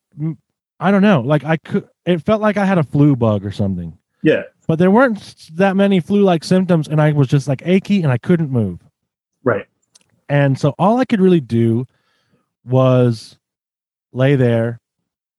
[0.81, 3.51] i don't know like i could it felt like i had a flu bug or
[3.53, 7.63] something Yeah, but there weren't that many flu like symptoms and i was just like
[7.65, 8.81] achy and i couldn't move
[9.45, 9.67] right.
[10.29, 11.87] and so all I could really do
[12.65, 13.39] was
[14.13, 14.81] lay there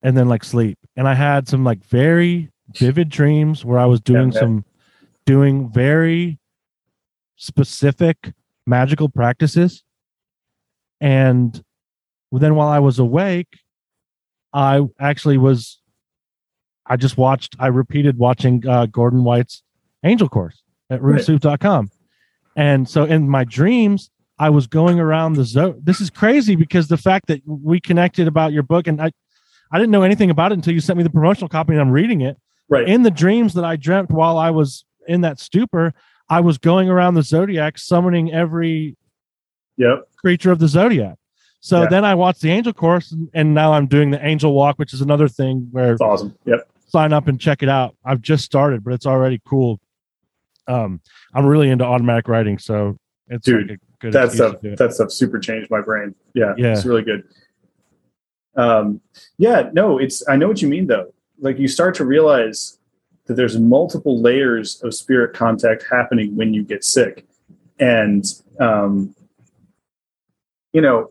[0.02, 0.78] and then like sleep.
[0.96, 4.40] And I had some like very vivid dreams where I was doing Yeah, yeah.
[4.40, 4.64] some
[5.26, 6.38] doing very
[7.36, 8.32] specific
[8.66, 9.84] magical practices.
[11.00, 11.62] And
[12.32, 13.58] then while I was awake,
[14.52, 15.80] I actually was
[16.86, 19.62] I just watched I repeated watching uh, Gordon White's
[20.04, 21.20] Angel Course at Right.
[21.20, 21.90] runesoup.com.
[22.56, 25.80] And so in my dreams, I was going around the zone.
[25.84, 29.10] This is crazy because the fact that we connected about your book and I
[29.72, 31.90] I didn't know anything about it until you sent me the promotional copy and I'm
[31.92, 32.36] reading it.
[32.68, 32.88] Right.
[32.88, 35.92] In the dreams that I dreamt while I was in that stupor,
[36.28, 38.96] I was going around the zodiac summoning every
[39.76, 40.08] Yep.
[40.18, 41.16] creature of the zodiac.
[41.60, 41.88] So Yeah.
[41.88, 44.92] then I watched the angel course and, and now I'm doing the angel walk, which
[44.94, 46.34] is another thing where It's awesome.
[46.46, 46.68] Yep.
[46.88, 47.94] sign up and check it out.
[48.04, 49.78] I've just started, but it's already cool.
[50.66, 51.00] Um,
[51.34, 52.96] I'm really into automatic writing, so
[53.28, 56.72] it's Dude, like a good that stuff that stuff super changed my brain yeah Yeah.
[56.72, 57.22] it's really good
[58.56, 59.00] um
[59.38, 62.78] yeah no it's i know what you mean though like you start to realize
[63.26, 67.26] that there's multiple layers of spirit contact happening when you get sick
[67.78, 68.24] and
[68.58, 69.14] um
[70.72, 71.10] you know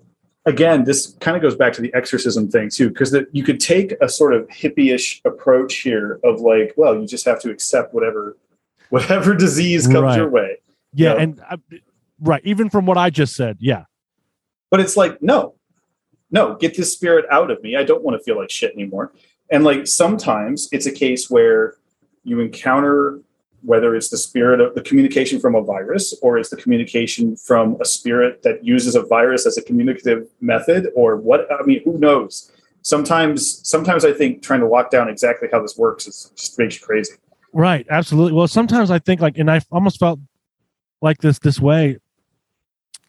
[0.49, 3.59] again this kind of goes back to the exorcism thing too because that you could
[3.59, 7.93] take a sort of hippie-ish approach here of like well you just have to accept
[7.93, 8.35] whatever
[8.89, 10.17] whatever disease comes Right.
[10.17, 10.57] your way
[10.93, 11.21] Yeah, Yeah.
[11.21, 11.55] and I,
[12.19, 13.83] right, even from what I just said, yeah,
[14.71, 15.53] But it's like, no,
[16.31, 17.75] no, get this spirit out of me.
[17.75, 19.11] I don't want to feel like shit anymore.
[19.51, 21.75] And like sometimes it's a case where
[22.23, 23.19] you encounter
[23.61, 27.77] whether it's the spirit of the communication from a virus or it's the communication from
[27.81, 31.97] a spirit that uses a virus as a communicative method or what I mean, who
[31.97, 32.51] knows?
[32.81, 36.79] Sometimes sometimes I think trying to lock down exactly how this works is just makes
[36.79, 37.13] you crazy.
[37.53, 38.33] right, absolutely.
[38.33, 40.19] Well, sometimes I think like, and I almost felt
[41.01, 41.97] like this this way.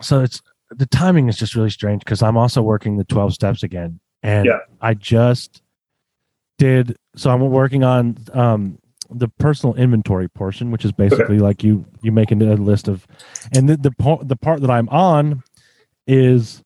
[0.02, 3.62] So it's the timing is just really strange because I'm also working the 12 steps
[3.62, 4.58] again, and Yeah.
[4.80, 5.62] I just
[6.58, 6.96] did.
[7.16, 8.78] So I'm working on um
[9.10, 13.06] the personal inventory portion, which is basically like you you make a list of,
[13.54, 15.42] and the the, po- the part that I'm on
[16.06, 16.62] is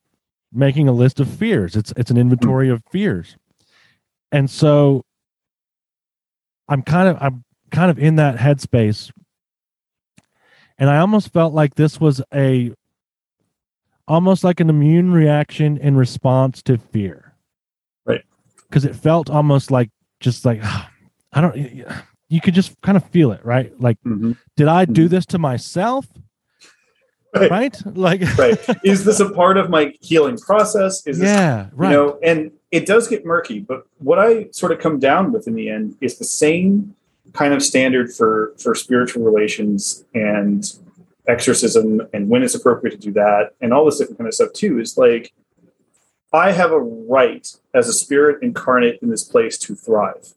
[0.51, 1.75] making a list of fears.
[1.75, 3.37] It's it's an inventory of fears,
[4.31, 5.03] and so
[6.67, 9.11] I'm kind of I'm kind of in that headspace,
[10.77, 12.71] and I almost felt like this was a
[14.07, 17.33] almost like an immune reaction in response to fear,
[18.05, 18.23] Right.
[18.69, 19.89] Because it felt almost like
[20.19, 20.61] just like
[21.33, 21.85] I don't.
[22.27, 23.79] You could just kind of feel it, right?
[23.79, 24.37] Like, Mhm.
[24.55, 26.07] did I do this to myself?
[27.35, 27.51] Right.
[27.51, 27.81] Right?
[27.95, 28.57] Like, Right.
[28.83, 31.05] Is this a part of my healing process?
[31.05, 31.91] Is this yeah, right.
[31.91, 35.47] You know, and it does get murky, but what I sort of come down with
[35.47, 36.95] in the end is the same
[37.33, 40.71] kind of standard for for spiritual relations and
[41.27, 44.53] exorcism and when it's appropriate to do that and all this different kind of stuff
[44.53, 45.33] too is like
[46.31, 50.33] I have a right as a spirit incarnate in this place to thrive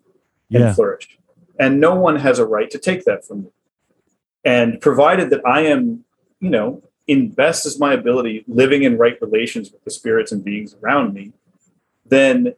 [0.50, 1.17] and flourish.
[1.58, 3.50] And no one has a right to take that from me.
[4.44, 6.04] And provided that I am,
[6.40, 10.44] you know, in best as my ability, living in right relations with the spirits and
[10.44, 11.32] beings around me,
[12.06, 12.54] then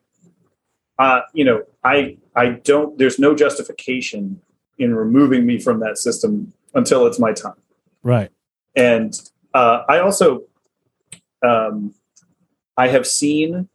[1.00, 2.98] uh, you know, I I don't.
[2.98, 4.42] There's no justification
[4.78, 7.54] in removing me from that system until it's my time.
[8.02, 8.30] Right.
[8.76, 9.18] And
[9.54, 10.42] uh, I also,
[11.42, 11.94] um,
[12.76, 13.68] I have seen,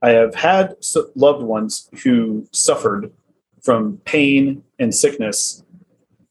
[0.00, 0.76] I have had
[1.14, 3.12] loved ones who suffered
[3.62, 5.62] from pain and sickness,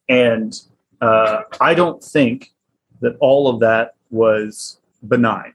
[0.08, 0.60] and
[1.02, 2.52] uh, I don't think
[3.02, 5.54] that all of that was benign.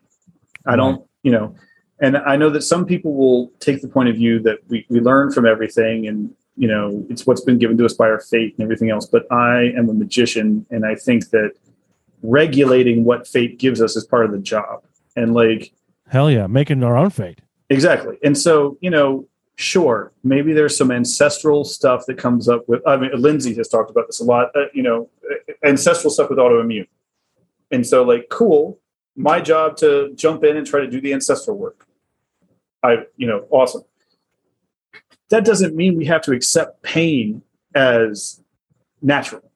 [0.67, 1.55] I don't, you know,
[2.01, 5.01] and I know that some people will take the point of view that we, we
[5.01, 8.55] learn from everything and, you know, it's what's been given to us by our fate
[8.57, 9.07] and everything else.
[9.07, 11.53] But I am a magician and I think that
[12.23, 14.85] regulating what fate gives us is part of the job.
[15.17, 15.73] And like,
[16.09, 17.41] hell yeah, making our own fate.
[17.71, 18.17] Exactly.
[18.23, 19.27] And so, you know,
[19.57, 23.91] sure, maybe there's some ancestral stuff that comes up with, I mean, Lindsay has talked
[23.91, 25.09] about this a lot, uh, you know,
[25.65, 26.89] ancestral stuff with autoimmune.
[27.71, 28.79] And so, like, cool,
[29.17, 31.87] my job to jump in and try to do the ancestral work.
[32.83, 33.83] I, you know, awesome.
[35.31, 37.43] That doesn't mean we have to accept pain
[37.75, 38.43] as
[39.01, 39.51] natural,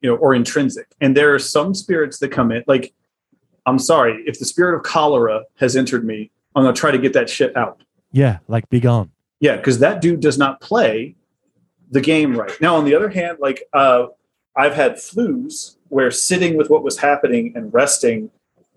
[0.00, 0.88] you know, or intrinsic.
[1.00, 2.92] And there are some spirits that come in, like,
[3.66, 6.98] I'm sorry, if the spirit of cholera has entered me, I'm going to try to
[6.98, 7.82] get that shit out.
[8.14, 9.10] Yeah, like be gone.
[9.40, 11.16] Yeah, because that dude does not play
[11.90, 12.52] the game right.
[12.60, 14.06] Now, on the other hand, like, uh,
[14.56, 18.30] I've had flus where sitting with what was happening and resting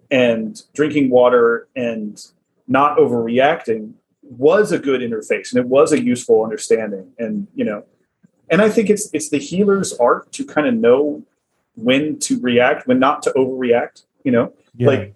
[0.09, 2.25] and drinking water and
[2.67, 3.93] not overreacting
[4.23, 7.83] was a good interface and it was a useful understanding and you know
[8.49, 11.23] and i think it's it's the healer's art to kind of know
[11.75, 14.87] when to react when not to overreact you know yeah.
[14.87, 15.15] like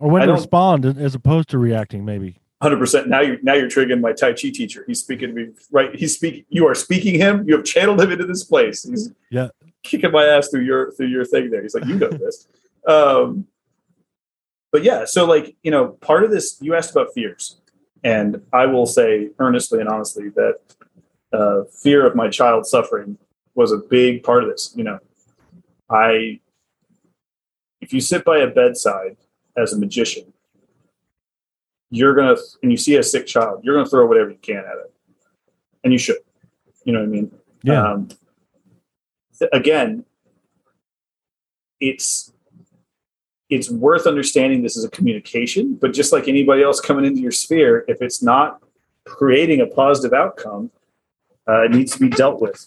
[0.00, 2.40] or when to respond as opposed to reacting maybe
[2.70, 4.84] 100% now you're now you're triggering my tai chi teacher.
[4.86, 5.94] He's speaking to me right?
[5.94, 7.46] He's speaking you are speaking him.
[7.46, 8.82] You have channeled him into this place.
[8.82, 9.48] He's yeah.
[9.82, 11.62] kicking my ass through your through your thing there.
[11.62, 12.48] He's like you know this.
[12.86, 13.48] Um
[14.76, 17.58] but yeah, so like, you know, part of this, you asked about fears.
[18.04, 20.58] And I will say earnestly and honestly that
[21.32, 23.16] uh, fear of my child suffering
[23.54, 24.74] was a big part of this.
[24.76, 24.98] You know,
[25.88, 26.40] I,
[27.80, 29.16] if you sit by a bedside
[29.56, 30.34] as a magician,
[31.90, 34.64] you're to, and you see a sick child, you're to throw whatever you can at
[34.64, 34.92] it.
[35.84, 36.16] And you should.
[36.84, 37.32] You know what I mean?
[37.62, 37.92] Yeah.
[37.92, 38.08] Um,
[39.52, 40.04] again,
[41.80, 42.32] it's
[43.48, 47.30] it's worth understanding this is a communication, but just like anybody else coming into your
[47.30, 48.60] sphere, if it's not
[49.04, 50.70] creating a positive outcome,
[51.48, 52.66] uh, it needs to be dealt with.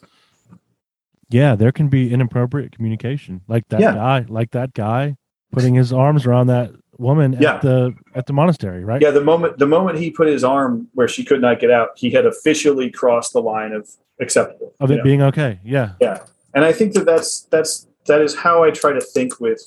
[1.30, 3.94] Yeah, there can be inappropriate communication, like that yeah.
[3.94, 5.18] guy, like that guy
[5.52, 7.56] putting his arms around that woman yeah.
[7.56, 9.02] at the at the monastery, right?
[9.02, 11.90] Yeah, the moment the moment he put his arm where she could not get out,
[11.96, 13.90] he had officially crossed the line of
[14.20, 15.04] acceptable of it know?
[15.04, 15.60] being okay.
[15.64, 16.24] Yeah, yeah,
[16.54, 19.62] and I think that that's that's that is how I try to think with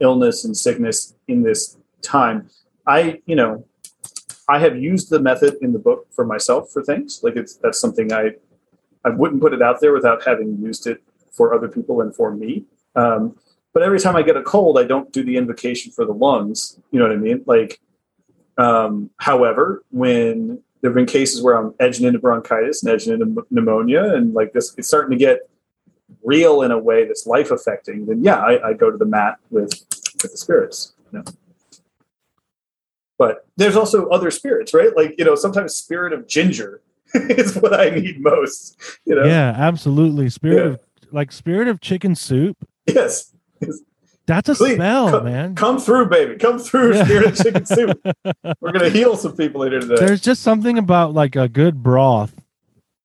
[0.00, 2.48] illness and sickness in this time.
[2.86, 3.66] I, you know,
[4.48, 7.80] I have used the method in the book for myself for things like it's that's
[7.80, 8.32] something I
[9.04, 11.02] I wouldn't put it out there without having used it
[11.32, 12.64] for other people and for me.
[12.96, 13.36] Um,
[13.72, 16.78] but every time I get a cold, I don't do the invocation for the lungs.
[16.90, 17.44] You know what I mean?
[17.46, 17.80] Like,
[18.58, 23.46] um, however, when there have been cases where I'm edging into bronchitis and edging into
[23.50, 25.48] pneumonia, and like this, it's starting to get
[26.24, 29.36] real in a way that's life affecting, then yeah, I, I, go to the mat
[29.50, 29.72] with
[30.22, 30.94] with the spirits.
[31.12, 31.24] You know?
[33.18, 34.94] But there's also other spirits, right?
[34.96, 36.82] Like you know, sometimes spirit of ginger
[37.14, 38.76] is what I need most.
[39.04, 39.24] You know?
[39.24, 40.28] Yeah, absolutely.
[40.28, 40.72] Spirit yeah.
[40.72, 40.80] of
[41.12, 42.56] like spirit of chicken soup.
[42.86, 43.32] Yes.
[44.26, 45.54] That's a Please, spell, come, man.
[45.56, 46.36] Come through, baby.
[46.36, 47.04] Come through, yeah.
[47.04, 48.00] spirit of chicken soup.
[48.60, 49.96] We're gonna heal some people later today.
[49.98, 52.32] There's just something about like a good broth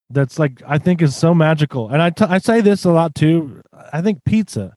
[0.10, 1.90] that's like I think is so magical.
[1.90, 3.61] And I, t- I say this a lot too.
[3.91, 4.76] I think pizza.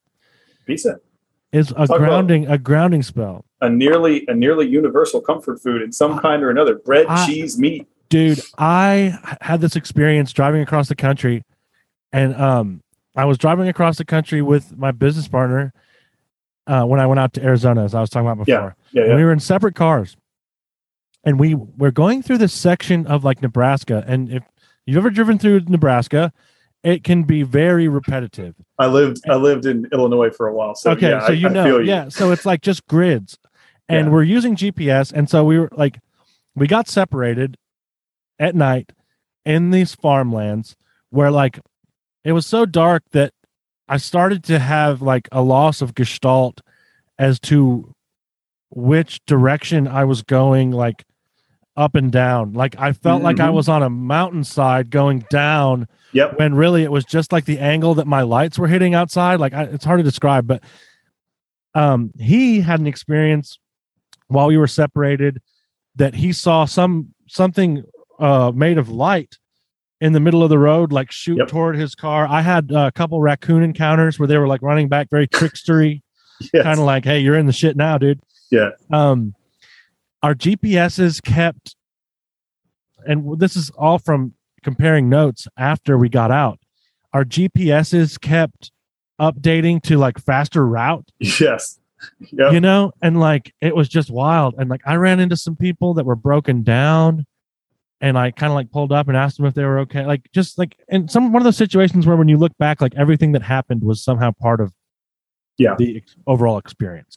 [0.66, 1.00] Pizza
[1.52, 3.44] is a Talk grounding a grounding spell.
[3.60, 6.76] A nearly a nearly universal comfort food in some kind or another.
[6.76, 7.86] Bread, I, cheese, meat.
[8.08, 11.42] Dude, I had this experience driving across the country
[12.12, 12.80] and um
[13.18, 15.72] I was driving across the country with my business partner
[16.68, 18.76] uh, when I went out to Arizona, as I was talking about before.
[18.92, 19.16] Yeah, yeah, yeah.
[19.16, 20.16] we were in separate cars,
[21.24, 24.04] and we were going through this section of like Nebraska.
[24.06, 24.44] And if
[24.86, 26.32] you've ever driven through Nebraska,
[26.84, 28.54] it can be very repetitive.
[28.78, 31.52] I lived I lived in Illinois for a while, so okay, yeah, so you I,
[31.52, 31.80] know, I you.
[31.80, 33.36] yeah, so it's like just grids,
[33.88, 34.12] and yeah.
[34.12, 35.98] we're using GPS, and so we were like,
[36.54, 37.56] we got separated
[38.38, 38.92] at night
[39.44, 40.76] in these farmlands
[41.10, 41.58] where like
[42.24, 43.32] it was so dark that
[43.88, 46.60] I started to have like a loss of gestalt
[47.18, 47.94] as to
[48.70, 51.04] which direction I was going, like
[51.76, 52.52] up and down.
[52.52, 53.24] Like I felt mm-hmm.
[53.24, 53.54] like I mm-hmm.
[53.54, 55.88] was on a mountainside going down.
[56.12, 56.38] Yep.
[56.38, 59.40] When really it was just like the angle that my lights were hitting outside.
[59.40, 60.62] Like I, it's hard to describe, but
[61.74, 63.58] um, he had an experience
[64.28, 65.40] while we were separated
[65.96, 67.84] that he saw some something
[68.18, 69.38] uh, made of light
[70.00, 71.48] in the middle of the road, like shoot Yep.
[71.48, 72.26] toward his car.
[72.26, 76.02] I had uh, a couple raccoon encounters where they were like running back, very trickstery,
[76.52, 76.62] Yes.
[76.62, 78.20] kind of like, "Hey, you're in the shit now, dude."
[78.50, 78.70] Yeah.
[78.92, 79.34] Um,
[80.22, 81.74] our GPSs kept,
[83.06, 86.58] and this is all from comparing notes after we got out.
[87.12, 88.70] Our GPSs kept
[89.20, 91.80] updating to like faster route yes.
[92.30, 92.52] Yep.
[92.52, 95.92] you know and like it was just wild and like i ran into some people
[95.94, 97.26] that were broken down
[98.00, 100.30] and i kind of like pulled up and asked them if they were okay like
[100.32, 103.32] just like in some one of those situations where when you look back like everything
[103.32, 104.72] that happened was somehow part of
[105.58, 105.74] Yeah.
[105.78, 107.16] the ex- overall experience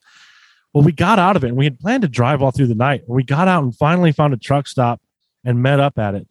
[0.73, 2.75] well we got out of it and we had planned to drive all through the
[2.75, 5.01] night we got out and finally found a truck stop
[5.45, 6.27] and met up at it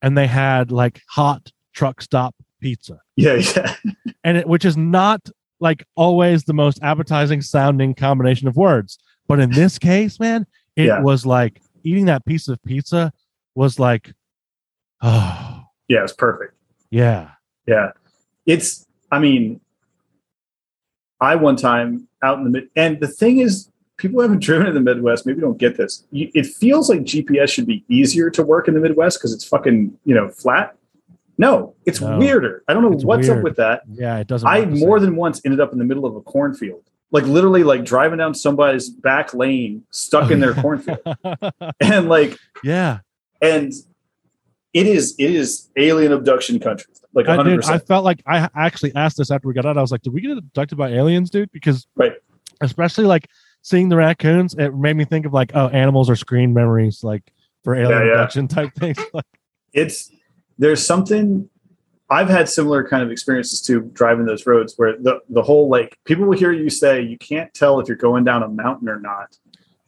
[0.00, 3.34] and they had like hot truck stop pizza yeah.
[3.56, 3.74] Yeah.
[4.24, 5.28] and it, which is not
[5.60, 8.98] like always the most appetizing sounding combination of words
[9.28, 10.46] but in this case man
[10.76, 11.00] it Yeah.
[11.02, 13.12] was like eating that piece of pizza
[13.54, 14.12] was like
[15.02, 16.04] oh Yeah.
[16.04, 16.54] It's perfect.
[16.90, 17.30] yeah
[17.66, 17.90] Yeah.
[18.46, 19.60] It's, I mean,
[21.20, 24.66] I one time out in the mid, and the thing is, people who haven't driven
[24.66, 26.04] in the Midwest maybe don't get this.
[26.10, 29.44] You, it feels like GPS should be easier to work in the Midwest because it's
[29.44, 30.76] fucking, you know, flat.
[31.38, 32.18] No, it's No.
[32.18, 32.62] weirder.
[32.68, 33.82] I don't know It's what's up with that.
[33.92, 36.82] yeah it doesn't I more than once ended up in the middle of a cornfield,
[37.10, 40.62] like literally like driving down somebody's back lane, stuck Oh, in their oh, yeah.
[40.62, 41.00] cornfield,
[41.80, 43.00] and like, yeah
[43.42, 43.72] and
[44.72, 48.94] it is it is alien abduction country, like I, did, I felt like I actually
[48.94, 49.76] asked this after we got out.
[49.76, 52.14] I was like, "Did we get abducted by aliens, dude?" Because, Right.
[52.62, 53.28] especially like
[53.60, 57.22] seeing the raccoons, it made me think of like, oh, animals are screen memories, like
[57.64, 58.12] for alien Yeah, yeah.
[58.12, 58.98] abduction type things.
[59.12, 59.26] Like,
[59.74, 60.10] It's
[60.58, 61.48] there's something.
[62.10, 65.98] I've had similar kind of experiences too driving those roads where the the whole like
[66.04, 69.00] people will hear you say you can't tell if you're going down a mountain or
[69.00, 69.36] not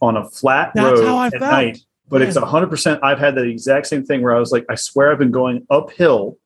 [0.01, 1.43] on a flat That's road how I at felt.
[1.53, 1.79] night.
[2.09, 2.45] But it's Yeah.
[2.45, 3.01] hundred percent.
[3.03, 5.67] I've had that exact same thing where I was like, I swear I've been going
[5.71, 6.39] uphill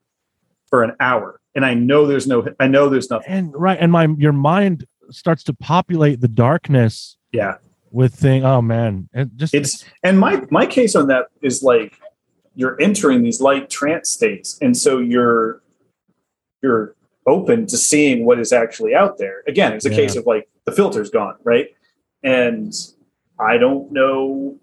[0.68, 3.32] for an hour, and I know there's no, I know there's nothing.
[3.32, 7.56] and right, and my your mind starts to populate the darkness Yeah,
[7.90, 8.44] with thing.
[8.44, 11.98] Oh man, it just it's and my my case on that is like
[12.54, 15.60] you're entering these light trance states, and so you're
[16.62, 16.94] you're
[17.26, 19.42] open to seeing what is actually out there.
[19.48, 19.96] Again, it's a Yeah.
[19.96, 21.68] case of like the filter's gone, right?
[22.22, 22.72] And
[23.40, 24.58] I don't know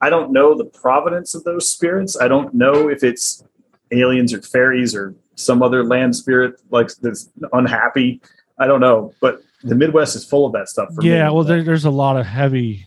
[0.00, 2.16] I don't know the provenance of those spirits.
[2.20, 3.44] I don't know if it's
[3.90, 8.20] aliens or fairies or some other land spirit like that's unhappy.
[8.58, 10.94] I don't know, but the Midwest is full of that stuff.
[10.94, 11.28] For yeah.
[11.28, 11.34] me.
[11.34, 12.86] Well, there, there's a lot of heavy,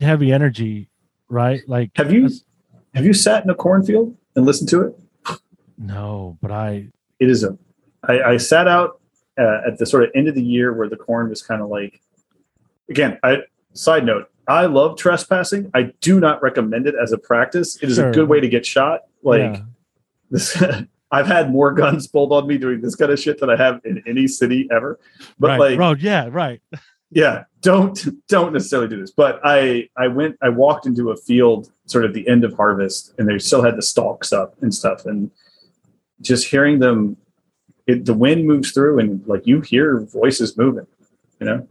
[0.00, 0.88] heavy energy,
[1.28, 1.62] right?
[1.68, 2.30] Like, Have you
[2.94, 5.40] have you sat in a cornfield and listened to it?
[5.78, 7.56] No, but I It is a.
[8.04, 9.00] I, I sat out
[9.38, 11.68] uh, at the sort of end of the year where the corn was kind of
[11.68, 12.00] like.
[12.88, 13.38] Again, I
[13.72, 14.28] side note.
[14.50, 15.70] I love trespassing.
[15.74, 17.76] I do not recommend it as a practice.
[17.76, 18.08] It is Sure.
[18.08, 19.02] a good way to get shot.
[19.22, 19.62] Like yeah.
[20.30, 20.62] this,
[21.10, 23.80] I've had more guns pulled on me doing this kind of shit than I have
[23.84, 24.98] in any city ever.
[25.38, 25.60] But right.
[25.60, 26.60] like, road, yeah, right.
[27.10, 31.70] yeah don't don't necessarily do this but i i went i walked into a field
[31.86, 35.04] sort of the end of harvest and they still had the stalks up and stuff
[35.06, 35.30] and
[36.20, 37.16] just hearing them
[37.86, 40.86] it, the wind moves through and like you hear voices moving
[41.40, 41.66] you know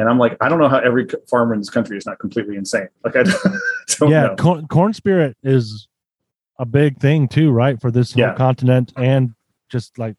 [0.00, 2.56] and i'm like i don't know how every farmer in this country is not completely
[2.56, 3.22] insane like i
[3.98, 5.86] don't, yeah, corn, corn spirit is
[6.58, 7.80] a big thing too, right?
[7.80, 8.34] For this whole Yeah.
[8.34, 9.34] continent and
[9.70, 10.16] just like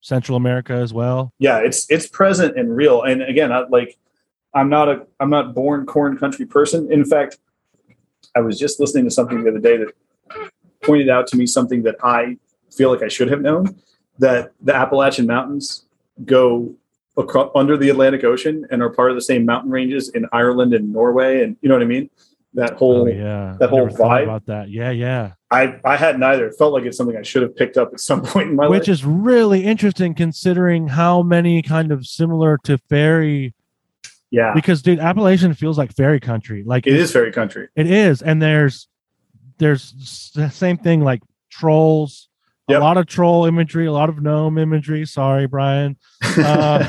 [0.00, 1.32] Central America as well.
[1.38, 3.98] yeah it's it's present and real and again I, like
[4.54, 7.38] i'm not a i'm not born corn country person in fact
[8.36, 9.92] i was just listening to something the other day that
[10.82, 12.36] pointed out to me something that i
[12.72, 13.76] feel like i should have known
[14.18, 15.84] that the appalachian mountains
[16.24, 16.72] go
[17.16, 20.74] across, under the atlantic ocean and are part of the same mountain ranges in ireland
[20.74, 22.10] and norway and you know what i mean
[22.56, 24.22] that oh, whole Oh yeah, that whole Never thought vibe.
[24.24, 24.70] about that.
[24.70, 25.32] Yeah, yeah.
[25.50, 28.00] i i had neither it felt like it's something i should have picked up at
[28.00, 32.06] some point in my Which life Which is really interesting considering how many kind of
[32.06, 33.54] similar to fairy
[34.30, 36.64] yeah because dude, Appalachian feels like fairy country.
[36.64, 38.88] Like it is fairy country It is, and there's
[39.58, 42.28] there's the same thing like trolls.
[42.68, 42.80] Yep.
[42.80, 45.06] A lot of troll imagery, a lot of gnome imagery.
[45.06, 45.96] Sorry, Brian.
[46.38, 46.86] Uh,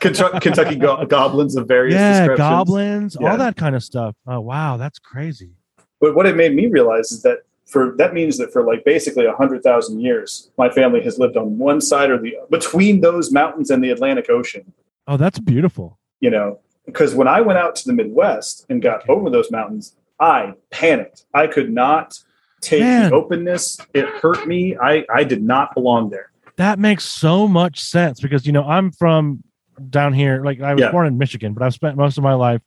[0.00, 2.38] Kentucky, go- goblins of various yeah, descriptions.
[2.48, 3.30] goblins, Yeah.
[3.30, 4.14] all that kind of stuff.
[4.26, 5.52] Oh wow, that's crazy.
[6.00, 9.24] But what it made me realize is that for that means that for like basically
[9.24, 13.32] a hundred thousand years, my family has lived on one side or the between those
[13.32, 14.72] mountains and the Atlantic Ocean.
[15.06, 15.98] Oh, that's beautiful.
[16.20, 19.96] You know, because when I went out to the Midwest and got over those mountains,
[20.18, 21.24] I panicked.
[21.32, 22.18] I could not
[22.60, 23.10] take Man.
[23.10, 23.78] the openness.
[23.94, 24.76] It hurt me.
[24.76, 26.30] I I did not belong there.
[26.56, 29.42] That makes so much sense because you know I'm from
[29.88, 30.44] down here.
[30.44, 30.90] Like I was Yeah.
[30.92, 32.60] born in Michigan, but I've spent most of my life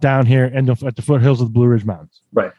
[0.00, 2.20] down here in the, at the foothills of the Blue Ridge Mountains.
[2.32, 2.52] Right.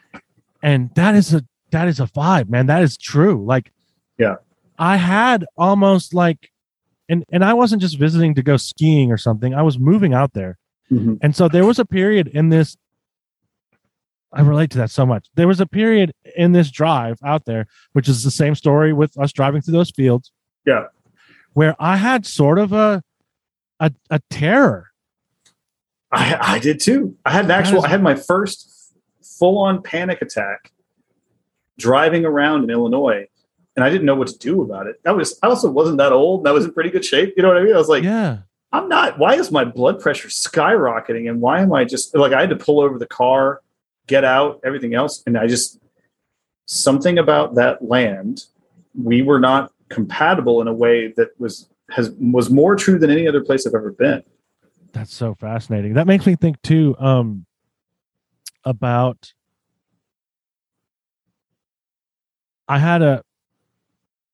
[0.62, 2.66] And that is a that is a vibe, man.
[2.66, 3.44] That is true.
[3.44, 3.72] Like,
[4.18, 4.36] Yeah.
[4.78, 6.50] I had almost like,
[7.08, 9.54] and and I wasn't just visiting to go skiing or something.
[9.54, 10.58] I was moving out there,
[10.92, 11.18] Mhm.
[11.22, 12.76] and so there was a period in this.
[14.36, 15.28] I relate to that so much.
[15.34, 19.18] There was a period in this drive out there, which is the same story with
[19.18, 20.30] us driving through those fields.
[20.66, 20.84] Yeah.
[21.54, 23.02] Where I had sort of a
[23.80, 24.88] a, a terror.
[26.12, 27.16] I, I did too.
[27.24, 27.84] I had an actual.
[27.84, 28.92] I had my first
[29.38, 30.70] full-on panic attack
[31.78, 33.26] driving around in Illinois,
[33.74, 35.02] and I didn't know what to do about it.
[35.04, 35.38] That was.
[35.42, 37.34] I also wasn't that old, and I was in pretty good shape.
[37.36, 37.74] You know what I mean?
[37.74, 38.38] I was like, yeah.
[38.72, 39.18] I'm not.
[39.18, 41.28] Why is my blood pressure skyrocketing?
[41.30, 43.62] And why am I just like I had to pull over the car,
[44.06, 45.78] get out, everything else, and I just
[46.66, 48.44] something about that land.
[48.94, 53.28] We were not compatible in a way that was has was more true than any
[53.28, 54.22] other place I've ever been.
[54.92, 55.94] That's so fascinating.
[55.94, 57.46] That makes me think too um
[58.64, 59.32] about
[62.68, 63.22] I had a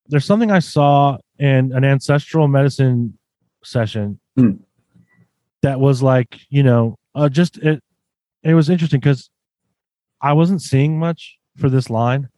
[0.09, 3.19] there's something I saw in an ancestral medicine
[3.65, 4.53] session Hmm.
[5.63, 7.83] that was like, you know, uh, just it
[8.43, 9.29] it was interesting because
[10.23, 12.29] I wasn't seeing much for this line.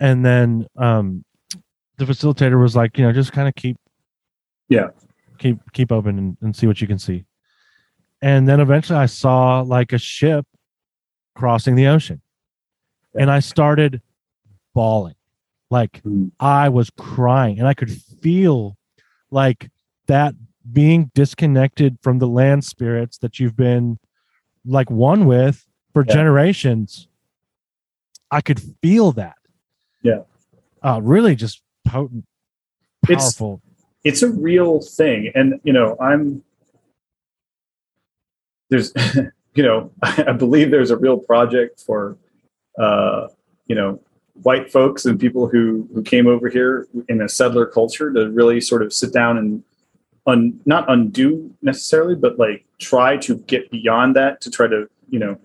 [0.00, 1.24] And then um
[1.96, 3.76] the facilitator was like, you know, just kind of keep
[4.68, 4.88] Yeah.
[5.38, 7.24] keep keep open and, and see what you can see.
[8.22, 10.46] And then eventually I saw like a ship
[11.34, 12.20] crossing the ocean.
[13.18, 14.00] And I started
[14.74, 15.14] bawling.
[15.70, 16.28] Like Hmm.
[16.40, 18.76] I was crying and I could feel
[19.30, 19.70] like
[20.06, 20.34] that
[20.72, 23.98] being disconnected from the land spirits that you've been
[24.64, 25.66] like one with
[25.98, 26.14] for Yeah.
[26.14, 27.08] generations.
[28.30, 29.36] I could feel that.
[30.02, 30.22] Yeah.
[30.82, 32.24] Uh, really just potent,
[33.08, 33.60] It's- powerful.
[34.04, 36.44] it's a real thing and you know i'm
[38.70, 38.92] there's
[39.54, 42.16] you know i believe there's a real project for
[42.78, 43.26] uh
[43.66, 43.98] you know
[44.42, 48.60] white folks and people who who came over here in a settler culture to really
[48.60, 49.64] sort of sit down and
[50.26, 55.18] un, not undo necessarily but like try to get beyond that to try to you
[55.18, 55.36] know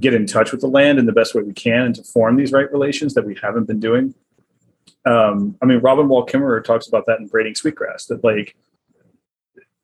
[0.00, 2.36] get in touch with the land in the best way we can and to form
[2.36, 4.14] these right relations that we haven't been doing
[5.04, 8.06] um, I mean, Robin Wall Kimmerer talks about that in Braiding Sweetgrass.
[8.06, 8.56] That like,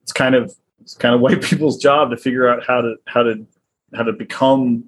[0.03, 3.23] it's kind of it's kind of white people's job to figure out how to how
[3.23, 3.47] to
[3.95, 4.85] how to become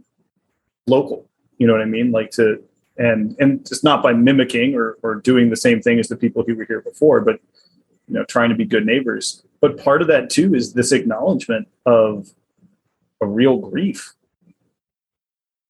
[0.87, 1.29] local.
[1.59, 2.11] You know what I mean?
[2.13, 2.63] Like to
[2.99, 6.45] and and just not by mimicking or or doing the same thing as the people
[6.47, 7.41] who were here before, but
[8.09, 9.43] you know, trying to be good neighbors.
[9.61, 12.31] But part of that too is this acknowledgement of
[13.21, 14.13] a real grief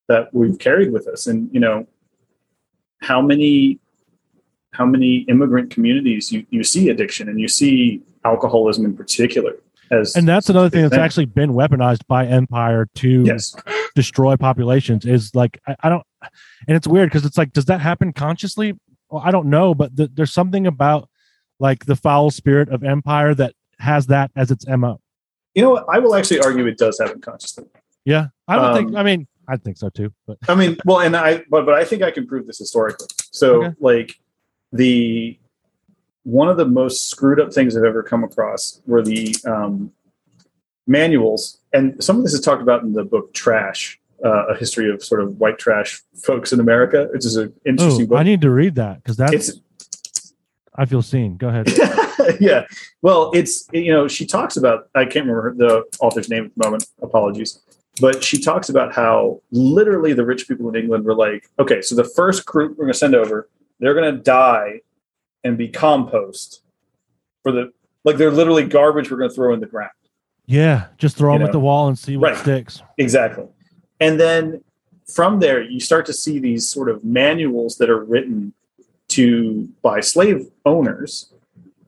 [0.08, 1.86] that we've carried with us, and you know,
[3.02, 3.78] how many
[4.72, 9.52] how many immigrant communities you, you see addiction and you see alcoholism in particular
[9.90, 13.54] as and that's another thing that's actually been weaponized by empire to yes.
[13.94, 16.02] destroy populations is like I, I don't
[16.68, 18.74] and it's weird because it's like does that happen consciously?
[19.08, 21.08] Well, i don't know but th- there's something about
[21.60, 25.00] like the foul spirit of empire that has that as its mo
[25.54, 25.86] you know what?
[25.88, 27.64] I will actually argue it does happen consciously.
[28.04, 28.26] Yeah.
[28.46, 31.16] I don't think Um, i mean i think so too but i mean well and
[31.16, 33.74] i but but i think i can prove this historically so Okay.
[33.80, 34.18] like
[34.72, 35.38] the
[36.24, 39.92] one of the most screwed up things i've ever come across were the um,
[40.86, 44.90] manuals and some of this is talked about in the book trash uh, a history
[44.90, 48.22] of sort of white trash folks in america which is an interesting oh, book i
[48.22, 50.32] need to read that because that's it's
[50.74, 51.66] i feel seen go ahead
[52.40, 52.66] yeah.
[53.02, 56.64] Well, it's you know she talks about I can't remember the author's name at the
[56.64, 56.86] moment.
[57.02, 57.60] Apologies,
[58.00, 61.94] but she talks about how literally the rich people in England were like, okay, so
[61.94, 63.48] the first group we're going to send over,
[63.80, 64.80] they're going to die
[65.44, 66.62] and be compost
[67.42, 67.72] for the
[68.04, 69.90] like they're literally garbage we're going to throw in the ground.
[70.46, 72.38] yeah just throw You them at the wall and see what Right.
[72.40, 73.46] sticks Exactly.
[74.00, 74.62] And then
[75.12, 78.52] from there, you start to see these sort of manuals that are written
[79.08, 81.32] to by slave owners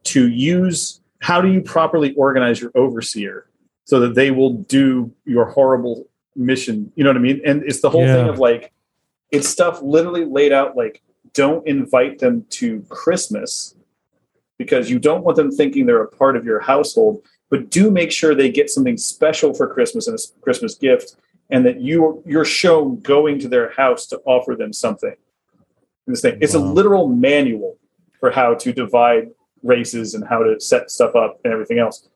[0.05, 3.48] to use how do you properly organize your overseer
[3.89, 6.07] so that they will do your horrible
[6.37, 6.93] mission.
[6.95, 7.41] You know what I mean?
[7.47, 8.71] And it's the whole thing of like,
[9.31, 11.01] it's stuff literally laid out like,
[11.33, 13.75] don't invite them to Christmas
[14.59, 18.13] because you don't want them thinking they're a part of your household, but do make
[18.13, 21.17] sure they get something special for Christmas and a Christmas gift
[21.49, 25.17] and that you you're shown going to their house to offer them something.
[26.07, 27.79] And This thing, it's a literal manual
[28.21, 29.31] for how to divide
[29.63, 32.07] races and how to set stuff up and everything else.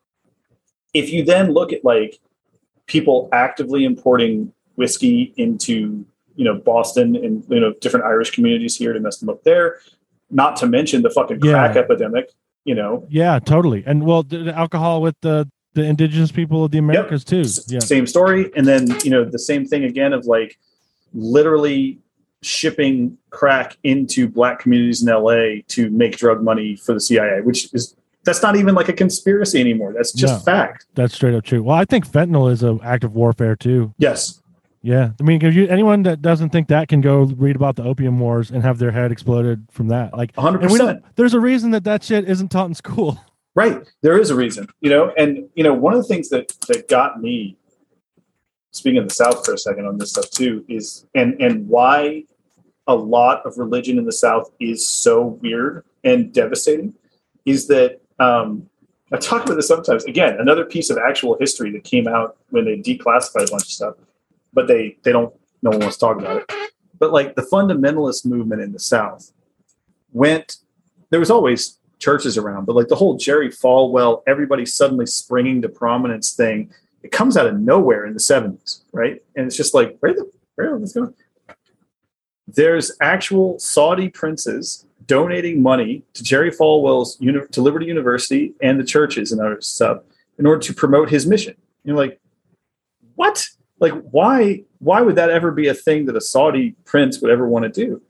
[0.95, 2.21] If you then look at like
[2.87, 6.05] people actively importing whiskey into
[6.37, 9.79] you know Boston and you know different Irish communities here to mess them up there,
[10.31, 11.81] not to mention the fucking crack Yeah.
[11.83, 12.31] epidemic.
[12.65, 16.71] You know, yeah totally and well the, the alcohol with the the indigenous people of
[16.71, 17.43] the Americas too.
[17.67, 17.81] Yeah.
[17.81, 18.51] Same story.
[18.55, 20.59] And then, you know, the same thing again of like
[21.15, 21.99] literally
[22.43, 27.73] shipping crack into black communities in LA to make drug money for the CIA, which
[27.73, 29.93] is that's not even like a conspiracy anymore.
[29.93, 30.53] That's just No.
[30.53, 30.87] fact.
[30.95, 31.63] That's straight up true.
[31.63, 33.93] Well, I think fentanyl is an act of warfare too.
[33.99, 34.39] Yes.
[34.85, 37.85] Yeah, I mean, if you anyone that doesn't think that can go read about the
[37.85, 40.63] opium wars and have their head exploded from that, like, 100%.
[40.63, 41.05] and we don't.
[41.15, 43.21] There's a reason that that shit isn't taught in school.
[43.55, 43.87] Right.
[44.01, 46.89] There is a reason, you know, and you know, one of the things that that
[46.89, 47.57] got me
[48.73, 52.25] speaking of the South for a second on this stuff too is and and why
[52.89, 56.95] a lot of religion in the South is so weird and devastating
[57.45, 58.69] is that um
[59.13, 60.05] I talk about this sometimes.
[60.05, 63.69] Again, another piece of actual history that came out when they declassified a bunch of
[63.69, 63.95] stuff,
[64.53, 66.73] but they they don't no one wants to talk about it.
[66.99, 69.33] But like the fundamentalist movement in the South
[70.13, 70.57] went
[71.11, 75.69] there was always churches around, but like the whole Jerry Falwell, everybody suddenly springing to
[75.69, 76.73] prominence thing,
[77.03, 79.23] it comes out of nowhere in the 70s, right?
[79.37, 81.15] And it's just like, where the where is what's going?
[82.49, 88.85] There's actual Saudi princes donating money to Jerry Falwell's uni- to Liberty University and the
[88.85, 90.03] churches and other stuff
[90.39, 91.55] in order to promote his mission.
[91.85, 92.21] You're like,
[93.15, 93.47] what?
[93.81, 94.65] Like, why?
[94.79, 97.69] Why would that ever be a thing that a Saudi prince would ever want to
[97.69, 98.03] do?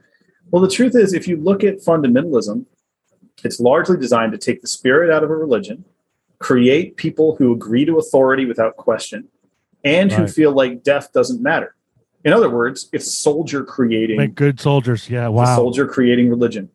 [0.51, 2.67] Well, the truth is, if you look at fundamentalism,
[3.45, 5.85] it's largely designed to take the spirit out of a religion,
[6.39, 9.29] create people who agree to authority without question,
[9.85, 11.75] and who feel like death doesn't matter.
[12.25, 15.11] In other words, it's soldier creating Make good soldiers.
[15.11, 15.57] Yeah, wow.
[15.57, 16.71] soldier creating religion,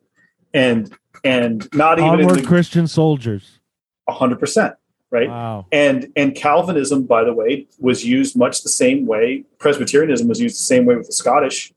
[0.54, 0.92] and
[1.24, 3.60] and not even Onward the Christian soldiers.
[4.08, 4.74] hundred percent,
[5.10, 5.28] right?
[5.28, 5.66] Wow.
[5.72, 9.44] And and Calvinism, by the way, was used much the same way.
[9.58, 11.72] Presbyterianism was used the same way with the Scottish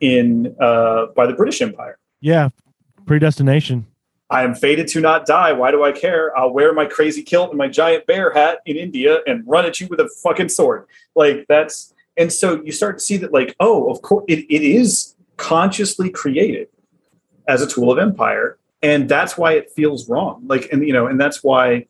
[0.00, 1.98] in uh, by the British Empire.
[2.20, 2.50] Yeah,
[3.06, 3.86] predestination.
[4.30, 5.52] I am fated to not die.
[5.52, 6.36] Why do I care?
[6.36, 9.78] I'll wear my crazy kilt and my giant bear hat in India and run at
[9.78, 10.86] you with a fucking sword.
[11.14, 14.62] Like that's and so you start to see that like oh of course it, it
[14.62, 16.68] is consciously created
[17.48, 21.06] as a tool of empire and that's why it feels wrong like and you know
[21.06, 21.86] and that's why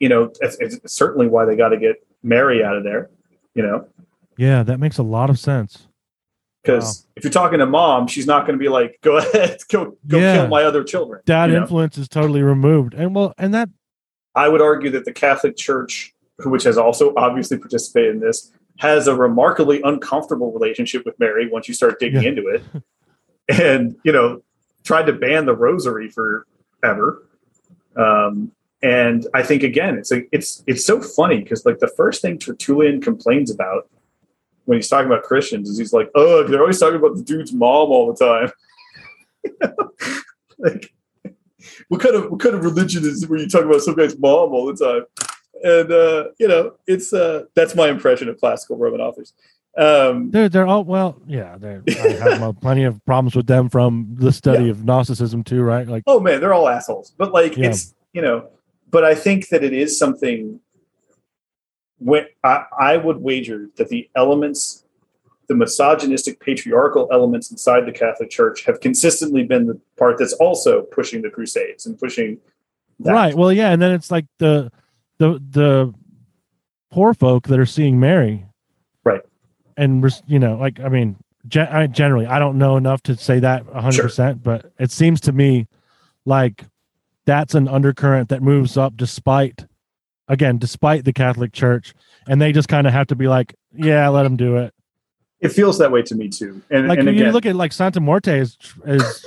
[0.00, 3.10] you know it's, it's certainly why they got to get mary out of there
[3.54, 3.86] you know
[4.36, 5.86] Yeah, that makes a lot of sense.
[6.62, 9.96] because if you're talking to mom she's not going to be like go ahead go
[10.06, 10.36] go Yeah.
[10.36, 11.62] kill my other children That you know?
[11.62, 13.68] influence is totally removed, and well, and that
[14.34, 16.14] I would argue that the Catholic Church,
[16.46, 21.68] which has also obviously participated in this, has a remarkably uncomfortable relationship with Mary once
[21.68, 22.28] you start digging Yeah.
[22.30, 22.62] into it.
[23.48, 24.40] And, you know,
[24.84, 27.26] tried to ban the rosary forever.
[27.96, 28.52] Um,
[28.82, 32.38] and I think again, it's a, it's it's so funny because like the first thing
[32.38, 33.88] Tertullian complains about
[34.64, 37.52] when he's talking about Christians is he's like, oh, they're always talking about the dude's
[37.52, 38.50] mom all the time.
[40.58, 40.92] like
[41.88, 44.52] what kind of what kind of religion is where you talk about some guy's mom
[44.52, 45.04] all the time?
[45.62, 49.32] And uh, you know, it's uh that's my impression of classical Roman authors.
[49.76, 51.56] Um they're they're all well, yeah.
[51.58, 55.88] They're, I have plenty of problems with them from the study of Gnosticism too, right?
[55.88, 57.14] Like, oh man, they're all assholes.
[57.16, 57.68] But like Yeah.
[57.68, 58.48] it's you know,
[58.90, 60.60] but I think that it is something
[61.98, 64.84] when I, I would wager that the elements,
[65.48, 70.82] the misogynistic patriarchal elements inside the Catholic Church have consistently been the part that's also
[70.82, 72.38] pushing the crusades and pushing
[73.00, 73.12] that.
[73.12, 73.34] right?
[73.34, 74.70] Well, yeah, and then it's like the
[75.18, 75.94] the the
[76.90, 78.44] poor folk that are seeing Mary.
[79.76, 81.16] And you know, like I mean,
[81.48, 84.04] gen- I, generally, I don't know enough to say that hundred Sure.
[84.04, 85.66] percent, but it seems to me
[86.24, 86.64] like
[87.24, 89.64] that's an undercurrent that moves up despite,
[90.28, 91.94] again, despite the Catholic Church,
[92.26, 94.74] and they just kind of have to be like, yeah, let them do it.
[95.40, 96.62] It feels that way to me too.
[96.70, 99.24] And, Like and you again, look at like Santa Muerte is is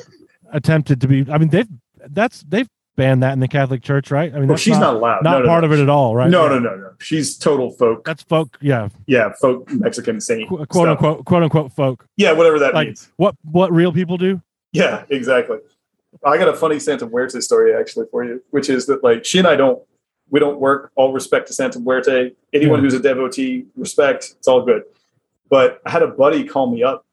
[0.51, 1.25] attempted to be.
[1.29, 1.67] I mean, they've
[2.09, 4.33] that's they've banned that in the Catholic Church, right?
[4.33, 5.23] I mean, well, she's not, allowed.
[5.23, 5.67] not no, part no.
[5.71, 6.29] of it at all, right?
[6.29, 6.91] No, no, no, no.
[6.99, 8.05] She's total folk.
[8.05, 10.47] That's folk, yeah, Yeah, folk Mexican saint.
[10.47, 10.87] quote stuff.
[10.87, 12.05] unquote, quote unquote folk.
[12.17, 13.11] Yeah, whatever that Like- means.
[13.17, 14.41] What what real people do?
[14.71, 15.57] Yeah, exactly.
[16.23, 19.39] I got a funny Santa Muerte story actually for you, which is that like she
[19.39, 19.81] and I don't
[20.29, 20.91] we don't work.
[20.95, 22.31] All respect to Santa Muerte.
[22.53, 22.83] Anyone Yeah.
[22.83, 24.33] who's a devotee, respect.
[24.37, 24.83] It's all good.
[25.49, 27.05] But I had a buddy call me up.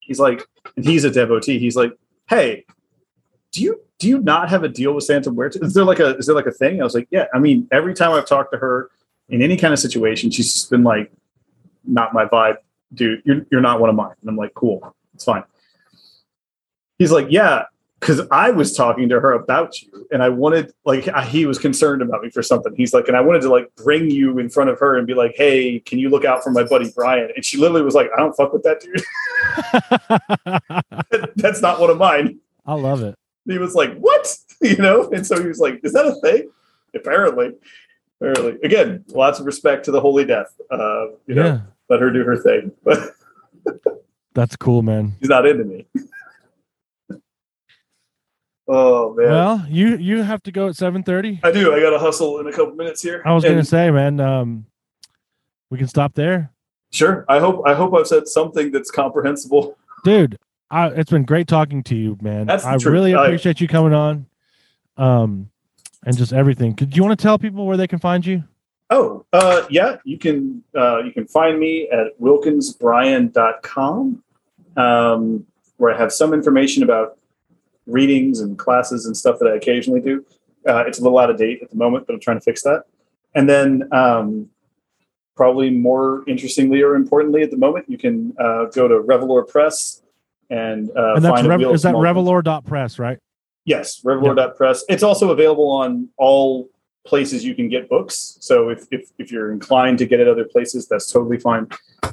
[0.00, 1.58] He's like, and he's a devotee.
[1.58, 1.92] He's like,
[2.28, 2.64] hey,
[3.52, 5.58] do you do you not have a deal with Santa Muerte?
[5.60, 6.80] Is there like a is there like a thing?
[6.80, 7.26] I was like, yeah.
[7.34, 8.90] I mean, every time I've talked to her
[9.28, 11.12] in any kind of situation, she's just been like,
[11.84, 12.58] not my vibe,
[12.94, 13.22] dude.
[13.24, 14.14] You're you're not one of mine.
[14.20, 15.42] And I'm like, cool, it's fine.
[16.98, 17.64] He's like, yeah,
[18.00, 21.58] because I was talking to her about you, and I wanted like I- he was
[21.58, 22.74] concerned about me for something.
[22.76, 25.14] He's like, and I wanted to like bring you in front of her and be
[25.14, 27.30] like, hey, can you look out for my buddy Brian?
[27.34, 29.02] And she literally was like, I don't fuck with that dude.
[31.36, 32.38] That's not one of mine.
[32.64, 33.16] I love it.
[33.48, 36.50] He was like, "What?" You know, and so he was like, "Is that a thing?"
[36.94, 37.52] Apparently,
[38.20, 40.52] Apparently, again, lots of respect to the Holy Death.
[40.70, 43.14] Uh, you know, let her do her thing, but
[44.34, 45.14] That's cool, man.
[45.20, 45.86] He's not into me.
[48.68, 51.40] oh man, Well, you you have to go at seven thirty.
[51.42, 51.72] I do.
[51.74, 53.22] I got to hustle in a couple minutes here.
[53.24, 54.66] I was And- gonna say, man, um,
[55.70, 56.50] we can stop there,
[56.90, 57.24] Sure.
[57.28, 59.76] I hope I hope I've said something that's comprehensible.
[60.04, 60.38] dude.
[60.70, 62.46] I, it's been great talking to you, man.
[62.46, 62.92] That's I truth.
[62.92, 64.26] really appreciate you coming on,
[64.96, 65.50] um,
[66.04, 66.74] and just everything.
[66.74, 68.44] Could you want to tell people where they can find you?
[68.90, 69.96] Oh, uh, yeah.
[70.04, 74.22] You can uh, you can find me at wilkinsbrian.com,
[74.76, 75.46] um,
[75.76, 77.18] where I have some information about
[77.86, 80.24] readings and classes and stuff that I occasionally do.
[80.66, 82.62] Uh, it's a little out of date at the moment, but I'm trying to fix
[82.62, 82.84] that.
[83.34, 84.50] And then, um,
[85.36, 90.02] probably more interestingly or importantly at the moment, you can uh, go to Revelore Press
[90.50, 93.18] and, uh, and that's Rev- is that Revelore.press, right?
[93.64, 94.84] Yes, Revelore.press.
[94.88, 96.70] It's also available on all
[97.04, 98.38] places you can get books.
[98.40, 101.68] So if, if, if you're inclined to get it other places, that's totally fine.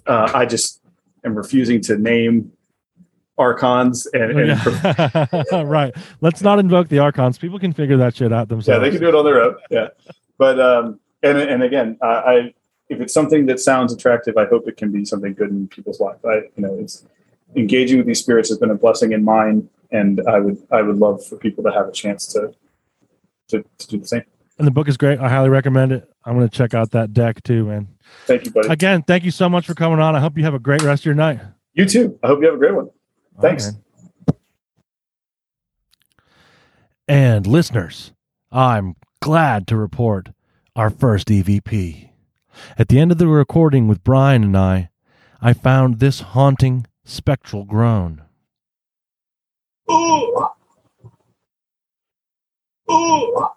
[0.05, 0.81] Uh, I just
[1.23, 2.51] am refusing to name
[3.37, 5.93] archons and, and right.
[6.21, 7.37] Let's not invoke the archons.
[7.37, 8.67] People can figure that shit out themselves.
[8.67, 9.55] yeah, they can do it on their own.
[9.69, 9.87] Yeah,
[10.37, 12.53] but um, and and again, I, I
[12.89, 15.99] if it's something that sounds attractive, I hope it can be something good in people's
[15.99, 16.23] life.
[16.25, 17.05] I you know, it's
[17.55, 20.97] engaging with these spirits has been a blessing in mine, and I would I would
[20.97, 22.53] love for people to have a chance to
[23.49, 24.23] to, to do the same.
[24.57, 25.19] and the book is great.
[25.19, 26.09] I highly recommend it.
[26.25, 27.87] I'm going to check out that deck too, man.
[28.25, 28.69] Thank you, buddy.
[28.69, 30.15] Again, thank you so much for coming on.
[30.15, 31.39] I hope you have a great rest of your night.
[31.73, 32.17] You too.
[32.23, 32.89] I hope you have a great one.
[33.41, 33.71] Thanks.
[34.27, 34.37] Right.
[37.07, 38.13] And listeners,
[38.51, 40.29] I'm glad to report
[40.75, 42.09] our first EVP.
[42.77, 44.89] At the end of the recording with Brian and I,
[45.41, 48.23] I found this haunting spectral groan.
[49.89, 50.47] Ooh.
[52.91, 53.47] Ooh.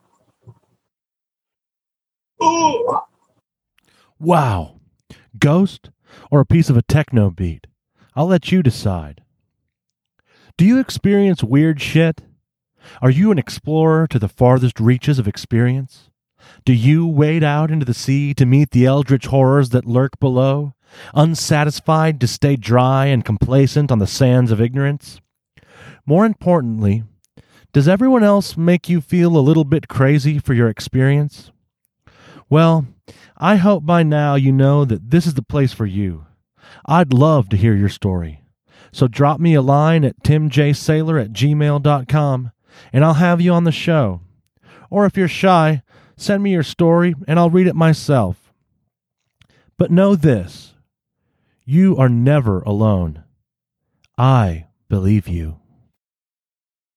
[2.43, 2.99] Ooh.
[4.21, 4.81] Wow.
[5.39, 5.91] Ghost
[6.31, 7.67] or a piece of a techno beat?
[8.15, 9.23] I'll let you decide.
[10.57, 12.23] Do you experience weird shit?
[13.01, 16.11] Are you an explorer to the farthest reaches of experience?
[16.65, 20.75] Do you wade out into the sea to meet the eldritch horrors that lurk below,
[21.15, 25.21] unsatisfied to stay dry and complacent on the sands of ignorance?
[26.07, 27.05] More importantly,
[27.73, 31.53] does everyone else make you feel a little bit crazy for your experience?
[32.49, 32.87] Well,
[33.37, 36.27] I hope by now you know that this is the place for you.
[36.87, 38.43] I'd love to hear your story.
[38.91, 42.53] So drop me a line at timjsailor at gmail.com
[42.93, 44.23] and I'll have you on the show.
[44.91, 45.83] Or if you're shy,
[46.17, 48.53] send me your story and I'll read it myself.
[49.77, 50.75] But know this
[51.71, 53.23] you are never alone.
[54.17, 55.61] I believe you.